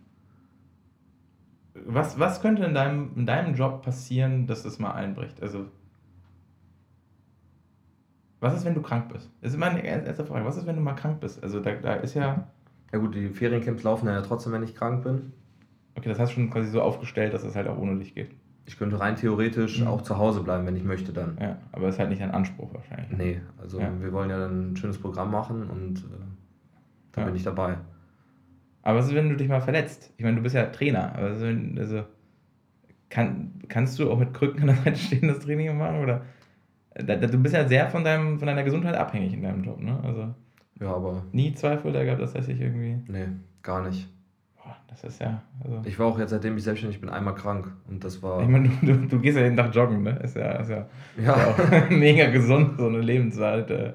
Was, 1.86 2.18
was 2.18 2.43
könnte 2.43 2.64
in 2.64 2.74
deinem, 2.74 3.12
in 3.16 3.26
deinem 3.26 3.55
Job 3.55 3.82
passieren, 3.82 4.47
dass 4.47 4.64
das 4.64 4.78
mal 4.78 4.93
einbricht? 4.93 5.41
Also, 5.41 5.66
was 8.41 8.55
ist, 8.55 8.64
wenn 8.64 8.74
du 8.74 8.82
krank 8.82 9.12
bist? 9.12 9.30
Das 9.41 9.51
ist 9.51 9.57
immer 9.57 9.66
eine 9.66 9.84
erste 9.84 10.24
Frage. 10.24 10.45
Was 10.45 10.57
ist, 10.57 10.66
wenn 10.66 10.76
du 10.76 10.82
mal 10.82 10.95
krank 10.95 11.20
bist? 11.20 11.43
Also, 11.43 11.61
da, 11.61 11.72
da 11.74 11.95
ist 11.95 12.14
ja. 12.14 12.49
Ja, 12.93 12.99
gut, 12.99 13.14
die 13.14 13.28
Feriencamps 13.28 13.82
laufen 13.82 14.07
ja 14.07 14.20
trotzdem, 14.22 14.53
wenn 14.53 14.62
ich 14.62 14.74
krank 14.74 15.05
bin. 15.05 15.32
Okay, 15.95 16.09
das 16.09 16.18
hast 16.18 16.30
du 16.30 16.34
schon 16.36 16.51
quasi 16.51 16.68
so 16.70 16.80
aufgestellt, 16.80 17.34
dass 17.34 17.45
es 17.45 17.55
halt 17.55 17.68
auch 17.68 17.78
ohne 17.78 17.99
dich 17.99 18.14
geht. 18.14 18.30
Ich 18.69 18.79
könnte 18.79 19.01
rein 19.01 19.16
theoretisch 19.16 19.81
mhm. 19.81 19.87
auch 19.87 20.03
zu 20.03 20.19
Hause 20.19 20.43
bleiben, 20.43 20.66
wenn 20.66 20.77
ich 20.77 20.85
möchte 20.85 21.11
dann. 21.14 21.39
Ja, 21.41 21.57
aber 21.73 21.87
das 21.87 21.95
ist 21.95 22.01
halt 22.01 22.11
nicht 22.11 22.21
ein 22.21 22.33
Anspruch 22.33 22.75
wahrscheinlich. 22.75 23.16
Nee, 23.16 23.41
also 23.57 23.81
ja. 23.81 23.91
wir 23.99 24.12
wollen 24.12 24.29
ja 24.29 24.39
dann 24.39 24.73
ein 24.73 24.77
schönes 24.77 24.99
Programm 24.99 25.31
machen 25.31 25.71
und 25.71 26.01
äh, 26.01 26.19
da 27.12 27.23
ja. 27.23 27.27
bin 27.27 27.35
ich 27.35 27.45
dabei. 27.45 27.79
Aber 28.83 28.99
was 28.99 29.07
ist, 29.07 29.14
wenn 29.14 29.31
du 29.31 29.37
dich 29.37 29.49
mal 29.49 29.62
verletzt? 29.62 30.12
Ich 30.19 30.25
meine, 30.25 30.37
du 30.37 30.43
bist 30.43 30.55
ja 30.55 30.66
Trainer. 30.66 31.14
Also, 31.14 31.47
also 31.79 32.05
kann, 33.09 33.53
kannst 33.69 33.99
du 33.99 34.11
auch 34.11 34.19
mit 34.19 34.35
Krücken 34.35 34.61
an 34.61 34.66
der 34.66 34.77
Seite 34.77 34.99
stehen 34.99 35.29
das 35.29 35.39
Training 35.39 35.75
machen? 35.79 36.03
Oder 36.03 36.27
du 36.95 37.39
bist 37.39 37.55
ja 37.55 37.66
sehr 37.66 37.89
von, 37.89 38.05
deinem, 38.05 38.39
von 38.39 38.49
deiner 38.49 38.64
Gesundheit 38.64 38.97
abhängig 38.97 39.33
in 39.33 39.43
deinem 39.43 39.64
Job, 39.64 39.81
ne? 39.81 39.99
Also 40.05 40.35
ja, 40.79 40.95
aber. 40.95 41.25
Nie 41.33 41.55
Zweifel 41.55 41.93
da 41.93 42.05
gehabt, 42.05 42.21
dass 42.21 42.35
das 42.35 42.49
ich 42.49 42.61
irgendwie. 42.61 42.99
Nee, 43.11 43.29
gar 43.62 43.83
nicht. 43.89 44.09
Das 44.89 45.05
ist 45.05 45.21
ja. 45.21 45.43
Also 45.62 45.83
ich 45.85 45.99
war 45.99 46.07
auch 46.07 46.19
jetzt, 46.19 46.31
seitdem 46.31 46.57
ich 46.57 46.64
selbstständig 46.64 47.01
bin, 47.01 47.11
einmal 47.11 47.35
krank. 47.35 47.73
Und 47.89 48.05
das 48.05 48.23
war. 48.23 48.43
Ich 48.43 48.49
meine, 48.49 48.69
du, 48.69 48.87
du, 48.87 49.07
du 49.07 49.21
gehst 49.21 49.37
ja 49.37 49.45
jeden 49.45 49.57
Tag 49.57 49.75
joggen, 49.75 50.03
ne? 50.03 50.19
Ist 50.23 50.37
ja, 50.37 50.53
ist 50.53 50.71
ja, 50.71 50.87
ja. 51.23 51.35
Ist 51.35 51.59
ja 51.59 51.85
auch 51.85 51.91
mega 51.91 52.31
gesund, 52.31 52.79
so 52.79 52.87
eine 52.87 53.01
Lebensart, 53.01 53.71
äh, 53.71 53.95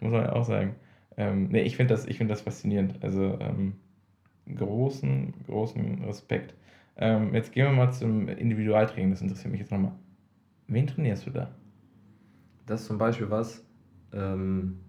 muss 0.00 0.12
man 0.12 0.22
ja 0.22 0.32
auch 0.32 0.44
sagen. 0.44 0.76
Ähm, 1.16 1.48
nee, 1.48 1.62
ich 1.62 1.76
finde 1.76 1.94
das, 1.94 2.04
find 2.06 2.30
das 2.30 2.42
faszinierend. 2.42 2.94
Also, 3.02 3.38
ähm, 3.40 3.74
großen, 4.54 5.34
großen 5.46 6.04
Respekt. 6.04 6.54
Ähm, 6.96 7.34
jetzt 7.34 7.52
gehen 7.52 7.66
wir 7.66 7.72
mal 7.72 7.92
zum 7.92 8.28
Individualtraining, 8.28 9.10
das 9.10 9.20
interessiert 9.20 9.52
mich 9.52 9.60
jetzt 9.60 9.70
nochmal. 9.70 9.92
Wen 10.66 10.86
trainierst 10.86 11.26
du 11.26 11.30
da? 11.30 11.50
Das 12.66 12.82
ist 12.82 12.86
zum 12.88 12.98
Beispiel 12.98 13.30
was, 13.30 13.64
ähm, 14.12 14.80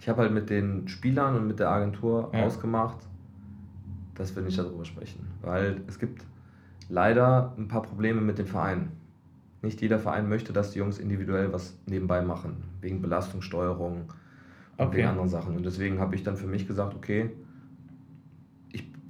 ich 0.00 0.08
habe 0.08 0.22
halt 0.22 0.32
mit 0.32 0.50
den 0.50 0.86
Spielern 0.88 1.36
und 1.36 1.46
mit 1.46 1.58
der 1.58 1.70
Agentur 1.70 2.30
ja. 2.32 2.44
ausgemacht, 2.44 3.08
dass 4.14 4.34
wir 4.34 4.42
nicht 4.42 4.58
darüber 4.58 4.84
sprechen. 4.84 5.26
Weil 5.42 5.80
es 5.86 5.98
gibt 5.98 6.24
leider 6.88 7.54
ein 7.58 7.68
paar 7.68 7.82
Probleme 7.82 8.20
mit 8.20 8.38
den 8.38 8.46
Vereinen. 8.46 8.92
Nicht 9.62 9.80
jeder 9.80 9.98
Verein 9.98 10.28
möchte, 10.28 10.52
dass 10.52 10.72
die 10.72 10.78
Jungs 10.78 10.98
individuell 10.98 11.52
was 11.52 11.78
nebenbei 11.86 12.22
machen, 12.22 12.64
wegen 12.80 13.00
Belastungssteuerung 13.00 14.12
und 14.76 14.86
okay. 14.86 14.98
wegen 14.98 15.08
anderen 15.08 15.28
Sachen. 15.28 15.56
Und 15.56 15.64
deswegen 15.64 15.98
habe 15.98 16.14
ich 16.14 16.22
dann 16.22 16.36
für 16.36 16.46
mich 16.46 16.68
gesagt, 16.68 16.94
okay, 16.94 17.30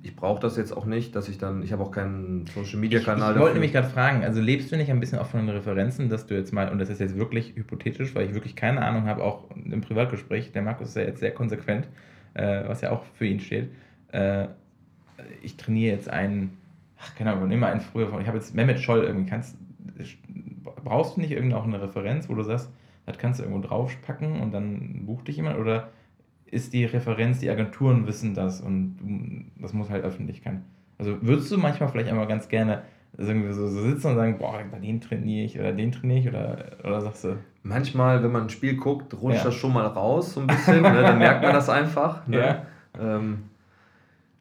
ich 0.04 0.14
brauche 0.14 0.38
das 0.38 0.58
jetzt 0.58 0.76
auch 0.76 0.84
nicht, 0.84 1.16
dass 1.16 1.30
ich 1.30 1.38
dann, 1.38 1.62
ich 1.62 1.72
habe 1.72 1.82
auch 1.82 1.90
keinen 1.90 2.46
Social 2.54 2.78
Media 2.78 3.00
Kanal. 3.00 3.30
Ich, 3.30 3.36
ich 3.36 3.40
wollte 3.40 3.54
nämlich 3.54 3.72
gerade 3.72 3.88
fragen, 3.88 4.22
also 4.22 4.38
lebst 4.38 4.70
du 4.70 4.76
nicht 4.76 4.90
ein 4.90 5.00
bisschen 5.00 5.18
auch 5.18 5.26
von 5.26 5.40
den 5.40 5.48
Referenzen, 5.48 6.10
dass 6.10 6.26
du 6.26 6.34
jetzt 6.34 6.52
mal, 6.52 6.70
und 6.70 6.78
das 6.78 6.90
ist 6.90 7.00
jetzt 7.00 7.16
wirklich 7.16 7.56
hypothetisch, 7.56 8.14
weil 8.14 8.26
ich 8.26 8.34
wirklich 8.34 8.54
keine 8.54 8.82
Ahnung 8.82 9.06
habe, 9.06 9.24
auch 9.24 9.50
im 9.56 9.80
Privatgespräch, 9.80 10.52
der 10.52 10.60
Markus 10.60 10.90
ist 10.90 10.96
ja 10.96 11.04
jetzt 11.04 11.20
sehr 11.20 11.32
konsequent, 11.32 11.88
äh, 12.34 12.68
was 12.68 12.82
ja 12.82 12.90
auch 12.90 13.02
für 13.14 13.24
ihn 13.24 13.40
steht. 13.40 13.70
Äh, 14.12 14.48
ich 15.42 15.56
trainiere 15.56 15.94
jetzt 15.94 16.08
einen, 16.08 16.56
ach 16.98 17.14
keine 17.14 17.32
Ahnung, 17.32 17.50
immer 17.50 17.68
einen 17.68 17.80
früher 17.80 18.08
von, 18.08 18.20
ich 18.20 18.26
habe 18.26 18.38
jetzt 18.38 18.54
Mehmet 18.54 18.80
Scholl 18.80 19.04
irgendwie, 19.04 19.28
kannst, 19.28 19.56
brauchst 20.84 21.16
du 21.16 21.20
nicht 21.20 21.32
irgendeine 21.32 21.60
auch 21.60 21.66
eine 21.66 21.80
Referenz, 21.80 22.28
wo 22.28 22.34
du 22.34 22.42
sagst, 22.42 22.70
das 23.06 23.18
kannst 23.18 23.40
du 23.40 23.44
irgendwo 23.44 23.66
draufpacken 23.66 24.40
und 24.40 24.52
dann 24.52 25.06
bucht 25.06 25.28
dich 25.28 25.36
jemand 25.36 25.58
oder 25.58 25.88
ist 26.46 26.72
die 26.72 26.84
Referenz, 26.84 27.40
die 27.40 27.50
Agenturen 27.50 28.06
wissen 28.06 28.34
das 28.34 28.60
und 28.60 29.50
das 29.60 29.72
muss 29.72 29.90
halt 29.90 30.04
Öffentlichkeit. 30.04 30.58
Also 30.98 31.20
würdest 31.22 31.50
du 31.50 31.58
manchmal 31.58 31.88
vielleicht 31.88 32.08
einmal 32.08 32.26
ganz 32.26 32.48
gerne 32.48 32.82
irgendwie 33.16 33.52
so, 33.52 33.68
so 33.68 33.82
sitzen 33.82 34.08
und 34.08 34.16
sagen, 34.16 34.38
boah, 34.38 34.60
den 34.82 35.00
trainiere 35.00 35.44
ich 35.44 35.58
oder 35.58 35.72
den 35.72 35.92
trainiere 35.92 36.18
ich 36.20 36.28
oder, 36.28 36.78
oder 36.82 37.00
sagst 37.00 37.24
du? 37.24 37.36
Manchmal, 37.62 38.22
wenn 38.22 38.32
man 38.32 38.44
ein 38.44 38.50
Spiel 38.50 38.76
guckt, 38.76 39.14
rutscht 39.14 39.38
ja. 39.38 39.44
das 39.44 39.54
schon 39.54 39.72
mal 39.72 39.86
raus 39.86 40.34
so 40.34 40.40
ein 40.40 40.46
bisschen, 40.46 40.82
ne? 40.82 41.02
dann 41.02 41.18
merkt 41.18 41.42
man 41.42 41.52
das 41.52 41.68
einfach. 41.68 42.26
Ne? 42.26 42.38
Ja. 42.38 42.66
Ähm, 43.00 43.44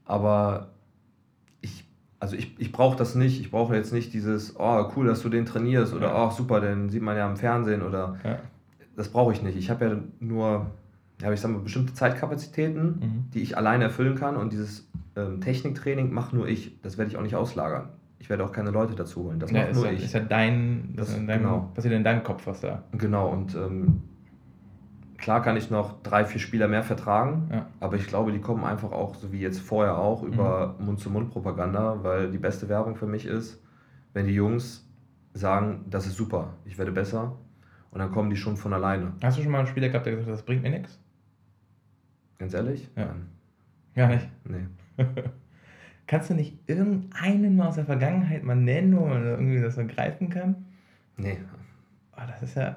aber 0.06 0.70
ich, 1.62 1.86
also 2.20 2.36
ich, 2.36 2.60
ich 2.60 2.72
brauche 2.72 2.98
das 2.98 3.16
nicht. 3.16 3.40
Ich 3.40 3.52
brauche 3.52 3.76
jetzt 3.76 3.94
nicht 3.94 4.14
dieses, 4.14 4.56
oh 4.60 4.92
cool, 4.96 5.08
dass 5.08 5.22
du 5.22 5.30
den 5.30 5.46
trainierst 5.46 5.94
oder 5.94 6.14
oh 6.16 6.30
super, 6.32 6.62
den 6.62 6.90
sieht 6.90 7.02
man 7.02 7.18
ja 7.18 7.30
im 7.30 7.38
Fernsehen 7.38 7.82
oder 7.82 8.18
ja. 8.24 8.40
das 8.96 9.10
brauche 9.10 9.34
ich 9.34 9.42
nicht. 9.42 9.58
Ich 9.58 9.70
habe 9.70 9.86
ja 9.86 9.98
nur 10.20 10.68
habe 11.24 11.34
ich 11.34 11.42
sag 11.42 11.52
mal, 11.52 11.60
bestimmte 11.60 11.94
Zeitkapazitäten, 11.94 12.86
mhm. 12.86 13.26
die 13.34 13.42
ich 13.42 13.58
alleine 13.58 13.86
erfüllen 13.86 14.16
kann 14.16 14.36
und 14.36 14.52
dieses 14.52 14.90
ähm, 15.16 15.42
Techniktraining 15.42 16.12
mache 16.12 16.36
nur 16.36 16.48
ich. 16.48 16.82
Das 16.82 16.98
werde 16.98 17.12
ich 17.12 17.18
auch 17.18 17.22
nicht 17.22 17.36
auslagern. 17.36 17.90
Ich 18.20 18.30
werde 18.30 18.44
auch 18.44 18.52
keine 18.52 18.72
Leute 18.72 18.96
dazu 18.96 19.26
holen. 19.26 19.40
Das 19.40 19.52
ja, 19.52 19.64
macht 19.64 19.76
nur 19.76 19.86
ja, 19.86 19.92
ich. 19.92 20.04
Ist 20.04 20.14
ja 20.14 20.22
dein, 20.22 20.94
das, 20.96 21.08
das 21.08 21.18
in 21.18 21.28
deinem, 21.28 21.44
genau. 21.44 21.72
passiert 21.74 21.94
in 21.94 22.04
deinem 22.04 22.24
Kopf, 22.24 22.48
was 22.48 22.62
da. 22.62 22.84
Genau, 22.94 23.30
und 23.30 23.56
ähm, 23.56 24.02
klar 25.24 25.42
kann 25.42 25.56
ich 25.56 25.72
noch 25.72 26.04
drei, 26.04 26.26
vier 26.26 26.42
Spieler 26.42 26.68
mehr 26.68 26.84
vertragen, 26.84 27.50
ja. 27.50 27.66
aber 27.80 27.96
ich 27.96 28.08
glaube, 28.08 28.34
die 28.34 28.42
kommen 28.42 28.66
einfach 28.66 28.92
auch, 28.92 29.16
so 29.16 29.32
wie 29.32 29.40
jetzt 29.40 29.62
vorher 29.62 29.98
auch, 29.98 30.22
über 30.22 30.76
mhm. 30.78 30.86
Mund-zu-Mund-Propaganda, 30.88 32.04
weil 32.04 32.30
die 32.30 32.38
beste 32.38 32.68
Werbung 32.68 32.98
für 32.98 33.08
mich 33.08 33.26
ist, 33.26 33.64
wenn 34.12 34.28
die 34.28 34.34
Jungs 34.34 34.86
sagen, 35.34 35.86
das 35.90 36.08
ist 36.08 36.18
super, 36.18 36.56
ich 36.66 36.78
werde 36.78 36.92
besser, 36.92 37.38
und 37.92 38.00
dann 38.00 38.12
kommen 38.12 38.30
die 38.32 38.36
schon 38.36 38.58
von 38.58 38.74
alleine. 38.74 39.14
Hast 39.24 39.38
du 39.38 39.44
schon 39.44 39.52
mal 39.54 39.60
einen 39.60 39.68
Spieler 39.68 39.88
gehabt, 39.88 40.06
der 40.06 40.14
gesagt 40.14 40.30
hat, 40.30 40.34
das 40.34 40.46
bringt 40.46 40.62
mir 40.62 40.72
nichts? 40.72 41.00
Ganz 42.38 42.54
ehrlich? 42.54 42.90
Ja. 42.98 43.06
Nein. 43.06 43.30
Gar 43.96 44.10
nicht? 44.10 44.28
Nee. 44.44 44.66
Kannst 46.08 46.32
du 46.32 46.34
nicht 46.34 46.58
irgendeinen 46.68 47.56
mal 47.56 47.70
aus 47.70 47.76
der 47.76 47.86
Vergangenheit 47.86 48.44
mal 48.44 48.58
nennen, 48.58 48.98
wo 48.98 49.06
man 49.06 49.24
irgendwie 49.24 49.62
das 49.62 49.76
so 49.76 49.88
greifen 49.88 50.30
kann? 50.30 50.66
Nee. 51.16 51.38
Oh, 52.18 52.22
das 52.28 52.44
ist 52.44 52.56
ja. 52.56 52.76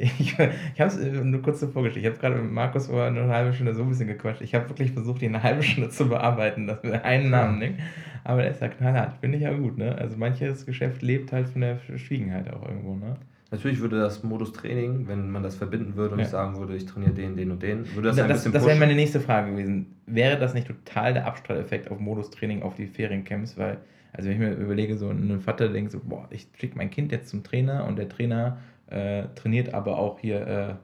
Ich, 0.00 0.38
ich 0.38 0.38
habe 0.38 0.90
es 0.90 0.96
äh, 0.96 1.10
nur 1.10 1.42
kurz 1.42 1.60
so 1.60 1.68
vorgestellt. 1.68 2.04
Ich 2.04 2.10
habe 2.10 2.20
gerade 2.20 2.40
mit 2.40 2.52
Markus 2.52 2.86
vor 2.86 3.04
eine 3.04 3.28
halbe 3.28 3.52
Stunde 3.52 3.74
so 3.74 3.82
ein 3.82 3.88
bisschen 3.88 4.06
gequatscht. 4.06 4.42
Ich 4.42 4.54
habe 4.54 4.68
wirklich 4.68 4.92
versucht, 4.92 5.22
ihn 5.22 5.34
eine 5.34 5.42
halbe 5.42 5.62
Stunde 5.62 5.90
zu 5.90 6.08
bearbeiten, 6.08 6.66
dass 6.66 6.82
wir 6.82 7.04
einen 7.04 7.30
Namen 7.30 7.58
nehmen. 7.58 7.78
Aber 8.24 8.42
der 8.42 8.50
ist 8.50 8.60
ja 8.60 8.68
knallhart. 8.68 9.18
Finde 9.20 9.38
ich 9.38 9.44
ja 9.44 9.52
gut, 9.52 9.78
ne? 9.78 9.96
Also 9.96 10.16
manches 10.16 10.66
Geschäft 10.66 11.02
lebt 11.02 11.32
halt 11.32 11.48
von 11.48 11.62
der 11.62 11.78
Verschwiegenheit 11.78 12.52
auch 12.52 12.66
irgendwo, 12.68 12.94
ne? 12.94 13.16
Natürlich 13.50 13.80
würde 13.80 13.98
das 13.98 14.22
Modus 14.22 14.52
Training, 14.52 15.08
wenn 15.08 15.30
man 15.30 15.42
das 15.42 15.56
verbinden 15.56 15.96
würde 15.96 16.12
und 16.12 16.18
ja. 16.18 16.26
ich 16.26 16.30
sagen 16.30 16.58
würde, 16.58 16.76
ich 16.76 16.84
trainiere 16.84 17.12
den, 17.12 17.34
den 17.34 17.50
und 17.50 17.62
den, 17.62 17.86
würde 17.94 18.08
das, 18.08 18.16
das 18.16 18.24
ein 18.26 18.32
bisschen 18.32 18.52
Das 18.52 18.66
wäre 18.66 18.78
meine 18.78 18.94
nächste 18.94 19.20
Frage 19.20 19.52
gewesen. 19.52 19.86
Wäre 20.04 20.38
das 20.38 20.52
nicht 20.52 20.66
total 20.66 21.14
der 21.14 21.26
Abstrahleffekt 21.26 21.90
auf 21.90 21.98
Modus 21.98 22.30
Training 22.30 22.62
auf 22.62 22.74
die 22.74 22.86
Feriencamps? 22.86 23.56
Weil, 23.56 23.78
also 24.12 24.28
wenn 24.28 24.34
ich 24.34 24.38
mir 24.38 24.52
überlege, 24.52 24.98
so 24.98 25.08
ein 25.08 25.40
Vater 25.40 25.70
denkt 25.70 25.92
so, 25.92 26.00
boah, 26.00 26.26
ich 26.28 26.48
schicke 26.58 26.76
mein 26.76 26.90
Kind 26.90 27.10
jetzt 27.10 27.30
zum 27.30 27.42
Trainer 27.42 27.86
und 27.86 27.96
der 27.96 28.10
Trainer 28.10 28.58
äh, 28.90 29.24
trainiert 29.34 29.74
aber 29.74 29.98
auch 29.98 30.18
hier 30.18 30.46
äh, 30.46 30.74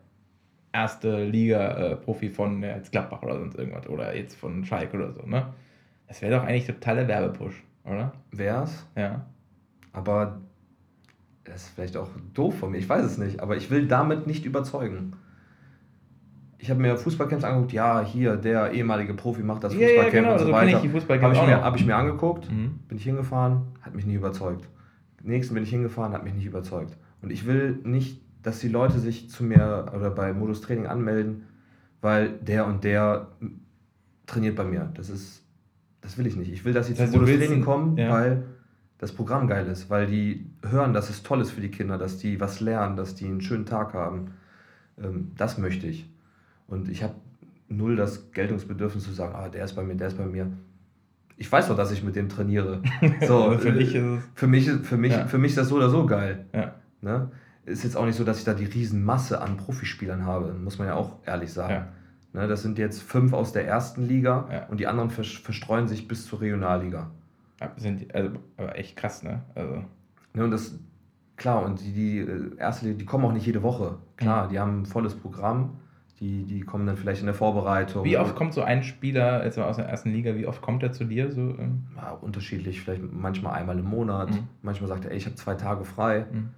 erste 0.72 1.24
Liga-Profi 1.24 2.26
äh, 2.26 2.30
von 2.30 2.62
äh, 2.62 2.76
jetzt 2.76 2.92
Gladbach 2.92 3.22
oder 3.22 3.38
sonst 3.38 3.56
irgendwas 3.56 3.88
oder 3.88 4.14
jetzt 4.16 4.36
von 4.36 4.64
Schalke 4.64 4.96
oder 4.96 5.12
so, 5.12 5.22
ne? 5.26 5.46
Das 6.08 6.20
wäre 6.20 6.36
doch 6.36 6.44
eigentlich 6.44 6.66
totaler 6.66 7.08
Werbepush, 7.08 7.62
oder? 7.84 8.12
Wär's? 8.30 8.86
Ja. 8.96 9.24
Aber 9.92 10.40
das 11.44 11.62
ist 11.62 11.68
vielleicht 11.70 11.96
auch 11.96 12.08
doof 12.34 12.58
von 12.58 12.72
mir, 12.72 12.78
ich 12.78 12.88
weiß 12.88 13.04
es 13.04 13.18
nicht, 13.18 13.40
aber 13.40 13.56
ich 13.56 13.70
will 13.70 13.86
damit 13.86 14.26
nicht 14.26 14.44
überzeugen. 14.44 15.14
Ich 16.58 16.70
habe 16.70 16.80
mir 16.80 16.96
Fußballcamps 16.96 17.44
angeguckt, 17.44 17.72
ja, 17.72 18.02
hier, 18.02 18.36
der 18.36 18.72
ehemalige 18.72 19.14
Profi 19.14 19.42
macht 19.42 19.64
das 19.64 19.74
Fußballcamp 19.74 19.98
ja, 19.98 20.04
ja, 20.04 20.10
genau, 20.10 20.32
und 20.32 20.38
so 20.38 20.52
weiter. 20.52 20.76
Habe 21.22 21.34
ich, 21.34 21.42
mir, 21.42 21.62
hab 21.62 21.76
ich 21.76 21.86
mir 21.86 21.96
angeguckt, 21.96 22.50
mhm. 22.50 22.80
bin 22.88 22.96
ich 22.96 23.04
hingefahren, 23.04 23.62
hat 23.82 23.94
mich 23.94 24.06
nie 24.06 24.14
überzeugt. 24.14 24.68
Nächsten 25.22 25.54
bin 25.54 25.62
ich 25.62 25.70
hingefahren, 25.70 26.12
hat 26.12 26.24
mich 26.24 26.34
nicht 26.34 26.46
überzeugt. 26.46 26.96
Und 27.24 27.30
ich 27.30 27.46
will 27.46 27.78
nicht, 27.84 28.20
dass 28.42 28.58
die 28.60 28.68
Leute 28.68 28.98
sich 28.98 29.30
zu 29.30 29.42
mir 29.44 29.86
oder 29.96 30.10
bei 30.10 30.32
Modus 30.34 30.60
Training 30.60 30.86
anmelden, 30.86 31.44
weil 32.02 32.28
der 32.28 32.66
und 32.66 32.84
der 32.84 33.28
trainiert 34.26 34.56
bei 34.56 34.64
mir. 34.64 34.92
Das 34.94 35.08
ist, 35.08 35.42
das 36.02 36.18
will 36.18 36.26
ich 36.26 36.36
nicht. 36.36 36.52
Ich 36.52 36.64
will, 36.66 36.74
dass 36.74 36.86
sie 36.88 36.94
das 36.94 37.10
zu 37.10 37.18
Modus 37.18 37.34
Training 37.34 37.64
kommen, 37.64 37.96
ja. 37.96 38.10
weil 38.10 38.44
das 38.98 39.12
Programm 39.12 39.48
geil 39.48 39.66
ist, 39.68 39.88
weil 39.88 40.06
die 40.06 40.46
hören, 40.62 40.92
dass 40.92 41.08
es 41.08 41.22
toll 41.22 41.40
ist 41.40 41.50
für 41.52 41.62
die 41.62 41.70
Kinder, 41.70 41.96
dass 41.96 42.18
die 42.18 42.38
was 42.40 42.60
lernen, 42.60 42.96
dass 42.96 43.14
die 43.14 43.24
einen 43.24 43.40
schönen 43.40 43.64
Tag 43.64 43.94
haben. 43.94 44.32
Ähm, 45.02 45.32
das 45.36 45.56
möchte 45.56 45.86
ich. 45.86 46.06
Und 46.66 46.90
ich 46.90 47.02
habe 47.02 47.14
null 47.68 47.96
das 47.96 48.30
Geltungsbedürfnis 48.32 49.04
zu 49.04 49.12
sagen, 49.12 49.34
ah, 49.34 49.48
der 49.48 49.64
ist 49.64 49.72
bei 49.74 49.82
mir, 49.82 49.94
der 49.94 50.08
ist 50.08 50.18
bei 50.18 50.26
mir. 50.26 50.52
ich 51.38 51.50
weiß 51.50 51.68
doch, 51.68 51.76
dass 51.76 51.90
ich 51.90 52.02
mit 52.04 52.16
dem 52.16 52.28
trainiere. 52.28 52.82
So, 53.26 53.44
Also 53.44 53.58
für 53.60 53.70
äh, 53.70 53.78
dich 53.78 53.94
ist 53.94 54.04
es. 54.04 54.22
für 54.34 54.46
mich, 54.46 54.70
für 54.70 54.96
mich, 54.98 55.12
Ja. 55.12 55.26
für 55.26 55.38
mich 55.38 55.52
ist 55.52 55.58
das 55.58 55.68
so 55.70 55.76
oder 55.76 55.88
so 55.88 56.04
geil. 56.04 56.44
Ja. 56.54 56.74
Ne? 57.04 57.30
Ist 57.66 57.84
jetzt 57.84 57.96
auch 57.96 58.04
nicht 58.04 58.16
so, 58.16 58.24
dass 58.24 58.38
ich 58.38 58.44
da 58.44 58.52
die 58.54 58.64
Riesenmasse 58.64 59.40
an 59.40 59.56
Profispielern 59.56 60.24
habe, 60.26 60.52
muss 60.52 60.78
man 60.78 60.88
ja 60.88 60.94
auch 60.94 61.16
ehrlich 61.24 61.52
sagen. 61.52 61.86
Ne, 62.32 62.48
das 62.48 62.62
sind 62.62 62.78
jetzt 62.78 63.00
fünf 63.02 63.32
aus 63.32 63.52
der 63.52 63.66
ersten 63.66 64.06
Liga 64.08 64.48
Ja. 64.52 64.66
und 64.66 64.80
die 64.80 64.86
anderen 64.88 65.08
vers- 65.10 65.28
verstreuen 65.28 65.86
sich 65.86 66.08
bis 66.08 66.26
zur 66.26 66.40
Regionalliga. 66.40 67.10
Sind 67.76 68.12
also, 68.14 68.30
aber 68.56 68.76
echt 68.76 68.96
krass, 68.96 69.22
ne? 69.22 69.42
Also, 69.54 69.84
Ne, 70.34 70.42
und 70.44 70.50
das, 70.50 70.76
klar, 71.36 71.62
und 71.64 71.80
die, 71.80 71.92
die 71.92 72.18
äh, 72.18 72.56
erste 72.58 72.86
Liga, 72.86 72.98
die 72.98 73.04
kommen 73.06 73.24
auch 73.24 73.32
nicht 73.32 73.46
jede 73.46 73.62
Woche. 73.62 73.98
Klar, 74.16 74.46
Mhm. 74.46 74.50
die 74.50 74.58
haben 74.58 74.80
ein 74.82 74.86
volles 74.86 75.14
Programm. 75.14 75.76
Die, 76.20 76.44
die 76.44 76.60
kommen 76.62 76.86
dann 76.86 76.96
vielleicht 76.96 77.20
in 77.20 77.26
der 77.26 77.34
Vorbereitung. 77.34 78.04
wie 78.04 78.18
oft 78.18 78.34
kommt 78.36 78.52
so 78.54 78.62
ein 78.62 78.82
Spieler 78.82 79.44
jetzt 79.44 79.56
mal 79.58 79.64
aus 79.64 79.76
der 79.76 79.86
ersten 79.86 80.10
Liga, 80.10 80.34
wie 80.36 80.46
oft 80.46 80.60
kommt 80.62 80.82
er 80.82 80.90
zu 80.92 81.04
dir? 81.04 81.30
So, 81.32 81.40
ähm, 81.40 81.84
Ja, 81.96 82.10
unterschiedlich, 82.10 82.80
vielleicht 82.82 83.02
manchmal 83.12 83.54
einmal 83.54 83.78
im 83.78 83.84
Monat. 83.86 84.30
Mhm. 84.30 84.48
Manchmal 84.62 84.88
sagt 84.88 85.04
er, 85.04 85.12
ey, 85.12 85.16
ich 85.18 85.26
habe 85.26 85.36
zwei 85.36 85.54
Tage 85.54 85.84
frei. 85.84 86.26
mhm. 86.32 86.50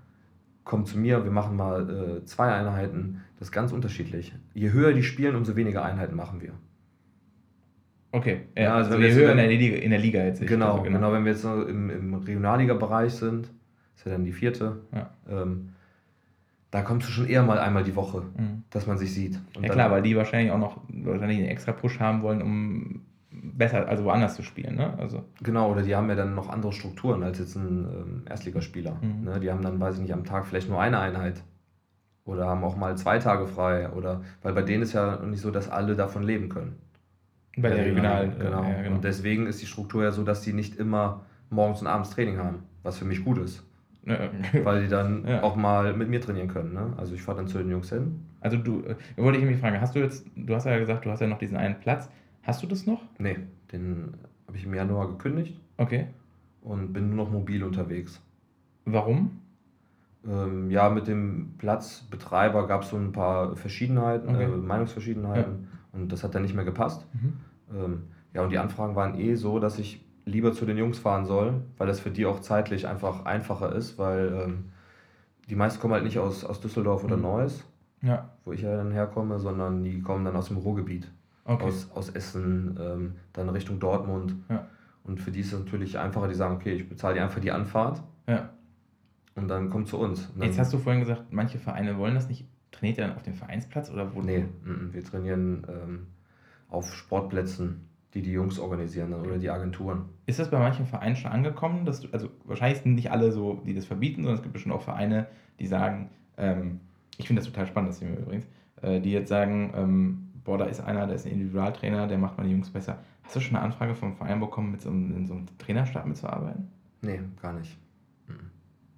Komm 0.67 0.85
zu 0.85 0.99
mir, 0.99 1.25
wir 1.25 1.31
machen 1.31 1.57
mal 1.57 2.19
äh, 2.21 2.25
zwei 2.27 2.53
Einheiten. 2.53 3.23
Das 3.39 3.49
ist 3.49 3.53
ganz 3.53 3.73
unterschiedlich. 3.73 4.35
Je 4.53 4.73
höher 4.73 4.93
die 4.93 5.05
spielen, 5.05 5.37
umso 5.37 5.55
weniger 5.57 5.85
Einheiten 5.85 6.17
machen 6.17 6.43
wir. 6.43 6.53
Okay, 8.13 8.43
ja, 8.57 8.63
Ja, 8.65 8.75
also 8.75 8.91
also, 8.95 9.03
je 9.03 9.13
höher 9.15 9.31
in 9.31 9.37
der, 9.39 9.47
Liga, 9.47 9.77
in 9.77 9.91
der 9.91 9.99
Liga 10.01 10.25
jetzt. 10.25 10.45
Genau, 10.45 10.73
also, 10.73 10.83
genau. 10.85 11.13
wenn 11.13 11.25
wir 11.25 11.33
jetzt 11.33 11.43
so 11.43 11.63
im, 11.63 11.89
im 11.91 12.15
Regionalliga-Bereich 12.15 13.13
sind, 13.13 13.51
ist 13.95 14.05
ja 14.07 14.13
dann 14.13 14.25
die 14.25 14.33
vierte, 14.33 14.81
Ja. 14.93 15.11
ähm, 15.31 15.71
da 16.73 16.83
kommst 16.83 17.09
du 17.09 17.13
schon 17.13 17.27
eher 17.29 17.43
mal 17.45 17.59
einmal 17.59 17.85
die 17.85 17.95
Woche, 17.95 18.23
Mhm. 18.37 18.65
dass 18.71 18.87
man 18.87 18.99
sich 18.99 19.15
sieht. 19.15 19.39
Und 19.57 19.63
Ja 19.65 19.69
klar, 19.73 19.91
weil 19.93 20.03
die 20.03 20.17
wahrscheinlich 20.17 20.51
auch 20.51 20.59
noch 20.59 20.81
wahrscheinlich 20.89 21.39
einen 21.39 21.49
extra 21.49 21.73
Push 21.73 22.01
haben 22.01 22.23
wollen, 22.23 22.43
um 22.43 23.03
besser, 23.43 23.89
also 23.89 24.05
woanders 24.05 24.35
zu 24.37 24.43
spielen, 24.43 24.77
ne? 24.77 24.95
Also, 24.99 25.25
Genau, 25.43 25.71
oder 25.71 25.83
die 25.83 25.95
haben 25.95 26.09
ja 26.09 26.15
dann 26.15 26.35
noch 26.35 26.49
andere 26.49 26.73
Strukturen 26.73 27.23
als 27.23 27.39
jetzt 27.39 27.57
ein 27.57 27.85
ähm, 27.91 28.23
Erstligaspieler. 28.29 28.97
Mhm. 29.01 29.25
Ne? 29.25 29.41
Die 29.41 29.51
haben 29.51 29.63
dann, 29.63 29.79
weiß 29.81 29.97
ich 29.97 30.01
nicht, 30.01 30.13
am 30.15 30.25
Tag 30.25 30.47
vielleicht 30.47 30.69
nur 30.69 30.81
eine 30.81 30.99
Einheit. 30.99 31.43
Oder 32.25 32.47
haben 32.49 32.65
auch 32.65 32.77
mal 32.77 32.97
zwei 32.97 33.19
Tage 33.19 33.47
frei. 33.47 33.89
Oder 33.91 34.23
weil 34.43 34.53
bei 34.53 34.63
denen 34.63 34.83
ist 34.83 34.93
ja 34.93 35.21
nicht 35.25 35.41
so, 35.41 35.51
dass 35.51 35.69
alle 35.71 35.95
davon 35.95 36.23
leben 36.25 36.49
können. 36.49 36.77
bei 37.57 37.69
der 37.71 37.85
Regional, 37.85 38.25
Regionalliga, 38.25 38.45
genau. 38.45 38.63
Ja, 38.69 38.83
genau. 38.83 38.95
Und 38.97 39.05
deswegen 39.05 39.47
ist 39.47 39.63
die 39.63 39.67
Struktur 39.67 40.03
ja 40.03 40.11
so, 40.11 40.23
dass 40.25 40.41
die 40.43 40.53
nicht 40.53 40.77
immer 40.77 41.25
morgens 41.51 41.81
und 41.81 41.87
abends 41.87 42.11
Training 42.11 42.39
haben, 42.39 42.65
was 42.83 42.99
für 42.99 43.05
mich 43.05 43.25
gut 43.25 43.39
ist. 43.39 43.63
Ja, 44.05 44.19
Weil 44.65 44.83
die 44.83 44.89
dann 44.89 45.25
Ja. 45.27 45.43
auch 45.43 45.57
mal 45.57 45.93
mit 45.93 46.09
mir 46.09 46.21
trainieren 46.21 46.49
können. 46.49 46.73
Ne? 46.75 46.93
Also 46.97 47.15
ich 47.15 47.23
fahre 47.23 47.39
dann 47.39 47.49
zu 47.49 47.59
den 47.59 47.71
Jungs 47.71 47.91
hin. 47.91 48.25
Also 48.41 48.57
du, 48.57 48.83
äh, 48.83 48.97
wollte 49.17 49.39
ich 49.39 49.45
mich 49.45 49.59
fragen, 49.59 49.81
hast 49.81 49.95
du 49.95 50.01
jetzt, 50.01 50.27
du 50.37 50.55
hast 50.55 50.65
ja 50.65 50.79
gesagt, 50.79 51.05
du 51.05 51.11
hast 51.11 51.21
ja 51.21 51.27
noch 51.29 51.39
diesen 51.39 51.57
einen 51.57 51.79
Platz. 51.81 52.09
Hast 52.47 52.63
du 52.63 52.67
das 52.67 52.87
noch? 52.87 53.03
Nee, 53.19 53.39
den 53.73 54.15
habe 54.47 54.57
ich 54.57 54.65
im 54.65 54.75
Januar 54.75 55.09
gekündigt 55.09 55.61
Okay. 55.79 56.07
und 56.63 56.93
bin 56.93 57.09
nur 57.09 57.25
noch 57.25 57.31
mobil 57.33 57.65
unterwegs. 57.65 58.21
Warum? 58.85 59.41
Ähm, 60.27 60.71
ja, 60.71 60.89
mit 60.91 61.07
dem 61.09 61.55
Platzbetreiber 61.59 62.67
gab 62.69 62.83
es 62.83 62.91
so 62.91 62.97
ein 62.97 63.13
paar 63.13 63.57
Verschiedenheiten, 63.57 64.29
Okay. 64.29 64.45
äh, 64.45 64.49
Meinungsverschiedenheiten 64.57 65.69
und 65.93 66.13
das 66.13 66.23
hat 66.25 66.35
dann 66.35 66.43
nicht 66.43 66.55
mehr 66.55 66.65
gepasst. 66.65 67.07
Mhm. 67.15 67.33
Ähm, 67.77 68.03
ja, 68.33 68.43
und 68.43 68.51
die 68.51 68.59
Anfragen 68.59 68.95
waren 68.95 69.19
eh 69.19 69.35
so, 69.35 69.59
dass 69.59 69.79
ich 69.79 70.05
lieber 70.25 70.53
zu 70.53 70.67
den 70.67 70.77
Jungs 70.79 70.99
fahren 70.99 71.25
soll, 71.27 71.63
weil 71.79 71.87
das 71.87 72.01
für 72.01 72.11
die 72.11 72.27
auch 72.27 72.41
zeitlich 72.41 72.87
einfach 72.87 73.25
einfacher 73.25 73.73
ist, 73.75 73.99
weil 73.99 74.33
ähm, 74.45 74.65
die 75.49 75.57
meisten 75.57 75.81
kommen 75.81 75.95
halt 75.95 76.05
nicht 76.05 76.19
aus, 76.19 76.45
aus 76.45 76.61
Düsseldorf 76.61 77.05
oder 77.05 77.17
Mhm. 77.17 77.23
Neuss, 77.23 77.65
Ja, 78.03 78.31
wo 78.45 78.53
ich 78.53 78.63
ja 78.63 78.77
dann 78.77 78.93
herkomme, 78.93 79.39
sondern 79.41 79.83
die 79.85 80.01
kommen 80.01 80.25
dann 80.25 80.37
aus 80.37 80.49
dem 80.49 80.57
Ruhrgebiet, 80.59 81.09
okay. 81.47 81.65
aus, 81.65 81.91
aus 81.95 82.11
Essen, 82.11 82.79
ähm, 82.81 83.15
dann 83.33 83.49
Richtung 83.49 83.79
Dortmund. 83.81 84.35
Ja. 84.49 84.67
Und 85.05 85.21
für 85.21 85.31
die 85.31 85.41
ist 85.41 85.53
es 85.53 85.59
natürlich 85.59 85.99
einfacher, 85.99 86.29
die 86.29 86.35
sagen, 86.35 86.57
okay, 86.57 86.73
ich 86.75 86.89
bezahle 86.89 87.15
dir 87.15 87.23
einfach 87.23 87.41
die 87.41 87.53
Anfahrt 87.53 88.03
Ja. 88.27 88.51
und 89.37 89.49
dann 89.49 89.71
kommt 89.71 89.89
zu 89.89 89.99
uns. 89.99 90.33
Jetzt 90.41 90.59
hast 90.59 90.73
du 90.73 90.79
vorhin 90.79 91.01
gesagt, 91.01 91.25
manche 91.31 91.59
Vereine 91.59 91.97
wollen 91.97 92.15
das 92.15 92.29
nicht. 92.29 92.45
Trainiert 92.73 92.99
ihr 92.99 93.07
dann 93.07 93.17
auf 93.17 93.23
dem 93.23 93.35
Vereinsplatz 93.35 93.91
oder 93.91 94.15
wo? 94.15 94.21
Nee, 94.21 94.47
wir 94.93 95.03
trainieren 95.05 95.67
ähm, 95.69 96.07
auf 96.69 96.93
Sportplätzen, 96.93 97.89
die 98.13 98.23
die 98.23 98.33
Jungs 98.33 98.59
organisieren 98.59 99.13
dann, 99.13 99.21
oder 99.21 99.39
die 99.39 99.49
Agenturen. 99.49 100.07
Ist 100.27 100.39
das 100.41 100.51
bei 100.51 100.59
manchen 100.59 100.87
Vereinen 100.87 101.17
schon 101.17 101.31
angekommen, 101.31 101.85
dass 101.87 102.01
du, 102.01 102.09
also 102.13 102.29
wahrscheinlich 102.45 102.81
sind 102.83 102.95
nicht 102.95 103.11
alle 103.11 103.31
so, 103.33 103.63
die 103.65 103.75
das 103.75 103.87
verbieten, 103.87 104.23
sondern 104.23 104.35
es 104.37 104.43
gibt 104.43 104.53
bestimmt 104.53 104.75
auch 104.75 104.83
Vereine, 104.83 105.27
die 105.61 105.67
sagen, 105.67 106.11
ähm, 106.37 106.81
ich 107.17 107.27
finde 107.27 107.41
das 107.41 107.51
total 107.51 107.67
spannend, 107.67 107.91
das 107.91 108.01
Thema 108.01 108.17
übrigens, 108.17 108.47
äh, 108.83 109.01
die 109.01 109.13
jetzt 109.13 109.29
sagen, 109.29 109.73
ähm, 109.75 110.26
boah, 110.47 110.57
da 110.57 110.65
ist 110.65 110.81
einer, 110.81 111.07
der 111.07 111.17
ist 111.17 111.27
ein 111.27 111.33
Individualtrainer, 111.33 112.07
der 112.07 112.17
macht 112.17 112.39
meine 112.39 112.49
Jungs 112.51 112.71
besser. 112.71 112.99
Hast 113.25 113.37
du 113.37 113.41
schon 113.41 113.57
eine 113.57 113.65
Anfrage 113.65 113.95
vom 113.95 114.15
Verein 114.15 114.41
bekommen, 114.41 114.71
mit 114.71 114.81
so 114.81 114.89
einem, 114.89 115.15
in 115.15 115.27
so 115.27 115.35
einem 115.35 115.47
Trainerstab 115.59 116.07
mitzuarbeiten? 116.07 116.69
Nee, 117.03 117.21
gar 117.43 117.53
nicht. 117.53 117.77
Mhm. 118.29 118.51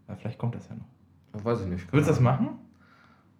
Ja, 0.06 0.14
vielleicht 0.14 0.38
kommt 0.38 0.54
das 0.54 0.68
ja 0.68 0.76
noch. 0.76 1.44
Weiß 1.44 1.62
ich 1.62 1.66
nicht. 1.66 1.92
Würdest 1.92 2.10
du 2.10 2.12
das 2.12 2.20
machen? 2.20 2.50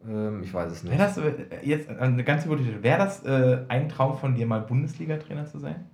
Ähm, 0.07 0.43
ich 0.43 0.53
weiß 0.53 0.73
es 0.73 0.83
nicht. 0.83 0.93
Wäre 0.93 1.03
das 1.03 1.19
äh, 1.19 1.33
jetzt 1.63 1.89
eine 1.89 2.25
ganz 2.25 2.49
wäre 2.49 2.99
das 2.99 3.25
äh, 3.25 3.65
ein 3.69 3.89
Traum 3.89 4.17
von 4.17 4.35
dir, 4.35 4.47
mal 4.47 4.61
Bundesliga-Trainer 4.61 5.47
zu 5.47 5.59
sein? 5.59 5.87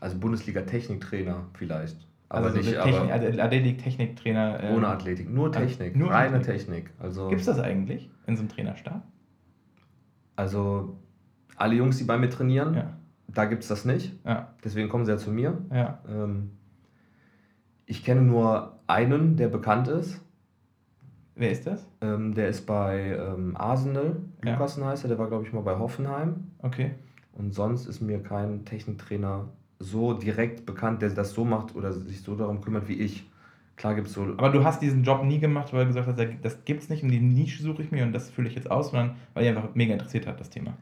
Also 0.00 0.18
Bundesliga-Techniktrainer 0.18 1.46
vielleicht. 1.54 2.08
Aber 2.28 2.46
also 2.46 2.58
nicht 2.58 2.70
Technik, 2.70 2.94
aber 2.94 3.12
also 3.12 3.40
Athletik-Technik-Trainer. 3.40 4.60
ähm, 4.62 4.76
ohne 4.76 4.88
Athletik. 4.88 5.30
Nur 5.30 5.46
also 5.46 5.58
Technik. 5.60 5.96
nur 5.96 6.10
reine 6.10 6.40
Technik. 6.42 6.86
Technik. 6.86 6.90
Also, 6.98 7.28
Gibt 7.28 7.40
es 7.40 7.46
das 7.46 7.58
eigentlich 7.60 8.10
in 8.26 8.36
so 8.36 8.42
einem 8.42 8.48
Trainerstab? 8.48 9.02
also 10.40 10.96
alle 11.60 11.74
Jungs, 11.74 11.98
die 11.98 12.04
bei 12.04 12.18
mir 12.18 12.30
trainieren, 12.30 12.74
Ja, 12.74 12.92
da 13.28 13.44
gibt 13.44 13.62
es 13.62 13.68
das 13.68 13.84
nicht. 13.84 14.12
ja, 14.24 14.54
Deswegen 14.64 14.88
kommen 14.88 15.04
sie 15.04 15.12
ja 15.12 15.18
zu 15.18 15.30
mir. 15.30 15.58
ja. 15.72 15.98
Ähm, 16.08 16.52
ich 17.86 18.04
kenne 18.04 18.22
nur 18.22 18.78
einen, 18.86 19.36
der 19.36 19.48
bekannt 19.48 19.88
ist. 19.88 20.20
Wer 21.34 21.50
ist 21.50 21.66
das? 21.66 21.84
Ähm, 22.00 22.34
der 22.34 22.48
ist 22.48 22.64
bei 22.66 23.16
ähm, 23.18 23.56
Arsenal. 23.56 24.16
Ja. 24.44 24.52
Lukasen 24.52 24.84
heißt 24.84 25.04
er. 25.04 25.08
Der 25.08 25.18
war, 25.18 25.26
glaube 25.28 25.44
ich, 25.44 25.52
mal 25.52 25.62
bei 25.62 25.76
Hoffenheim. 25.76 26.52
Okay. 26.58 26.92
Und 27.32 27.52
sonst 27.54 27.86
ist 27.86 28.00
mir 28.00 28.22
kein 28.22 28.64
Techniktrainer 28.64 29.48
so 29.80 30.12
direkt 30.12 30.66
bekannt, 30.66 31.02
der 31.02 31.10
das 31.10 31.32
so 31.32 31.44
macht 31.44 31.74
oder 31.74 31.92
sich 31.92 32.20
so 32.22 32.36
darum 32.36 32.60
kümmert 32.60 32.86
wie 32.86 32.94
ich. 32.94 33.28
Klar 33.76 33.94
gibt 33.94 34.08
es 34.08 34.12
so. 34.12 34.22
Aber 34.36 34.50
du 34.50 34.62
hast 34.62 34.82
diesen 34.82 35.02
Job 35.02 35.24
nie 35.24 35.38
gemacht, 35.40 35.72
weil 35.72 35.80
du 35.80 35.86
gesagt 35.94 36.06
hast, 36.06 36.18
das 36.42 36.64
gibt's 36.66 36.90
nicht 36.90 37.02
und 37.02 37.08
die 37.10 37.18
Nische 37.20 37.62
suche 37.62 37.82
ich 37.82 37.90
mir 37.90 38.04
und 38.04 38.12
das 38.12 38.28
fülle 38.30 38.48
ich 38.48 38.54
jetzt 38.54 38.70
aus, 38.70 38.90
sondern 38.90 39.16
weil 39.34 39.44
dich 39.44 39.56
einfach 39.56 39.74
mega 39.74 39.94
interessiert 39.94 40.26
hat, 40.26 40.38
das 40.38 40.50
Thema. 40.50 40.74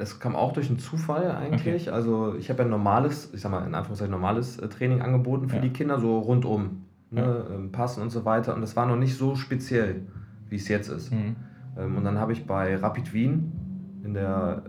Das 0.00 0.18
kam 0.18 0.34
auch 0.34 0.52
durch 0.54 0.68
einen 0.70 0.78
Zufall 0.78 1.30
eigentlich. 1.30 1.92
Also 1.92 2.34
ich 2.34 2.48
habe 2.48 2.60
ja 2.60 2.64
ein 2.64 2.70
normales, 2.70 3.30
ich 3.34 3.40
sag 3.42 3.50
mal 3.52 3.66
in 3.66 3.74
Anführungszeichen 3.74 4.10
normales 4.10 4.58
äh, 4.58 4.66
Training 4.68 5.02
angeboten 5.02 5.48
für 5.50 5.56
Ja. 5.56 5.62
die 5.62 5.70
Kinder, 5.70 6.00
so 6.00 6.18
rundum. 6.18 6.86
Ne, 7.12 7.44
ähm, 7.52 7.72
Passen 7.72 8.02
und 8.02 8.10
so 8.10 8.24
weiter. 8.24 8.54
Und 8.54 8.60
das 8.60 8.76
war 8.76 8.86
noch 8.86 8.96
nicht 8.96 9.16
so 9.16 9.34
speziell, 9.34 10.02
wie 10.48 10.54
es 10.56 10.68
jetzt 10.68 10.88
ist. 10.88 11.12
Mhm. 11.12 11.34
Ähm, 11.76 11.96
und 11.96 12.04
dann 12.04 12.18
habe 12.18 12.32
ich 12.32 12.46
bei 12.46 12.76
Rapid 12.76 13.12
Wien 13.12 13.52
in 14.04 14.14
der 14.14 14.62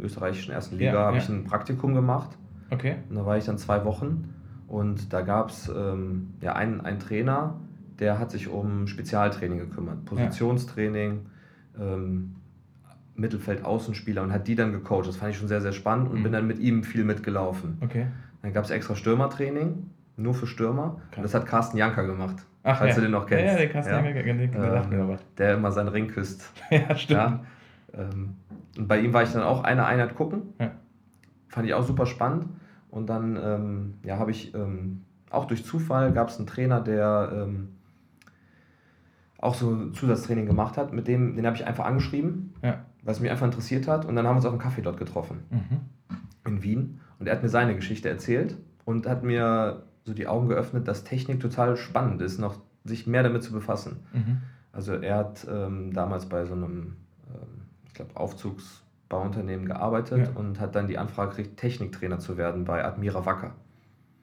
äh, 0.00 0.02
österreichischen 0.02 0.52
ersten 0.52 0.76
Liga 0.78 0.92
Ja, 0.94 1.04
habe 1.06 1.16
ja. 1.18 1.22
ich 1.22 1.28
ein 1.28 1.44
Praktikum 1.44 1.94
gemacht. 1.94 2.36
Okay. 2.70 2.96
Und 3.08 3.14
da 3.16 3.24
war 3.24 3.38
ich 3.38 3.44
dann 3.44 3.56
zwei 3.56 3.84
Wochen 3.84 4.34
und 4.66 5.12
da 5.12 5.20
gab 5.22 5.50
es 5.50 5.68
ähm, 5.74 6.34
ja, 6.40 6.54
einen, 6.54 6.80
einen 6.80 6.98
Trainer, 6.98 7.54
der 8.00 8.18
hat 8.18 8.32
sich 8.32 8.48
um 8.48 8.88
Spezialtraining 8.88 9.58
gekümmert. 9.58 10.04
Positionstraining, 10.06 11.20
ähm, 11.80 12.34
Mittelfeld-Außenspieler 13.16 14.22
und 14.22 14.32
hat 14.32 14.46
die 14.48 14.54
dann 14.54 14.72
gecoacht. 14.72 15.06
Das 15.08 15.16
fand 15.16 15.32
ich 15.32 15.38
schon 15.38 15.48
sehr, 15.48 15.60
sehr 15.60 15.72
spannend 15.72 16.10
und 16.10 16.18
Mhm. 16.18 16.22
bin 16.24 16.32
dann 16.32 16.46
mit 16.46 16.58
ihm 16.58 16.82
viel 16.84 17.04
mitgelaufen. 17.04 17.78
Okay. 17.80 18.06
Dann 18.42 18.52
gab 18.52 18.64
es 18.64 18.70
extra 18.70 18.94
Stürmertraining, 18.94 19.90
nur 20.16 20.34
für 20.34 20.46
Stürmer. 20.46 21.00
Krass. 21.10 21.16
Und 21.18 21.22
das 21.24 21.34
hat 21.34 21.46
Carsten 21.46 21.76
Janker 21.78 22.06
gemacht, 22.06 22.36
Ach, 22.62 22.78
falls 22.78 22.90
ja. 22.90 22.94
du 22.96 23.00
den 23.02 23.10
noch 23.12 23.26
kennst. 23.26 23.44
Ja, 23.44 23.52
ja, 23.52 23.58
den 23.58 23.72
du 23.72 23.78
Ja. 23.78 23.96
ja. 23.96 24.02
den, 24.02 24.38
den, 24.38 24.52
den 24.52 25.00
Ähm, 25.00 25.18
der 25.38 25.54
immer 25.54 25.72
seinen 25.72 25.88
Ring 25.88 26.08
küsst. 26.08 26.52
Ja, 26.70 26.94
stimmt. 26.96 27.20
Ja. 27.20 27.40
Ähm, 27.94 28.34
und 28.78 28.88
bei 28.88 29.00
ihm 29.00 29.12
war 29.12 29.22
ich 29.22 29.32
dann 29.32 29.42
auch 29.42 29.64
eine 29.64 29.86
Einheit 29.86 30.14
gucken. 30.14 30.42
Ja. 30.60 30.72
Fand 31.48 31.66
ich 31.66 31.74
auch 31.74 31.84
super 31.84 32.06
spannend. 32.06 32.46
Und 32.90 33.08
dann 33.08 33.36
ähm, 33.42 33.94
ja, 34.04 34.18
habe 34.18 34.30
ich 34.30 34.54
ähm, 34.54 35.02
auch 35.30 35.46
durch 35.46 35.64
Zufall 35.64 36.12
gab 36.12 36.28
es 36.28 36.38
einen 36.38 36.46
Trainer, 36.46 36.80
der 36.80 37.30
ähm, 37.34 37.68
auch 39.38 39.54
so 39.54 39.70
ein 39.70 39.92
Zusatztraining 39.94 40.46
gemacht 40.46 40.76
hat. 40.76 40.92
Mit 40.92 41.08
dem, 41.08 41.36
den 41.36 41.46
habe 41.46 41.56
ich 41.56 41.66
einfach 41.66 41.84
angeschrieben, 41.84 42.54
Ja. 42.62 42.84
Was 43.06 43.20
mich 43.20 43.30
einfach 43.30 43.46
interessiert 43.46 43.88
hat. 43.88 44.04
Und 44.04 44.16
dann 44.16 44.26
haben 44.26 44.34
wir 44.34 44.38
uns 44.38 44.44
auf 44.46 44.52
einem 44.52 44.60
Kaffee 44.60 44.82
dort 44.82 44.98
getroffen 44.98 45.38
Mhm. 45.50 45.80
in 46.46 46.62
Wien. 46.62 47.00
Und 47.18 47.26
er 47.26 47.34
hat 47.36 47.42
mir 47.42 47.48
seine 47.48 47.74
Geschichte 47.74 48.08
erzählt 48.10 48.56
und 48.84 49.06
hat 49.06 49.22
mir 49.22 49.84
so 50.04 50.12
die 50.12 50.26
Augen 50.26 50.48
geöffnet, 50.48 50.86
dass 50.86 51.02
Technik 51.04 51.40
total 51.40 51.76
spannend 51.76 52.20
ist, 52.20 52.38
noch 52.38 52.58
sich 52.84 53.06
mehr 53.06 53.22
damit 53.22 53.42
zu 53.42 53.52
befassen. 53.52 53.96
Mhm. 54.12 54.38
Also 54.72 54.92
er 54.94 55.16
hat 55.16 55.46
ähm, 55.50 55.92
damals 55.92 56.26
bei 56.26 56.44
so 56.44 56.52
einem, 56.54 56.96
ähm, 57.28 57.62
ich 57.86 57.94
glaube, 57.94 58.14
Aufzugsbauunternehmen 58.14 59.66
gearbeitet 59.66 60.18
Ja. 60.28 60.38
und 60.40 60.60
hat 60.60 60.74
dann 60.74 60.86
die 60.86 60.98
Anfrage 60.98 61.30
gekriegt, 61.36 61.56
Techniktrainer 61.58 62.18
zu 62.18 62.36
werden 62.36 62.64
bei 62.64 62.84
Admira 62.84 63.24
Wacker. 63.24 63.52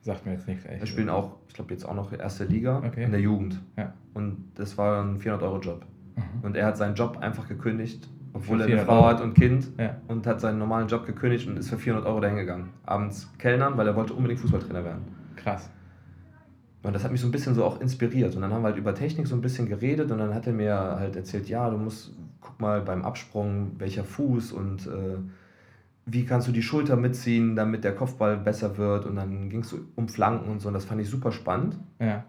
Sagt 0.02 0.26
mir 0.26 0.32
jetzt 0.32 0.46
nichts, 0.46 0.64
echt. 0.66 0.80
Wir 0.80 0.86
spielen 0.86 1.08
auch, 1.08 1.36
ich 1.48 1.54
glaube, 1.54 1.72
jetzt 1.72 1.84
auch 1.84 1.94
noch 1.94 2.12
erste 2.12 2.44
Liga 2.44 2.78
Okay. 2.86 3.04
in 3.04 3.10
der 3.10 3.20
Jugend. 3.20 3.60
Ja. 3.76 3.92
Und 4.12 4.52
das 4.54 4.76
war 4.78 5.02
ein 5.02 5.18
400-Euro-Job. 5.18 5.84
Mhm. 6.16 6.44
Und 6.44 6.56
er 6.56 6.66
hat 6.66 6.76
seinen 6.76 6.94
Job 6.94 7.18
einfach 7.18 7.48
gekündigt, 7.48 8.08
obwohl 8.34 8.60
er 8.60 8.66
eine 8.66 8.74
400 8.74 8.86
Frau 8.86 8.96
Euro. 8.98 9.06
hat 9.08 9.20
und 9.22 9.34
Kind 9.34 9.68
Ja. 9.78 9.96
und 10.08 10.26
hat 10.26 10.40
seinen 10.40 10.58
normalen 10.58 10.88
Job 10.88 11.06
gekündigt 11.06 11.48
und 11.48 11.56
ist 11.56 11.70
für 11.70 11.78
400 11.78 12.06
Euro 12.06 12.20
dahin 12.20 12.36
gegangen. 12.36 12.68
Abends 12.84 13.32
Kellnern, 13.38 13.76
weil 13.78 13.86
er 13.86 13.96
wollte 13.96 14.12
unbedingt 14.12 14.40
Fußballtrainer 14.40 14.84
werden. 14.84 15.02
Krass. 15.36 15.70
Und 16.82 16.92
das 16.92 17.02
hat 17.02 17.12
mich 17.12 17.20
so 17.22 17.26
ein 17.28 17.30
bisschen 17.30 17.54
so 17.54 17.64
auch 17.64 17.80
inspiriert. 17.80 18.36
Und 18.36 18.42
dann 18.42 18.52
haben 18.52 18.60
wir 18.62 18.66
halt 18.68 18.76
über 18.76 18.94
Technik 18.94 19.26
so 19.26 19.34
ein 19.34 19.40
bisschen 19.40 19.66
geredet 19.66 20.10
und 20.10 20.18
dann 20.18 20.34
hat 20.34 20.46
er 20.46 20.52
mir 20.52 20.74
halt 20.76 21.16
erzählt, 21.16 21.48
ja, 21.48 21.70
du 21.70 21.78
musst, 21.78 22.12
guck 22.42 22.60
mal 22.60 22.82
beim 22.82 23.02
Absprung, 23.02 23.72
welcher 23.78 24.04
Fuß 24.04 24.52
und 24.52 24.86
äh, 24.86 25.16
wie 26.04 26.26
kannst 26.26 26.46
du 26.46 26.52
die 26.52 26.62
Schulter 26.62 26.96
mitziehen, 26.96 27.56
damit 27.56 27.84
der 27.84 27.94
Kopfball 27.94 28.36
besser 28.36 28.76
wird. 28.76 29.06
Und 29.06 29.16
dann 29.16 29.48
ging 29.48 29.60
es 29.60 29.70
so 29.70 29.78
um 29.94 30.08
Flanken 30.08 30.50
und 30.50 30.60
so. 30.60 30.68
Und 30.68 30.74
das 30.74 30.84
fand 30.84 31.00
ich 31.00 31.08
super 31.08 31.32
spannend. 31.32 31.78
Ja. 31.98 32.24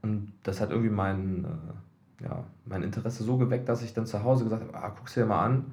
Und 0.00 0.32
das 0.44 0.60
hat 0.62 0.70
irgendwie 0.70 0.88
mein, 0.88 1.44
äh, 1.44 1.48
ja, 2.22 2.44
mein 2.66 2.82
Interesse 2.82 3.22
so 3.24 3.36
geweckt, 3.36 3.68
dass 3.68 3.82
ich 3.82 3.94
dann 3.94 4.06
zu 4.06 4.22
Hause 4.22 4.44
gesagt 4.44 4.62
habe, 4.66 4.74
ah, 4.76 4.92
guck's 4.96 5.14
dir 5.14 5.26
mal 5.26 5.44
an. 5.44 5.64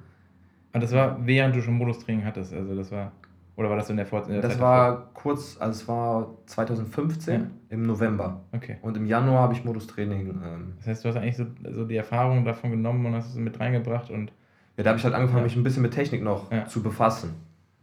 Und 0.72 0.82
das 0.82 0.92
war, 0.92 1.24
während 1.26 1.56
du 1.56 1.62
schon 1.62 1.74
Modustraining 1.74 2.24
hattest. 2.24 2.52
Also 2.52 2.74
das 2.76 2.90
war. 2.92 3.12
Oder 3.56 3.70
war 3.70 3.76
das 3.76 3.88
in 3.88 3.96
der, 3.96 4.04
Vor 4.04 4.24
in 4.26 4.32
der 4.34 4.42
Das 4.42 4.52
Zeit 4.52 4.60
war 4.60 5.06
kurz, 5.14 5.56
also 5.58 5.72
es 5.80 5.88
war 5.88 6.28
2015 6.44 7.40
Ja. 7.40 7.46
im 7.70 7.86
November. 7.86 8.24
davor? 8.24 8.40
Okay. 8.52 8.76
Und 8.82 8.96
im 8.98 9.06
Januar 9.06 9.40
habe 9.44 9.54
ich 9.54 9.64
Modustraining 9.64 10.28
ähm, 10.28 10.72
Das 10.76 10.86
heißt, 10.88 11.04
du 11.04 11.08
hast 11.08 11.16
eigentlich 11.16 11.38
so, 11.38 11.46
so 11.72 11.86
die 11.86 11.96
Erfahrung 11.96 12.44
davon 12.44 12.70
genommen 12.70 13.06
und 13.06 13.14
hast 13.14 13.30
es 13.30 13.36
mit 13.36 13.58
reingebracht 13.58 14.10
und. 14.10 14.32
Ja, 14.76 14.84
da 14.84 14.90
habe 14.90 14.98
ich 14.98 15.04
halt 15.04 15.14
angefangen, 15.14 15.38
Ja. 15.38 15.44
mich 15.44 15.56
ein 15.56 15.62
bisschen 15.62 15.82
mit 15.82 15.94
Technik 15.94 16.22
noch 16.22 16.52
Ja. 16.52 16.66
zu 16.66 16.82
befassen. 16.82 17.30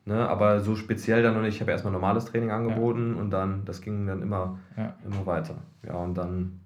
Ne? 0.05 0.30
Aber 0.30 0.59
so 0.59 0.76
speziell 0.76 1.24
dann 1.24 1.34
noch 1.34 1.41
nicht. 1.41 1.55
Ich 1.55 1.61
habe 1.61 1.72
erstmal 1.72 1.91
normales 1.93 2.26
Training 2.26 2.51
angeboten 2.51 3.16
und 3.16 3.32
dann, 3.32 3.66
das 3.66 3.82
ging 3.82 4.05
dann 4.05 4.22
immer, 4.22 4.59
Ja. 4.78 4.93
immer 5.03 5.26
weiter. 5.26 5.55
Ja, 5.88 5.95
und 5.95 6.14
dann, 6.16 6.59
ja, 6.61 6.62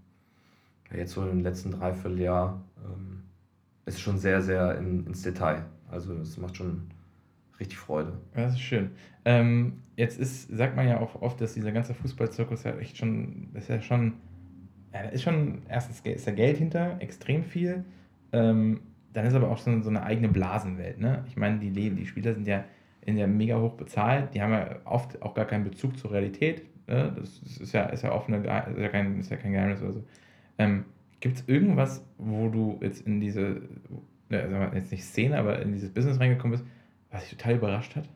jetzt 0.95 1.13
so 1.13 1.27
im 1.27 1.41
letzten 1.41 1.71
Dreivierteljahr, 1.71 2.61
ähm, 2.85 3.23
ist 3.85 3.99
schon 3.99 4.17
sehr, 4.17 4.41
sehr 4.41 4.77
in, 4.77 5.05
ins 5.05 5.21
Detail. 5.21 5.65
Also 5.89 6.13
es 6.15 6.37
macht 6.37 6.57
schon 6.57 6.87
richtig 7.59 7.77
Freude. 7.77 8.13
Das 8.33 8.53
ist 8.53 8.61
schön. 8.61 8.91
Ähm, 9.25 9.81
jetzt 9.95 10.19
ist, 10.19 10.49
sagt 10.49 10.75
man 10.75 10.87
ja 10.87 10.99
auch 10.99 11.21
oft, 11.21 11.41
dass 11.41 11.53
dieser 11.53 11.71
ganze 11.71 11.93
Fußballzirkus 11.93 12.63
ja 12.63 12.77
echt 12.77 12.97
schon, 12.97 13.49
ist 13.53 13.69
ja 13.69 13.81
schon, 13.81 14.13
ja, 14.93 15.01
ist 15.01 15.23
schon, 15.23 15.63
erstens 15.69 16.01
ist 16.01 16.27
da 16.27 16.31
Geld 16.31 16.57
hinter, 16.57 16.97
extrem 17.01 17.43
viel. 17.43 17.83
Ähm, 18.31 18.81
dann 19.13 19.25
ist 19.25 19.33
aber 19.33 19.49
auch 19.49 19.57
so, 19.57 19.81
so 19.81 19.89
eine 19.89 20.03
eigene 20.03 20.29
Blasenwelt. 20.29 20.99
Ne? 20.99 21.23
Ich 21.27 21.37
meine, 21.37 21.59
die, 21.59 21.71
die 21.71 22.05
Spieler 22.05 22.33
sind 22.33 22.47
ja 22.47 22.63
in 23.01 23.15
der 23.15 23.27
mega 23.27 23.59
hoch 23.59 23.73
bezahlt, 23.73 24.33
die 24.33 24.41
haben 24.41 24.51
ja 24.51 24.75
oft 24.85 25.21
auch 25.21 25.33
gar 25.33 25.45
keinen 25.45 25.63
Bezug 25.63 25.97
zur 25.97 26.11
Realität. 26.11 26.63
Ne? 26.87 27.15
Das 27.17 27.39
ist 27.59 27.71
ja, 27.73 27.83
ist 27.85 28.03
ja 28.03 28.17
Ge- 28.27 28.73
ist 28.73 28.79
ja 28.79 28.89
kein, 28.89 29.19
ist 29.19 29.31
ja 29.31 29.37
kein 29.37 29.53
Geheimnis 29.53 29.81
oder 29.81 29.93
so. 29.93 30.03
Ähm, 30.57 30.85
Gibt 31.19 31.37
es 31.37 31.47
irgendwas, 31.47 32.03
wo 32.17 32.49
du 32.49 32.77
jetzt 32.81 33.01
in 33.01 33.19
diese, 33.19 33.61
sagen 34.29 34.51
wir 34.51 34.71
jetzt 34.75 34.91
nicht 34.91 35.03
Szene, 35.03 35.37
aber 35.39 35.59
in 35.59 35.73
dieses 35.73 35.91
Business 35.91 36.19
reingekommen 36.19 36.59
bist, 36.59 36.65
was 37.11 37.23
dich 37.23 37.37
total 37.37 37.55
überrascht 37.55 37.95
hat? 37.95 38.07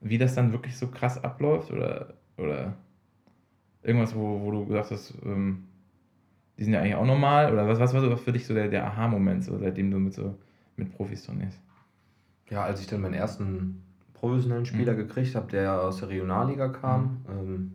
Wie 0.00 0.16
das 0.16 0.34
dann 0.34 0.52
wirklich 0.52 0.76
so 0.78 0.88
krass 0.88 1.22
abläuft 1.22 1.70
oder, 1.70 2.14
oder 2.38 2.74
irgendwas, 3.82 4.14
wo, 4.14 4.40
wo 4.40 4.50
du 4.50 4.66
gesagt 4.66 4.90
hast, 4.90 5.14
ähm, 5.24 5.64
die 6.58 6.64
sind 6.64 6.72
ja 6.72 6.80
eigentlich 6.80 6.94
auch 6.94 7.06
normal 7.06 7.52
oder 7.52 7.68
was, 7.68 7.78
was 7.78 7.92
war 7.92 8.00
so 8.00 8.16
für 8.16 8.32
dich 8.32 8.46
so 8.46 8.54
der, 8.54 8.68
der 8.68 8.86
Aha-Moment, 8.86 9.44
so, 9.44 9.58
seitdem 9.58 9.90
du 9.90 9.98
mit 9.98 10.14
so 10.14 10.34
mit 10.76 10.92
Profis 10.94 11.24
trainierst? 11.24 11.60
Ja, 12.48 12.64
als 12.64 12.80
ich 12.80 12.86
dann 12.86 13.00
meinen 13.02 13.14
ersten 13.14 13.82
professionellen 14.14 14.66
Spieler 14.66 14.94
Mhm. 14.94 14.98
gekriegt 14.98 15.34
habe, 15.34 15.50
der 15.50 15.80
aus 15.82 15.98
der 15.98 16.08
Regionalliga 16.08 16.68
kam, 16.68 17.24
ähm, 17.28 17.72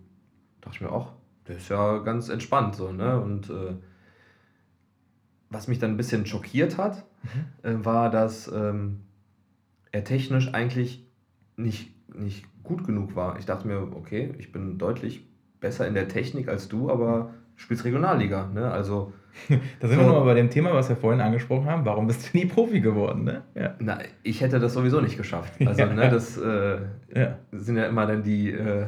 dachte 0.62 0.76
ich 0.76 0.82
mir 0.82 0.92
auch, 0.92 1.14
der 1.48 1.58
ist 1.58 1.70
ja 1.70 2.00
ganz 2.00 2.30
entspannt 2.30 2.76
so, 2.76 2.92
ne? 2.92 3.20
Und 3.20 3.50
äh, 3.50 3.74
was 5.50 5.68
mich 5.68 5.80
dann 5.80 5.92
ein 5.92 5.98
bisschen 5.98 6.26
schockiert 6.26 6.78
hat, 6.78 7.06
äh, 7.64 7.74
war, 7.76 8.10
dass 8.10 8.52
ähm, 8.54 9.02
er 9.92 10.04
technisch 10.04 10.54
eigentlich 10.54 11.06
nicht, 11.56 11.92
nicht 12.16 12.46
gut 12.64 12.86
genug 12.86 13.16
war. 13.16 13.38
Ich 13.40 13.46
dachte 13.46 13.68
mir, 13.68 13.80
okay, 13.96 14.34
ich 14.38 14.52
bin 14.52 14.78
deutlich 14.78 15.26
besser 15.62 15.88
in 15.88 15.94
der 15.94 16.08
Technik 16.08 16.48
als 16.50 16.68
du, 16.68 16.90
aber 16.92 17.34
spielst 17.56 17.86
Regionalliga, 17.86 18.48
ne? 18.48 18.70
Also 18.72 19.14
Da 19.80 19.88
sind 19.88 19.98
So. 19.98 20.04
wir 20.06 20.08
nochmal 20.08 20.24
bei 20.26 20.34
dem 20.34 20.50
Thema, 20.50 20.74
was 20.74 20.88
wir 20.90 20.96
vorhin 20.96 21.20
angesprochen 21.22 21.66
haben. 21.70 21.86
Warum 21.86 22.08
bist 22.08 22.34
du 22.34 22.38
nie 22.38 22.46
Profi 22.46 22.80
geworden? 22.80 23.26
Ne? 23.26 23.44
Ja. 23.54 23.76
Na, 23.80 24.00
ich 24.24 24.40
hätte 24.42 24.60
das 24.60 24.74
sowieso 24.74 25.02
nicht 25.02 25.18
geschafft. 25.18 25.54
Also, 25.66 25.82
Ja. 25.82 25.94
ne, 25.94 26.10
das 26.10 26.38
äh, 26.38 26.78
Ja. 27.14 27.38
sind 27.52 27.76
ja 27.78 27.86
immer 27.86 28.06
dann 28.08 28.24
die, 28.24 28.52
äh, 28.52 28.86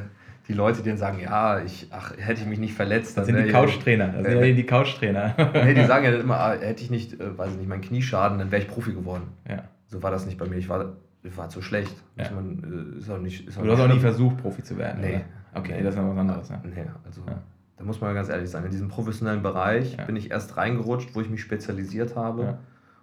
die 0.48 0.54
Leute, 0.54 0.82
die 0.82 0.88
dann 0.88 0.98
sagen, 0.98 1.20
ja, 1.20 1.60
ich, 1.62 1.88
ach, 1.90 2.12
hätte 2.16 2.40
ich 2.40 2.46
mich 2.46 2.58
nicht 2.58 2.74
verletzt. 2.74 3.16
Das 3.18 3.26
dann, 3.26 3.34
sind 3.34 3.36
ne, 3.36 3.44
die 3.44 3.52
Couchtrainer. 3.52 4.08
Das 4.08 4.24
sind 4.26 4.38
Äh, 4.38 4.48
ja 4.48 4.54
die 4.54 4.64
Couchtrainer. 4.66 5.34
Nee, 5.52 5.74
die 5.74 5.84
sagen 5.84 6.04
ja 6.04 6.10
dann 6.12 6.20
immer, 6.22 6.38
ah, 6.40 6.52
hätte 6.58 6.82
ich 6.82 6.90
nicht, 6.90 7.20
äh, 7.20 7.36
weiß 7.36 7.52
ich 7.52 7.58
nicht, 7.58 7.68
meinen 7.68 7.82
Knieschaden, 7.82 8.38
dann 8.38 8.50
wäre 8.50 8.62
ich 8.62 8.68
Profi 8.68 8.92
geworden. 8.92 9.24
ja. 9.48 9.64
So 9.90 10.02
war 10.02 10.10
das 10.10 10.26
nicht 10.26 10.36
bei 10.38 10.46
mir. 10.46 10.56
Ich 10.56 10.68
war, 10.68 10.96
ich 11.22 11.34
war 11.38 11.48
zu 11.48 11.62
schlecht. 11.62 11.94
Ja. 12.16 12.30
Man, 12.34 12.94
äh, 12.94 12.98
ist 12.98 13.08
auch 13.10 13.18
nicht, 13.18 13.48
ist 13.48 13.58
Du 13.58 13.70
hast 13.72 13.80
auch 13.80 13.88
nie 13.88 13.98
versucht, 14.00 14.36
Profi 14.38 14.62
zu 14.62 14.76
werden. 14.76 15.00
Nee. 15.00 15.14
Oder? 15.14 15.60
Okay, 15.60 15.82
das 15.82 15.94
ist 15.94 16.00
noch 16.00 16.10
was 16.10 16.18
anderes. 16.18 16.50
Ne? 16.50 16.60
Nee, 16.64 16.84
also 17.06 17.22
Ja. 17.26 17.38
da 17.78 17.84
muss 17.84 17.98
man 18.00 18.14
ganz 18.14 18.28
ehrlich 18.28 18.50
sein. 18.50 18.64
In 18.64 18.70
diesem 18.70 18.88
professionellen 18.88 19.42
Bereich 19.42 19.96
Ja. 19.96 20.04
bin 20.04 20.14
ich 20.16 20.30
erst 20.30 20.56
reingerutscht, 20.58 21.14
wo 21.14 21.20
ich 21.22 21.30
mich 21.30 21.40
spezialisiert 21.40 22.16
habe 22.16 22.42
Ja. 22.42 22.58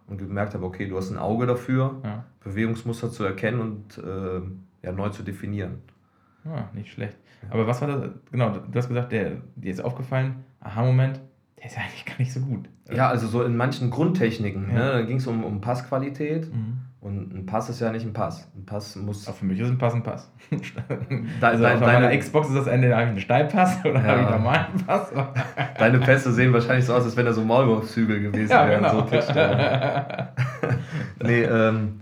und 0.08 0.18
gemerkt 0.20 0.54
habe, 0.54 0.64
okay, 0.64 0.88
du 0.88 0.96
hast 0.96 1.10
ein 1.10 1.18
Auge 1.18 1.48
dafür, 1.48 1.96
Ja. 2.04 2.24
Bewegungsmuster 2.44 3.10
zu 3.10 3.24
erkennen 3.24 3.60
und 3.62 3.98
äh, 3.98 4.42
ja, 4.86 4.92
neu 4.92 5.10
zu 5.10 5.24
definieren. 5.24 5.80
Ah, 6.48 6.66
nicht 6.74 6.92
schlecht. 6.92 7.18
Aber 7.50 7.68
was 7.68 7.82
war 7.82 7.88
das? 7.88 8.10
Genau, 8.32 8.50
du 8.52 8.78
hast 8.78 8.88
gesagt, 8.88 9.12
der, 9.12 9.34
dir 9.56 9.72
ist 9.72 9.84
aufgefallen, 9.84 10.44
Aha-Moment, 10.62 11.20
der 11.58 11.66
ist 11.66 11.76
ja 11.76 11.82
eigentlich 11.84 12.06
gar 12.06 12.18
nicht 12.20 12.34
so 12.34 12.40
gut. 12.42 12.70
Ja, 12.94 13.10
also 13.10 13.28
so 13.28 13.44
in 13.44 13.56
manchen 13.58 13.90
Grundtechniken, 13.90 14.68
Ja. 14.70 14.74
ne, 14.76 14.92
da 14.94 15.02
ging 15.02 15.18
es 15.18 15.28
um, 15.28 15.44
um 15.44 15.60
Passqualität 15.62 16.54
Mhm. 16.54 16.78
und 17.02 17.34
ein 17.34 17.46
Pass 17.48 17.70
ist 17.70 17.80
ja 17.82 17.92
nicht 17.92 18.06
ein 18.06 18.14
Pass. 18.14 18.48
Ein 18.56 18.66
Pass 18.66 18.96
muss. 18.96 19.28
Auch 19.28 19.34
für 19.36 19.46
mich 19.46 19.60
ist 19.60 19.70
ein 19.70 19.78
Pass 19.80 19.94
ein 19.96 20.04
Pass. 20.04 20.32
Da- 21.40 21.48
also 21.50 21.64
dein- 21.64 21.76
auf 21.76 21.82
meiner 21.82 22.02
deine- 22.02 22.20
Xbox 22.20 22.50
ist 22.50 22.56
das 22.56 22.68
entweder 22.68 22.96
habe 22.96 23.06
ich 23.06 23.10
einen 23.10 23.20
Steilpass 23.20 23.80
oder 23.86 23.94
Ja. 23.96 24.04
habe 24.04 24.22
ich 24.22 24.28
einen 24.28 24.36
normalen 24.38 24.86
Pass. 24.86 25.12
Deine 25.80 26.00
Pässe 26.00 26.32
sehen 26.34 26.54
wahrscheinlich 26.54 26.86
so 26.86 26.94
aus, 26.94 27.04
als 27.04 27.16
wenn 27.18 27.26
da 27.26 27.34
so 27.34 27.44
Maulwurfshügel 27.44 28.22
gewesen 28.22 28.52
ja, 28.52 28.68
wären. 28.68 28.84
genau. 28.84 29.00
So 29.00 29.02
Touchdown. 29.02 29.58
nee, 31.24 31.44
ähm, 31.44 32.02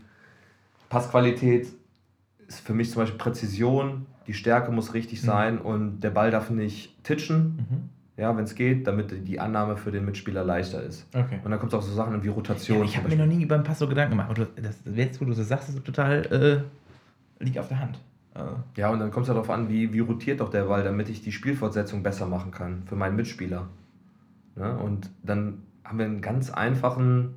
Passqualität 0.89 1.67
ist 2.47 2.59
für 2.65 2.73
mich 2.73 2.91
zum 2.91 3.01
Beispiel 3.01 3.17
Präzision, 3.17 4.05
die 4.27 4.33
Stärke 4.33 4.71
muss 4.71 4.93
richtig 4.93 5.21
Mhm. 5.21 5.25
sein 5.25 5.57
und 5.59 5.99
der 6.01 6.09
Ball 6.11 6.31
darf 6.31 6.49
nicht 6.49 7.03
titschen, 7.03 7.55
Mhm. 7.69 7.89
ja, 8.17 8.35
wenn 8.37 8.43
es 8.45 8.55
geht, 8.55 8.87
damit 8.87 9.27
die 9.27 9.39
Annahme 9.39 9.75
für 9.77 9.91
den 9.91 10.05
Mitspieler 10.05 10.43
leichter 10.43 10.81
ist. 10.83 11.05
Okay. 11.15 11.39
Und 11.43 11.51
dann 11.51 11.59
kommt 11.59 11.73
auch 11.73 11.81
so 11.81 11.93
Sachen 11.93 12.23
wie 12.23 12.27
Rotation. 12.29 12.79
Ja, 12.79 12.83
ich 12.85 12.97
habe 12.97 13.09
mir 13.09 13.17
noch 13.17 13.25
nie 13.25 13.45
beim 13.45 13.63
Pass 13.63 13.79
so 13.79 13.87
Gedanken 13.87 14.11
gemacht. 14.11 14.29
Aber 14.29 14.47
das, 14.61 14.75
jetzt, 14.95 15.19
wo 15.19 15.25
du 15.25 15.33
so 15.33 15.43
sagst, 15.43 15.69
ist 15.69 15.75
es 15.77 15.83
total 15.83 16.63
äh, 17.39 17.43
liegt 17.43 17.57
auf 17.59 17.67
der 17.67 17.79
Hand. 17.79 17.99
Äh, 18.35 18.39
Ja, 18.79 18.89
und 18.89 18.99
dann 18.99 19.11
kommt 19.11 19.25
es 19.25 19.33
darauf 19.33 19.49
an, 19.49 19.67
wie, 19.69 19.91
wie 19.93 19.99
rotiert 19.99 20.39
doch 20.39 20.49
der 20.49 20.63
Ball, 20.65 20.83
damit 20.83 21.09
ich 21.09 21.21
die 21.21 21.31
Spielfortsetzung 21.31 22.01
besser 22.03 22.25
machen 22.27 22.51
kann 22.51 22.83
für 22.85 22.95
meinen 22.95 23.15
Mitspieler. 23.15 23.67
Ne? 24.55 24.77
Und 24.77 25.09
dann 25.23 25.63
haben 25.83 25.97
wir 25.99 26.05
einen 26.05 26.21
ganz 26.21 26.49
einfachen, 26.51 27.33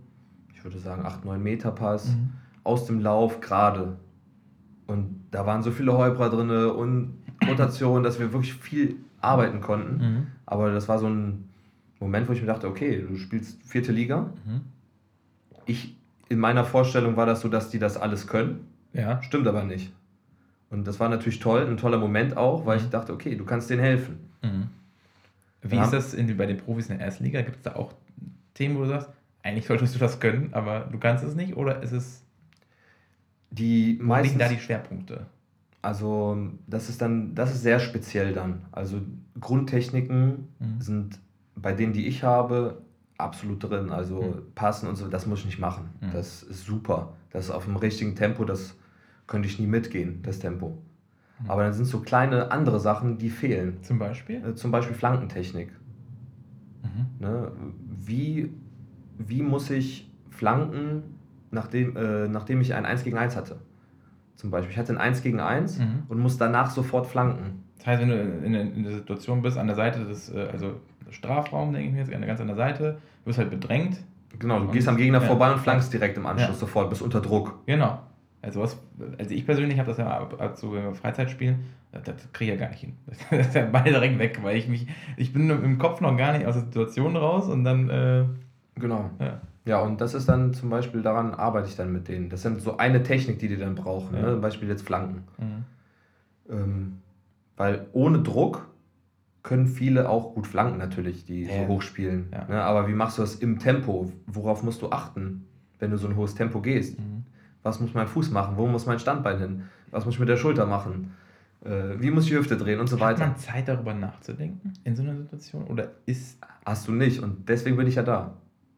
ich 0.54 0.62
würde 0.62 0.78
sagen, 0.78 1.04
8-9 1.04 1.38
Meter 1.38 1.70
Pass 1.72 2.08
Mhm. 2.08 2.30
aus 2.64 2.86
dem 2.86 3.00
Lauf 3.00 3.40
gerade. 3.40 3.96
Und 4.86 5.24
da 5.30 5.46
waren 5.46 5.62
so 5.62 5.70
viele 5.70 5.92
Holprer 5.96 6.30
drin 6.30 6.50
und 6.50 7.14
Rotation, 7.48 8.02
dass 8.02 8.18
wir 8.20 8.32
wirklich 8.32 8.54
viel 8.54 8.96
arbeiten 9.20 9.60
konnten. 9.60 9.96
Mhm. 9.98 10.26
Aber 10.46 10.70
das 10.70 10.88
war 10.88 10.98
so 10.98 11.08
ein 11.08 11.48
Moment, 11.98 12.28
wo 12.28 12.32
ich 12.32 12.40
mir 12.40 12.46
dachte, 12.46 12.68
okay, 12.68 13.04
du 13.08 13.16
spielst 13.16 13.60
vierte 13.64 13.90
Liga. 13.92 14.30
Mhm. 14.44 14.60
Ich, 15.64 15.96
in 16.28 16.38
meiner 16.38 16.64
Vorstellung 16.64 17.16
war 17.16 17.26
das 17.26 17.40
so, 17.40 17.48
dass 17.48 17.70
die 17.70 17.78
das 17.78 17.96
alles 17.96 18.26
können. 18.26 18.66
Ja. 18.92 19.22
Stimmt 19.22 19.46
aber 19.48 19.64
nicht. 19.64 19.92
Und 20.70 20.86
das 20.86 21.00
war 21.00 21.08
natürlich 21.08 21.38
toll, 21.38 21.66
ein 21.66 21.76
toller 21.76 21.98
Moment 21.98 22.36
auch, 22.36 22.66
weil 22.66 22.78
ich 22.78 22.88
dachte, 22.90 23.12
okay, 23.12 23.36
du 23.36 23.44
kannst 23.44 23.70
denen 23.70 23.80
helfen. 23.82 24.18
Mhm. 24.42 24.68
Wie 25.62 25.76
Ja. 25.76 25.84
ist 25.84 25.92
das 25.92 26.14
in, 26.14 26.36
bei 26.36 26.46
den 26.46 26.58
Profis 26.58 26.88
in 26.90 26.98
der 26.98 27.06
ersten 27.06 27.24
Liga? 27.24 27.40
Gibt 27.42 27.56
es 27.56 27.62
da 27.62 27.74
auch 27.76 27.92
Themen, 28.54 28.76
wo 28.76 28.82
du 28.82 28.88
sagst, 28.88 29.10
eigentlich 29.42 29.66
solltest 29.66 29.94
du 29.94 29.98
das 29.98 30.20
können, 30.20 30.50
aber 30.52 30.80
du 30.90 30.98
kannst 30.98 31.24
es 31.24 31.34
nicht? 31.34 31.56
Oder 31.56 31.82
ist 31.82 31.92
es, 31.92 32.22
Die 33.50 33.86
wo 33.86 33.92
liegen 33.92 34.06
meisten, 34.06 34.38
da 34.38 34.48
die 34.48 34.58
Schwerpunkte? 34.58 35.26
also 35.82 36.36
das 36.66 36.88
ist 36.88 37.00
dann, 37.00 37.34
das 37.34 37.54
ist 37.54 37.62
sehr 37.62 37.78
speziell 37.78 38.32
dann. 38.32 38.62
Also 38.72 39.00
Grundtechniken 39.40 40.48
Mhm. 40.58 40.80
sind 40.80 41.20
bei 41.54 41.72
denen, 41.72 41.92
die 41.92 42.06
ich 42.06 42.22
habe, 42.24 42.82
absolut 43.18 43.62
drin. 43.62 43.90
Also 43.90 44.20
Mhm. 44.20 44.52
passen 44.54 44.88
und 44.88 44.96
so, 44.96 45.08
das 45.08 45.26
muss 45.26 45.40
ich 45.40 45.46
nicht 45.46 45.58
machen. 45.58 45.90
Mhm. 46.00 46.10
Das 46.12 46.42
ist 46.42 46.64
super. 46.66 47.14
Das 47.30 47.46
ist 47.46 47.50
auf 47.50 47.64
dem 47.64 47.76
richtigen 47.76 48.14
Tempo, 48.16 48.44
das 48.44 48.74
könnte 49.26 49.48
ich 49.48 49.58
nie 49.58 49.66
mitgehen, 49.66 50.20
das 50.22 50.38
Tempo. 50.38 50.78
Mhm. 51.40 51.50
Aber 51.50 51.62
dann 51.64 51.72
sind 51.72 51.84
so 51.86 52.00
kleine 52.00 52.50
andere 52.50 52.80
Sachen, 52.80 53.18
die 53.18 53.30
fehlen. 53.30 53.82
Zum 53.82 53.98
Beispiel? 53.98 54.42
Äh, 54.44 54.54
Zum 54.54 54.70
Beispiel 54.70 54.94
Flankentechnik. 54.96 55.70
Mhm. 56.82 57.06
Ne? 57.24 57.52
Wie, 58.04 58.50
wie 59.18 59.42
muss 59.42 59.70
ich 59.70 60.10
flanken, 60.30 61.02
nachdem, 61.50 61.96
äh, 61.96 62.28
nachdem 62.28 62.60
ich 62.60 62.74
ein 62.74 62.84
1 62.86 63.04
gegen 63.04 63.16
1 63.18 63.36
hatte? 63.36 63.56
Zum 64.36 64.50
Beispiel, 64.50 64.72
ich 64.72 64.78
hatte 64.78 64.92
ein 64.92 64.98
1 64.98 65.22
gegen 65.22 65.40
1 65.40 65.78
Mhm. 65.78 66.02
und 66.08 66.18
muss 66.18 66.36
danach 66.36 66.70
sofort 66.70 67.06
flanken. 67.06 67.64
Das 67.78 67.86
heißt, 67.86 68.02
wenn 68.02 68.08
du 68.08 68.20
in, 68.20 68.54
in, 68.54 68.74
in 68.76 68.82
der 68.84 68.92
Situation 68.92 69.42
bist, 69.42 69.56
an 69.58 69.66
der 69.66 69.76
Seite 69.76 70.04
des, 70.04 70.32
äh, 70.32 70.48
also 70.52 70.74
Strafraum, 71.10 71.72
denke 71.72 71.88
ich 71.88 71.94
mir 71.94 72.00
jetzt, 72.00 72.26
ganz 72.26 72.40
an 72.40 72.46
der 72.48 72.56
Seite, 72.56 72.92
du 72.94 73.24
bist 73.26 73.38
halt 73.38 73.50
bedrängt 73.50 73.98
Genau, 74.38 74.60
du 74.60 74.68
gehst 74.70 74.86
am 74.88 74.96
Gegner 74.98 75.20
ja. 75.20 75.26
vorbei 75.26 75.50
und 75.50 75.60
flankst 75.60 75.90
direkt 75.92 76.18
im 76.18 76.26
Anschluss 76.26 76.48
Ja. 76.48 76.54
sofort, 76.54 76.90
bist 76.90 77.00
unter 77.00 77.20
Druck. 77.22 77.60
Genau. 77.64 78.00
Also, 78.42 78.60
was, 78.60 78.76
also 79.18 79.34
ich 79.34 79.46
persönlich 79.46 79.78
habe 79.78 79.88
das 79.88 79.96
ja 79.98 80.08
ab, 80.08 80.36
ab 80.38 80.56
so, 80.58 80.72
wenn 80.74 80.82
wir 80.84 80.94
Freizeit 80.94 81.30
spielen, 81.30 81.64
das, 81.92 82.02
das 82.02 82.32
kriege 82.34 82.52
ich 82.52 82.58
ja 82.58 82.64
gar 82.66 82.70
nicht 82.70 82.80
hin. 82.80 82.92
Das 83.30 83.46
ist 83.46 83.54
ja 83.54 83.64
Ball 83.64 83.84
direkt 83.84 84.18
weg, 84.18 84.40
weil 84.42 84.56
ich 84.56 84.68
mich, 84.68 84.86
ich 85.16 85.32
bin 85.32 85.48
im 85.48 85.78
Kopf 85.78 86.00
noch 86.02 86.14
gar 86.18 86.32
nicht 86.36 86.44
aus 86.46 86.54
der 86.54 86.64
Situation 86.64 87.16
raus 87.16 87.48
und 87.48 87.64
dann, 87.64 87.88
äh, 87.88 88.24
Genau. 88.78 89.10
ja. 89.18 89.40
Ja, 89.66 89.80
und 89.80 90.00
das 90.00 90.14
ist 90.14 90.28
dann 90.28 90.54
zum 90.54 90.70
Beispiel, 90.70 91.02
daran 91.02 91.34
arbeite 91.34 91.68
ich 91.68 91.76
dann 91.76 91.92
mit 91.92 92.08
denen. 92.08 92.30
Das 92.30 92.42
sind 92.42 92.62
so 92.62 92.76
eine 92.78 93.02
Technik, 93.02 93.38
die 93.40 93.48
die 93.48 93.56
dann 93.58 93.74
brauchen. 93.74 94.14
Ja. 94.16 94.22
Ne? 94.22 94.32
Zum 94.32 94.40
Beispiel 94.40 94.68
jetzt 94.68 94.86
Flanken. 94.86 95.24
Mhm. 95.38 95.64
Ähm, 96.48 96.98
weil 97.56 97.86
ohne 97.92 98.20
Druck 98.20 98.68
können 99.42 99.66
viele 99.66 100.08
auch 100.08 100.34
gut 100.34 100.46
flanken 100.46 100.78
natürlich, 100.78 101.24
die 101.24 101.44
Ja. 101.44 101.62
so 101.62 101.68
hoch 101.68 101.82
spielen. 101.82 102.28
Ja. 102.32 102.44
Ne? 102.48 102.62
Aber 102.62 102.88
wie 102.88 102.92
machst 102.94 103.18
du 103.18 103.22
das 103.22 103.34
im 103.36 103.58
Tempo? 103.58 104.12
Worauf 104.26 104.62
musst 104.62 104.82
du 104.82 104.90
achten, 104.90 105.46
wenn 105.78 105.90
du 105.90 105.98
so 105.98 106.08
ein 106.08 106.16
hohes 106.16 106.34
Tempo 106.34 106.60
gehst? 106.60 106.98
Mhm. 106.98 107.24
Was 107.62 107.80
muss 107.80 107.92
mein 107.94 108.06
Fuß 108.06 108.30
machen? 108.30 108.56
Wo 108.56 108.66
muss 108.66 108.86
mein 108.86 108.98
Standbein 109.00 109.38
hin? 109.38 109.62
Was 109.90 110.04
muss 110.04 110.14
ich 110.14 110.20
mit 110.20 110.28
der 110.28 110.36
Schulter 110.36 110.66
machen? 110.66 111.12
Äh, 111.64 111.98
wie 112.00 112.10
muss 112.12 112.24
ich 112.24 112.30
die 112.30 112.36
Hüfte 112.36 112.56
drehen 112.56 112.78
und 112.78 112.86
so 112.88 112.96
Hat 113.00 113.02
weiter? 113.18 113.26
man 113.26 113.36
Zeit 113.36 113.66
darüber 113.66 113.94
nachzudenken 113.94 114.72
in 114.84 114.94
so 114.94 115.02
einer 115.02 115.16
Situation? 115.16 115.64
Oder 115.64 115.90
ist. 116.06 116.38
Hast 116.64 116.86
du 116.88 116.92
nicht 116.92 117.20
und 117.20 117.48
deswegen 117.48 117.76
bin 117.76 117.86
ich 117.88 117.94
ja 117.96 118.02
da. 118.04 118.34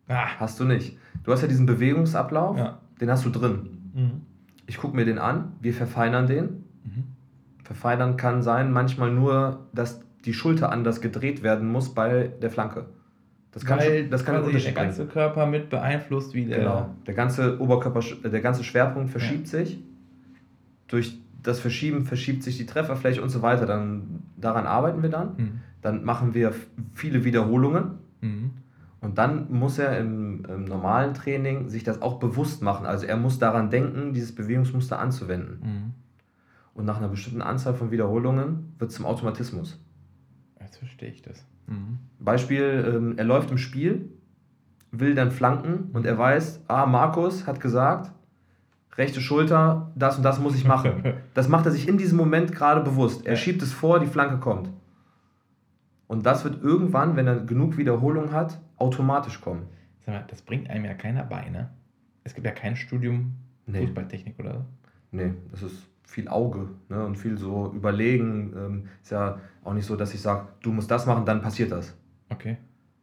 Ah! 0.09 0.27
Hast 0.39 0.59
du 0.61 0.65
nicht. 0.65 0.97
Du 1.25 1.33
hast 1.33 1.43
ja 1.43 1.49
diesen 1.49 1.67
Bewegungsablauf, 1.67 2.57
Ja. 2.59 2.79
den 3.01 3.11
hast 3.11 3.25
du 3.25 3.31
drin. 3.31 3.91
Mhm. 3.95 4.11
Ich 4.67 4.77
gucke 4.79 4.97
mir 4.97 5.05
den 5.05 5.19
an, 5.19 5.53
wir 5.61 5.75
verfeinern 5.75 6.27
den. 6.27 6.45
Mhm. 6.85 7.05
Verfeinern 7.65 8.17
kann 8.17 8.43
sein 8.43 8.73
manchmal 8.73 9.13
nur, 9.13 9.67
dass 9.75 10.01
die 10.25 10.33
Schulter 10.33 10.73
anders 10.73 11.01
gedreht 11.01 11.43
werden 11.43 11.71
muss 11.71 11.95
bei 11.95 12.31
der 12.43 12.51
Flanke. 12.51 12.87
Das 13.53 13.65
kann, 13.65 13.79
Weil 13.79 14.03
schon- 14.03 14.11
das 14.11 14.25
kann 14.25 14.43
quasi 14.43 14.59
der 14.61 14.73
ganze. 14.73 15.07
Körper 15.07 15.47
mit 15.47 15.71
beeinflusst, 15.71 16.35
wie 16.35 16.45
der. 16.47 16.59
Genau. 16.59 16.95
Der 17.07 17.15
ganze 17.15 17.61
Oberkörper, 17.61 18.01
der 18.29 18.41
ganze 18.41 18.63
Schwerpunkt 18.65 19.11
verschiebt 19.11 19.49
sich. 19.49 19.83
Durch 20.87 21.19
das 21.43 21.61
Verschieben 21.61 22.05
verschiebt 22.05 22.43
sich 22.43 22.57
die 22.59 22.67
Trefferfläche 22.67 23.23
und 23.23 23.29
so 23.31 23.43
weiter. 23.43 23.67
Dann, 23.67 24.23
daran 24.37 24.67
arbeiten 24.67 25.03
wir 25.03 25.11
dann. 25.11 25.29
Mhm. 25.37 25.61
Dann 25.83 26.05
machen 26.05 26.35
wir 26.35 26.53
viele 26.95 27.25
Wiederholungen. 27.25 27.93
Und 29.01 29.19
dann 29.19 29.51
muss 29.53 29.79
er 29.79 29.99
im, 29.99 30.45
im 30.45 30.65
normalen 30.65 31.15
Training 31.15 31.69
sich 31.69 31.85
das 31.85 32.03
auch 32.03 32.19
bewusst 32.19 32.63
machen. 32.63 32.85
Also 32.85 33.07
er 33.07 33.17
muss 33.17 33.39
daran 33.39 33.71
denken, 33.71 34.13
dieses 34.13 34.35
Bewegungsmuster 34.35 34.99
anzuwenden. 34.99 35.61
Mhm. 35.63 35.95
Und 36.75 36.85
nach 36.85 36.99
einer 36.99 37.09
bestimmten 37.09 37.43
Anzahl 37.43 37.75
von 37.75 37.91
Wiederholungen 37.91 38.75
wird 38.79 38.91
es 38.91 38.97
zum 38.97 39.07
Automatismus. 39.07 39.81
Jetzt 40.61 40.79
verstehe 40.79 41.11
ich 41.11 41.23
das. 41.23 41.45
Mhm. 41.67 41.99
Beispiel, 42.19 42.93
ähm, 42.95 43.15
er 43.19 43.25
läuft 43.25 43.51
im 43.51 43.59
Spiel, 43.59 44.11
will 44.91 45.15
dann 45.15 45.31
flanken 45.31 45.91
und 45.93 46.07
er 46.07 46.19
weiß, 46.19 46.63
ah, 46.67 46.87
Markus 46.87 47.47
hat 47.47 47.61
gesagt, 47.61 48.11
rechte 48.97 49.21
Schulter, 49.21 49.93
das 49.95 50.17
und 50.17 50.25
das 50.25 50.41
muss 50.41 50.57
ich 50.57 50.65
machen. 50.65 51.05
Das 51.35 51.49
macht 51.49 51.67
er 51.67 51.73
sich 51.73 51.87
in 51.87 51.99
diesem 51.99 52.19
Moment 52.19 52.53
gerade 52.53 52.81
bewusst. 52.81 53.25
Er 53.27 53.35
Ja. 53.35 53.37
schiebt 53.37 53.63
es 53.63 53.73
vor, 53.73 54.01
die 54.01 54.07
Flanke 54.07 54.39
kommt. 54.39 54.71
Und 56.09 56.27
das 56.27 56.45
wird 56.45 56.63
irgendwann, 56.63 57.15
wenn 57.17 57.27
er 57.27 57.37
genug 57.41 57.77
Wiederholung 57.79 58.33
hat, 58.33 58.61
automatisch 58.77 59.41
kommen. 59.41 59.67
Sag 60.05 60.15
mal, 60.15 60.25
das 60.29 60.43
bringt 60.43 60.69
einem 60.69 60.85
ja 60.85 60.95
keiner 60.95 61.23
bei, 61.23 61.49
ne? 61.49 61.71
Es 62.25 62.35
gibt 62.35 62.47
ja 62.47 62.53
kein 62.53 62.77
Studium 62.77 63.35
Nee. 63.69 63.81
Fußballtechnik 63.81 64.39
oder 64.39 64.55
so. 64.55 64.65
Nee, 65.13 65.33
das 65.51 65.63
ist 65.63 65.87
viel 66.05 66.29
Auge 66.29 66.69
ne? 66.89 67.05
und 67.05 67.17
viel 67.17 67.37
so 67.37 67.73
überlegen. 67.75 68.53
Ähm, 68.57 68.83
ist 69.03 69.13
ja 69.13 69.39
auch 69.63 69.75
nicht 69.75 69.85
so, 69.85 69.95
dass 69.95 70.15
ich 70.15 70.21
sage, 70.21 70.49
du 70.63 70.73
musst 70.73 70.91
das 70.91 71.07
machen, 71.07 71.25
dann 71.27 71.43
passiert 71.43 71.71
das. 71.71 71.95
Okay. 72.31 72.57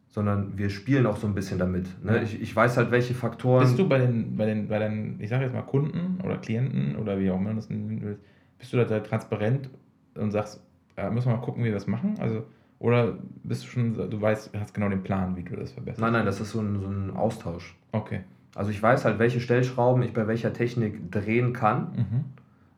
Sondern 0.08 0.58
wir 0.58 0.70
spielen 0.70 1.06
auch 1.06 1.16
so 1.16 1.26
ein 1.26 1.34
bisschen 1.34 1.58
damit. 1.58 1.86
Ne? 2.04 2.16
Ja. 2.16 2.22
Ich, 2.22 2.40
ich 2.40 2.54
weiß 2.54 2.76
halt, 2.76 2.90
welche 2.90 3.14
Faktoren. 3.14 3.62
Bist 3.62 3.78
du 3.78 3.88
bei 3.88 3.98
den, 3.98 4.36
bei 4.36 4.46
den, 4.46 4.68
bei 4.68 4.78
den, 4.78 5.20
ich 5.20 5.28
sage 5.28 5.44
jetzt 5.44 5.52
mal 5.52 5.62
Kunden 5.62 6.20
oder 6.24 6.38
Klienten 6.38 6.96
oder 6.96 7.18
wie 7.20 7.30
auch 7.30 7.36
immer 7.38 7.54
das 7.54 7.70
nennen 7.70 8.00
willst, 8.02 8.22
bist 8.58 8.72
du 8.72 8.84
da 8.84 9.00
transparent 9.00 9.70
und 10.14 10.30
sagst, 10.32 10.60
ja, 10.96 11.10
müssen 11.10 11.28
wir 11.28 11.36
mal 11.36 11.42
gucken, 11.42 11.62
wie 11.62 11.66
wir 11.66 11.74
das 11.74 11.86
machen? 11.86 12.16
Also, 12.18 12.44
oder 12.78 13.18
bist 13.42 13.64
du 13.64 13.68
schon, 13.68 13.94
du 13.94 14.20
weißt, 14.20 14.50
hast 14.58 14.74
genau 14.74 14.88
den 14.88 15.02
Plan, 15.02 15.36
wie 15.36 15.42
du 15.42 15.56
das 15.56 15.72
verbesserst? 15.72 16.00
Nein, 16.00 16.12
nein, 16.12 16.26
das 16.26 16.40
ist 16.40 16.52
so 16.52 16.60
ein, 16.60 16.78
so 16.80 16.86
ein 16.88 17.10
Austausch. 17.16 17.74
Okay. 17.92 18.20
Also 18.54 18.70
ich 18.70 18.82
weiß 18.82 19.04
halt, 19.04 19.18
welche 19.18 19.40
Stellschrauben 19.40 20.02
ich 20.02 20.12
bei 20.12 20.26
welcher 20.26 20.52
Technik 20.52 21.10
drehen 21.10 21.52
kann. 21.52 21.92
Mhm. 21.96 22.24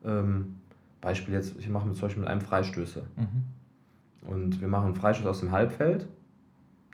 Ähm, 0.04 0.54
Beispiel 1.00 1.34
jetzt, 1.34 1.56
ich 1.58 1.68
mache 1.68 1.86
mit 1.86 1.96
zum 1.96 2.02
Beispiel 2.02 2.22
mit 2.22 2.30
einem 2.30 2.40
Freistöße. 2.40 3.04
Mhm. 3.16 4.28
Und 4.28 4.60
wir 4.60 4.68
machen 4.68 4.86
einen 4.86 4.94
Freistoß 4.96 5.26
aus 5.26 5.40
dem 5.40 5.52
Halbfeld, 5.52 6.06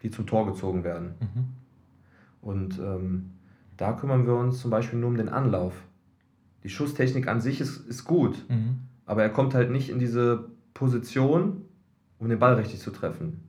die 0.02 0.10
zum 0.10 0.26
Tor 0.26 0.46
gezogen 0.46 0.84
werden. 0.84 1.14
Mhm. 1.20 1.44
Und 2.42 2.78
ähm, 2.78 3.30
da 3.76 3.92
kümmern 3.92 4.26
wir 4.26 4.34
uns 4.34 4.60
zum 4.60 4.70
Beispiel 4.70 4.98
nur 4.98 5.08
um 5.08 5.16
den 5.16 5.28
Anlauf. 5.30 5.74
Die 6.62 6.68
Schusstechnik 6.68 7.26
an 7.28 7.40
sich 7.40 7.60
ist, 7.60 7.86
ist 7.88 8.04
gut, 8.04 8.44
Mhm. 8.48 8.80
aber 9.06 9.22
er 9.22 9.30
kommt 9.30 9.54
halt 9.54 9.70
nicht 9.70 9.90
in 9.90 9.98
diese 9.98 10.44
Position, 10.74 11.62
um 12.24 12.30
den 12.30 12.38
Ball 12.38 12.54
richtig 12.54 12.80
zu 12.80 12.90
treffen. 12.90 13.40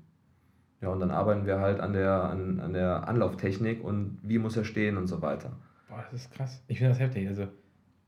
Ja, 0.82 0.90
und 0.90 1.00
dann 1.00 1.10
arbeiten 1.12 1.46
wir 1.46 1.60
halt 1.60 1.80
an 1.80 1.94
der, 1.94 2.12
an, 2.26 2.60
an 2.60 2.74
der 2.74 3.08
Anlauftechnik 3.08 3.84
und 3.84 4.20
wie 4.22 4.38
muss 4.38 4.58
er 4.58 4.66
stehen 4.66 4.98
und 4.98 5.08
so 5.08 5.22
weiter. 5.22 5.54
Boah, 5.90 6.04
das 6.12 6.22
ist 6.26 6.32
krass. 6.34 6.62
Ich 6.68 6.78
finde 6.80 6.90
das 6.92 7.00
heftig. 7.00 7.28
Also, 7.28 7.48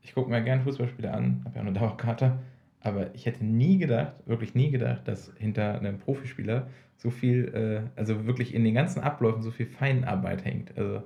ich 0.02 0.14
gucke 0.14 0.30
mir 0.30 0.42
gerne 0.42 0.62
Fußballspiele 0.62 1.12
an, 1.12 1.42
habe 1.44 1.56
ja 1.56 1.62
auch 1.62 1.66
eine 1.66 1.72
Dauerkarte, 1.78 2.38
aber 2.80 3.14
ich 3.14 3.26
hätte 3.26 3.44
nie 3.44 3.78
gedacht, 3.78 4.12
wirklich 4.26 4.54
nie 4.54 4.70
gedacht, 4.70 5.08
dass 5.08 5.32
hinter 5.38 5.78
einem 5.80 5.98
Profispieler 5.98 6.68
so 6.98 7.10
viel, 7.10 7.48
äh, 7.54 7.98
also 7.98 8.26
wirklich 8.26 8.54
in 8.54 8.62
den 8.64 8.74
ganzen 8.74 9.00
Abläufen 9.02 9.42
so 9.42 9.50
viel 9.50 9.66
Feinarbeit 9.66 10.44
hängt. 10.44 10.76
Also, 10.76 11.02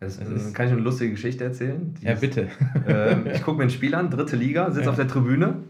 Das, 0.00 0.18
Es 0.18 0.28
äh, 0.28 0.34
ist- 0.34 0.54
kann 0.54 0.66
ich 0.66 0.72
eine 0.72 0.82
lustige 0.82 1.12
Geschichte 1.12 1.44
erzählen? 1.44 1.94
Die 2.00 2.04
ja, 2.06 2.12
ist- 2.12 2.20
bitte. 2.20 2.48
Ähm, 2.86 3.26
ich 3.32 3.42
gucke 3.42 3.58
mir 3.58 3.64
ein 3.64 3.70
Spiel 3.70 3.94
an, 3.94 4.10
dritte 4.10 4.36
Liga, 4.36 4.70
sitze 4.70 4.84
Ja. 4.86 4.90
auf 4.90 4.96
der 4.96 5.08
Tribüne 5.08 5.62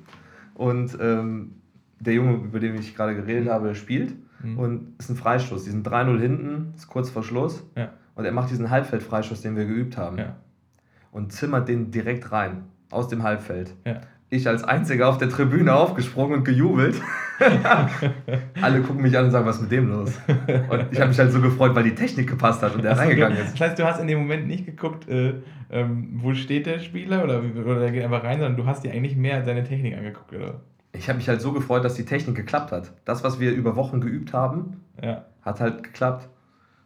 und 0.55 0.97
ähm, 1.01 1.61
der 2.01 2.15
Junge, 2.15 2.35
über 2.45 2.61
den 2.61 2.75
ich 2.77 2.95
gerade 2.95 3.15
geredet 3.15 3.45
Mhm. 3.47 3.51
habe, 3.51 3.75
spielt 3.75 4.15
Mhm. 4.43 4.59
und 4.59 4.89
ist 4.99 5.09
ein 5.11 5.17
Freistoß. 5.17 5.65
Die 5.65 5.71
sind 5.71 5.87
3-0 5.87 6.21
hinten, 6.21 6.73
ist 6.77 6.89
kurz 6.89 7.09
vor 7.11 7.23
Schluss 7.23 7.65
Ja. 7.77 7.91
und 8.15 8.25
er 8.25 8.33
macht 8.33 8.51
diesen 8.51 8.71
Halbfeldfreistoß, 8.71 9.41
den 9.43 9.57
wir 9.57 9.65
geübt 9.65 9.97
haben 9.97 10.19
Ja. 10.19 10.37
und 11.11 11.33
zimmert 11.33 11.69
den 11.69 11.91
direkt 11.91 12.33
rein, 12.33 12.65
aus 12.91 13.09
dem 13.09 13.23
Halbfeld. 13.23 13.75
Ja. 13.87 14.01
Ich 14.29 14.49
als 14.49 14.65
Einziger 14.65 15.09
auf 15.09 15.19
der 15.19 15.29
Tribüne 15.31 15.73
aufgesprungen 15.75 16.39
und 16.39 16.45
gejubelt. 16.45 17.01
Alle 18.61 18.81
gucken 18.81 19.03
mich 19.03 19.17
an 19.17 19.27
und 19.27 19.31
sagen, 19.31 19.47
was 19.47 19.57
ist 19.57 19.63
mit 19.63 19.73
dem 19.73 19.89
los? 19.89 20.13
Und 20.37 20.87
ich 20.91 20.99
habe 21.01 21.09
mich 21.09 21.19
halt 21.19 21.33
so 21.33 21.41
gefreut, 21.41 21.75
weil 21.75 21.85
die 21.85 21.95
Technik 21.95 22.29
gepasst 22.29 22.63
hat 22.63 22.75
und 22.75 22.83
der 22.83 22.93
Achso, 22.93 23.03
reingegangen 23.03 23.39
ist. 23.39 23.53
Das 23.53 23.61
heißt, 23.71 23.79
du 23.79 23.85
hast 23.85 24.01
in 24.01 24.09
dem 24.09 24.19
Moment 24.19 24.47
nicht 24.47 24.67
geguckt, 24.67 25.09
äh, 25.09 25.35
ähm, 25.71 26.11
wo 26.15 26.35
steht 26.35 26.67
der 26.67 26.79
Spieler 26.81 27.25
oder, 27.25 27.41
oder 27.65 27.81
der 27.81 27.93
geht 27.93 28.05
einfach 28.05 28.25
rein, 28.25 28.39
sondern 28.41 28.57
du 28.57 28.67
hast 28.67 28.85
dir 28.85 28.93
eigentlich 28.93 29.17
mehr 29.17 29.45
seine 29.45 29.65
Technik 29.65 29.97
angeguckt, 29.97 30.33
oder? 30.35 30.61
Ich 30.99 31.09
habe 31.09 31.19
mich 31.19 31.29
halt 31.29 31.41
so 31.41 31.53
gefreut, 31.53 31.85
dass 31.85 31.95
die 31.95 32.05
Technik 32.05 32.37
geklappt 32.37 32.73
hat. 32.73 32.93
Das, 33.05 33.23
was 33.25 33.39
wir 33.41 33.53
über 33.53 33.77
Wochen 33.77 34.01
geübt 34.01 34.33
haben, 34.33 34.81
Ja. 35.03 35.25
hat 35.43 35.61
halt 35.61 35.83
geklappt. 35.83 36.29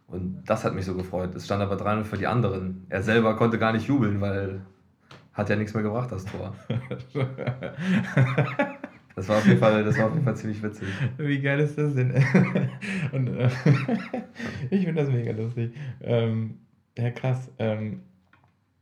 Und 0.07 0.43
das 0.45 0.65
hat 0.65 0.75
mich 0.75 0.85
so 0.85 0.95
gefreut. 0.95 1.33
Es 1.35 1.45
stand 1.45 1.61
aber 1.61 1.75
3-0 1.77 2.03
für 2.03 2.17
die 2.17 2.27
anderen. 2.27 2.85
Er 2.89 3.01
selber 3.01 3.35
konnte 3.37 3.57
gar 3.57 3.71
nicht 3.71 3.87
jubeln, 3.87 4.19
weil 4.19 4.61
hat 5.33 5.49
ja 5.49 5.55
nichts 5.55 5.73
mehr 5.73 5.83
gebracht, 5.83 6.11
das 6.11 6.25
Tor. 6.25 6.53
Das 9.13 9.27
war 9.27 9.37
auf 9.37 9.45
jeden 9.45 9.59
Fall, 9.59 9.83
das 9.83 9.97
war 9.97 10.05
auf 10.05 10.13
jeden 10.13 10.23
Fall 10.23 10.37
ziemlich 10.37 10.63
witzig. 10.63 10.87
Wie 11.17 11.41
geil 11.41 11.59
ist 11.59 11.77
das 11.77 11.93
denn? 11.95 12.11
Und, 13.11 13.27
äh, 13.27 13.49
ich 14.69 14.85
finde 14.85 15.01
das 15.03 15.11
mega 15.11 15.33
lustig. 15.33 15.73
Ähm, 16.01 16.59
ja, 16.97 17.09
krass. 17.11 17.51
Ähm, 17.59 18.03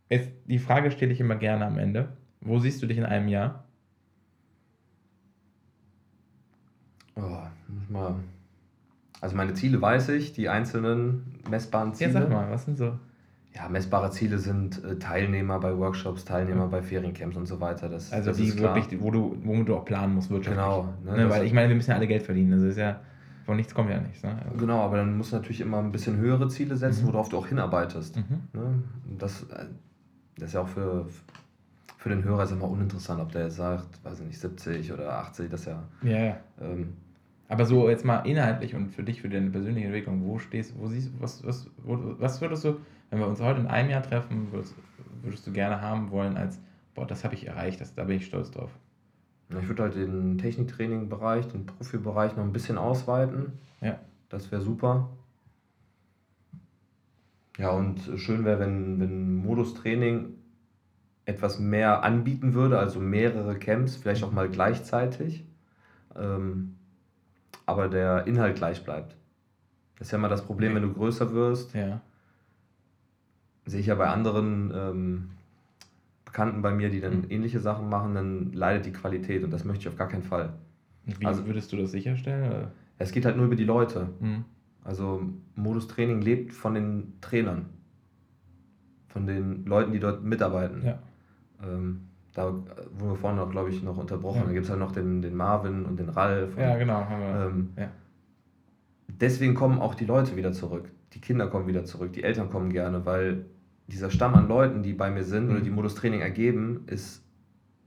es, 0.08 0.28
die 0.46 0.60
Frage 0.60 0.92
stelle 0.92 1.12
ich 1.14 1.20
immer 1.20 1.36
gerne 1.36 1.66
am 1.66 1.80
Ende. 1.80 2.10
Wo 2.42 2.60
siehst 2.60 2.82
du 2.82 2.86
dich 2.86 3.00
in 3.00 3.06
einem 3.06 3.28
Jahr? 3.28 3.66
Oh, 7.22 7.74
muss 7.74 7.90
mal. 7.90 8.16
Also 9.22 9.36
meine 9.36 9.54
Ziele 9.54 9.82
weiß 9.82 10.10
ich, 10.10 10.34
die 10.34 10.48
einzelnen 10.50 11.36
messbaren 11.50 11.94
Ziele. 11.94 12.12
Ja, 12.14 12.22
sag 12.22 12.30
mal, 12.30 12.50
was 12.50 12.66
sind 12.66 12.78
so? 12.78 12.98
Ja, 13.54 13.68
messbare 13.68 14.12
Ziele 14.12 14.38
sind 14.38 14.84
äh, 14.86 14.98
Teilnehmer 14.98 15.60
bei 15.60 15.76
Workshops, 15.76 16.24
Teilnehmer 16.24 16.68
bei 16.68 16.82
Feriencamps 16.82 17.36
und 17.36 17.46
so 17.48 17.60
weiter. 17.60 17.90
Das, 17.90 18.14
Also 18.14 18.30
das 18.30 18.38
die 18.38 18.58
wirklich, 18.60 19.02
wo 19.02 19.12
du, 19.12 19.36
womit 19.44 19.68
du 19.68 19.76
auch 19.76 19.84
planen 19.86 20.16
musst, 20.16 20.30
wirtschaftlich. 20.30 20.64
Genau. 20.64 20.94
Ne, 21.04 21.12
Ne, 21.18 21.24
das- 21.28 21.34
weil 21.40 21.46
ich 21.46 21.54
meine, 21.54 21.68
wir 21.70 21.76
müssen 21.76 21.90
ja 21.90 21.98
alle 21.98 22.08
Geld 22.08 22.24
verdienen. 22.24 22.54
Also 22.54 22.68
ist 22.68 22.78
ja, 22.78 23.00
von 23.46 23.58
nichts 23.58 23.74
kommt 23.74 23.90
ja 23.90 24.00
nichts. 24.00 24.24
Ne? 24.24 24.38
Also, 24.46 24.58
Genau, 24.58 24.82
aber 24.86 24.98
dann 24.98 25.18
musst 25.18 25.32
du 25.34 25.38
natürlich 25.38 25.62
immer 25.62 25.80
ein 25.80 25.92
bisschen 25.92 26.18
höhere 26.18 26.48
Ziele 26.48 26.78
setzen, 26.78 27.04
Mhm. 27.06 27.08
worauf 27.14 27.30
du 27.30 27.38
auch 27.40 27.48
hinarbeitest. 27.48 28.18
Mhm. 28.18 28.24
Ne? 28.54 28.84
Das, 29.18 29.44
äh, 29.44 29.66
das 30.38 30.50
ist 30.50 30.54
ja 30.54 30.62
auch 30.62 30.68
für, 30.68 31.08
für 31.98 32.10
den 32.10 32.24
Hörer 32.24 32.44
ist 32.44 32.52
immer 32.52 32.70
uninteressant, 32.70 33.20
ob 33.20 33.32
der 33.32 33.46
jetzt 33.46 33.56
sagt, 33.58 33.88
weiß 34.06 34.20
ich 34.22 34.28
nicht, 34.28 34.40
70 34.40 34.94
oder 34.94 35.12
80, 35.18 35.50
das 35.50 35.62
ist 35.62 35.66
ja. 35.66 35.84
Ja, 36.04 36.18
ja. 36.20 36.38
Ähm, 36.62 36.94
Aber 37.50 37.66
so 37.66 37.90
jetzt 37.90 38.06
mal 38.06 38.20
inhaltlich 38.20 38.76
und 38.76 38.90
für 38.90 39.02
dich, 39.04 39.22
für 39.22 39.28
deine 39.28 39.50
persönliche 39.50 39.88
Entwicklung, 39.88 40.24
wo 40.24 40.38
stehst 40.38 40.78
wo 40.78 40.88
siehst 40.88 41.12
was, 41.20 41.44
was, 41.44 41.68
wo, 41.84 41.98
was 42.20 42.40
würdest 42.42 42.64
du, 42.64 42.80
wenn 43.10 43.20
wir 43.20 43.28
uns 43.28 43.42
heute 43.42 43.60
in 43.60 43.68
einem 43.68 43.90
Jahr 43.90 44.04
treffen, 44.04 44.52
würdest, 44.52 44.76
würdest 45.24 45.48
du 45.48 45.52
gerne 45.52 45.82
haben 45.82 46.12
wollen 46.12 46.38
als, 46.38 46.62
boah, 46.94 47.08
das 47.08 47.24
habe 47.24 47.34
ich 47.34 47.48
erreicht, 47.48 47.82
das, 47.82 47.96
da 47.96 48.04
bin 48.04 48.18
ich 48.18 48.28
stolz 48.28 48.52
drauf. 48.52 48.70
ich 49.50 49.68
würde 49.68 49.82
halt 49.82 49.96
den 49.96 50.38
Techniktraining-Bereich, 50.38 51.48
den 51.48 51.66
Profibereich 51.66 52.36
noch 52.38 52.44
ein 52.44 52.54
bisschen 52.54 52.78
ausweiten. 52.78 53.54
Ja. 53.82 54.00
Das 54.30 54.52
wäre 54.52 54.62
super. 54.62 55.10
Ja, 57.58 57.72
und 57.72 58.00
schön 58.18 58.46
wäre, 58.46 58.60
wenn, 58.60 59.00
wenn 59.00 59.36
Modus-Training 59.38 60.36
etwas 61.26 61.60
mehr 61.60 62.04
anbieten 62.04 62.54
würde, 62.54 62.78
also 62.78 63.00
mehrere 63.00 63.58
Camps, 63.58 63.96
vielleicht 63.96 64.24
auch 64.24 64.32
mal 64.32 64.50
gleichzeitig, 64.50 65.46
ähm, 66.16 66.76
aber 67.70 67.88
der 67.88 68.26
Inhalt 68.28 68.56
gleich 68.58 68.84
bleibt. 68.84 69.16
Das 69.98 70.08
ist 70.08 70.12
ja 70.12 70.18
mal 70.18 70.28
das 70.30 70.44
Problem, 70.46 70.76
wenn 70.76 70.84
du 70.84 70.94
größer 70.94 71.32
wirst. 71.34 71.74
Ja. 71.76 72.02
Sehe 73.66 73.80
ich 73.82 73.86
ja 73.88 73.96
bei 73.96 74.08
anderen 74.08 74.72
ähm, 74.74 75.30
Bekannten 76.26 76.62
bei 76.62 76.72
mir, 76.74 76.90
die 76.90 77.02
dann 77.02 77.22
Mhm. 77.22 77.26
ähnliche 77.30 77.60
Sachen 77.60 77.90
machen, 77.90 78.16
dann 78.16 78.52
leidet 78.54 78.86
die 78.86 78.92
Qualität 78.92 79.44
und 79.44 79.52
das 79.52 79.66
möchte 79.66 79.82
ich 79.84 79.88
auf 79.90 79.96
gar 79.98 80.08
keinen 80.08 80.24
Fall. 80.24 80.54
Wie 81.06 81.26
Also- 81.26 81.46
würdest 81.46 81.72
du 81.72 81.78
das 81.78 81.92
sicherstellen? 81.92 82.50
oder? 82.50 82.72
Es 82.98 83.12
geht 83.12 83.26
halt 83.26 83.38
nur 83.38 83.46
über 83.46 83.56
die 83.56 83.64
Leute. 83.66 84.10
Mhm. 84.20 84.46
Also 84.84 85.24
Modus 85.56 85.88
Training 85.88 86.22
lebt 86.22 86.54
von 86.54 86.74
den 86.74 87.14
Trainern, 87.22 87.66
von 89.08 89.26
den 89.28 89.66
Leuten, 89.66 89.92
die 89.92 90.00
dort 90.00 90.24
mitarbeiten. 90.24 90.84
Ja. 90.86 91.00
Ähm, 91.64 92.09
da 92.34 92.46
wurden 92.54 93.12
wir 93.12 93.16
vorhin 93.16 93.38
noch, 93.40 93.50
glaube 93.52 93.70
ich, 93.70 93.82
noch 93.84 93.98
unterbrochen. 93.98 94.40
Ja. 94.42 94.46
Da 94.46 94.52
gibt 94.54 94.66
es 94.66 94.70
halt 94.70 94.80
noch 94.80 94.92
den, 94.92 95.22
den 95.22 95.36
Marvin 95.36 95.86
und 95.86 95.98
den 95.98 96.10
Ralf. 96.10 96.58
ja, 96.58 96.74
und, 96.74 96.80
genau. 96.80 97.06
Haben 97.06 97.22
wir. 97.22 97.46
ähm, 97.48 97.70
ja. 97.78 97.90
deswegen 99.08 99.56
kommen 99.56 99.80
auch 99.80 99.96
die 99.96 100.06
Leute 100.06 100.36
wieder 100.36 100.52
zurück. 100.54 100.90
Die 101.14 101.22
Kinder 101.22 101.48
kommen 101.48 101.68
wieder 101.68 101.86
zurück, 101.86 102.14
die 102.14 102.24
Eltern 102.24 102.50
kommen 102.50 102.72
gerne, 102.72 103.06
weil 103.06 103.46
dieser 103.88 104.12
Stamm 104.12 104.36
an 104.36 104.48
Leuten, 104.48 104.84
die 104.84 104.94
bei 104.94 105.10
mir 105.10 105.24
sind 105.24 105.50
oder 105.50 105.60
Mhm. 105.60 105.64
die 105.64 105.72
Modus 105.72 105.96
Training 105.96 106.22
ergeben, 106.22 106.84
ist 106.86 107.24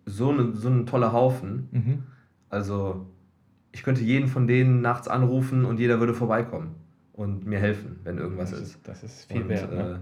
so, 0.06 0.30
eine, 0.30 0.52
so 0.56 0.68
ein 0.68 0.86
toller 0.86 1.12
Haufen. 1.12 1.68
Mhm. 1.70 2.02
Also 2.50 3.06
ich 3.70 3.84
könnte 3.84 4.02
jeden 4.02 4.26
von 4.28 4.46
denen 4.48 4.80
nachts 4.80 5.06
anrufen 5.06 5.64
und 5.64 5.78
jeder 5.78 6.00
würde 6.00 6.12
vorbeikommen 6.14 6.74
und 7.12 7.46
mir 7.46 7.60
helfen, 7.60 8.00
wenn 8.02 8.18
irgendwas 8.18 8.50
das 8.50 8.60
ist. 8.60 8.68
ist. 8.76 8.88
Das 8.88 9.02
ist 9.04 9.24
viel 9.32 9.42
Und, 9.42 9.48
wert. 9.48 9.72
äh, 9.72 9.76
Ne? 9.76 10.00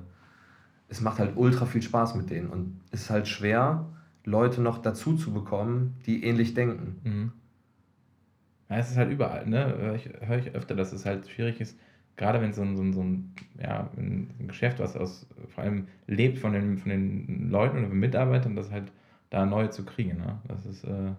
es 0.88 1.00
macht 1.02 1.18
halt 1.20 1.36
ultra 1.36 1.66
viel 1.66 1.82
Spaß 1.82 2.16
mit 2.16 2.30
denen 2.30 2.48
und 2.48 2.80
es 2.90 3.02
ist 3.02 3.10
halt 3.10 3.28
schwer, 3.28 3.84
Leute 4.24 4.60
noch 4.60 4.78
dazu 4.78 5.14
zu 5.16 5.32
bekommen, 5.32 5.96
die 6.06 6.24
ähnlich 6.24 6.54
denken. 6.54 7.00
Mhm. 7.04 7.32
Ja, 8.68 8.76
es 8.78 8.90
ist 8.90 8.96
halt 8.96 9.10
überall, 9.10 9.46
ne? 9.46 9.74
Höre 9.78 9.94
ich, 9.96 10.08
hör 10.20 10.38
ich 10.38 10.54
öfter, 10.54 10.74
dass 10.76 10.92
es 10.92 11.04
halt 11.04 11.28
schwierig 11.28 11.60
ist, 11.60 11.76
gerade 12.16 12.40
wenn 12.40 12.52
so 12.52 12.62
ein, 12.62 12.76
so 12.76 12.82
ein, 12.82 12.92
so 12.92 13.02
ein, 13.02 13.32
ja, 13.60 13.90
ein 13.96 14.30
Geschäft, 14.46 14.78
was 14.78 14.96
aus 14.96 15.26
vor 15.48 15.64
allem 15.64 15.88
lebt 16.06 16.38
von 16.38 16.52
den, 16.52 16.78
von 16.78 16.90
den 16.90 17.50
Leuten 17.50 17.78
und 17.78 17.90
den 17.90 17.98
Mitarbeitern, 17.98 18.54
das 18.54 18.70
halt 18.70 18.92
da 19.30 19.44
neu 19.46 19.66
zu 19.68 19.84
kriegen. 19.84 20.18
Ne? 20.18 20.38
Das 20.46 20.66
ist, 20.66 20.84
äh, 20.84 21.12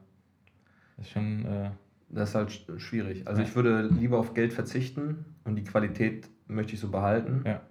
ist 1.00 1.10
schon. 1.12 1.46
Äh, 1.46 1.72
Das 2.10 2.30
ist 2.30 2.36
halt 2.36 2.50
sch- 2.50 2.80
schwierig. 2.80 3.28
Also 3.28 3.42
Ja. 3.42 3.48
ich 3.48 3.56
würde 3.56 3.88
lieber 3.88 4.18
auf 4.20 4.34
Geld 4.34 4.54
verzichten 4.54 5.26
und 5.46 5.56
die 5.56 5.64
Qualität 5.64 6.30
möchte 6.48 6.74
ich 6.74 6.80
so 6.80 6.90
behalten, 6.90 7.42
Ja. 7.46 7.62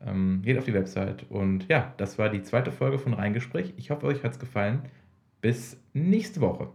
ähm, 0.04 0.42
geht 0.42 0.58
auf 0.58 0.64
die 0.64 0.74
Website 0.74 1.26
und 1.30 1.68
ja, 1.68 1.94
das 1.96 2.18
war 2.18 2.28
die 2.28 2.42
zweite 2.42 2.72
Folge 2.72 2.98
von 2.98 3.14
Reingespräch. 3.14 3.74
Ich 3.76 3.90
hoffe, 3.90 4.06
euch 4.06 4.22
hat 4.24 4.32
es 4.32 4.38
gefallen. 4.38 4.82
Bis 5.40 5.80
nächste 5.94 6.40
Woche. 6.40 6.68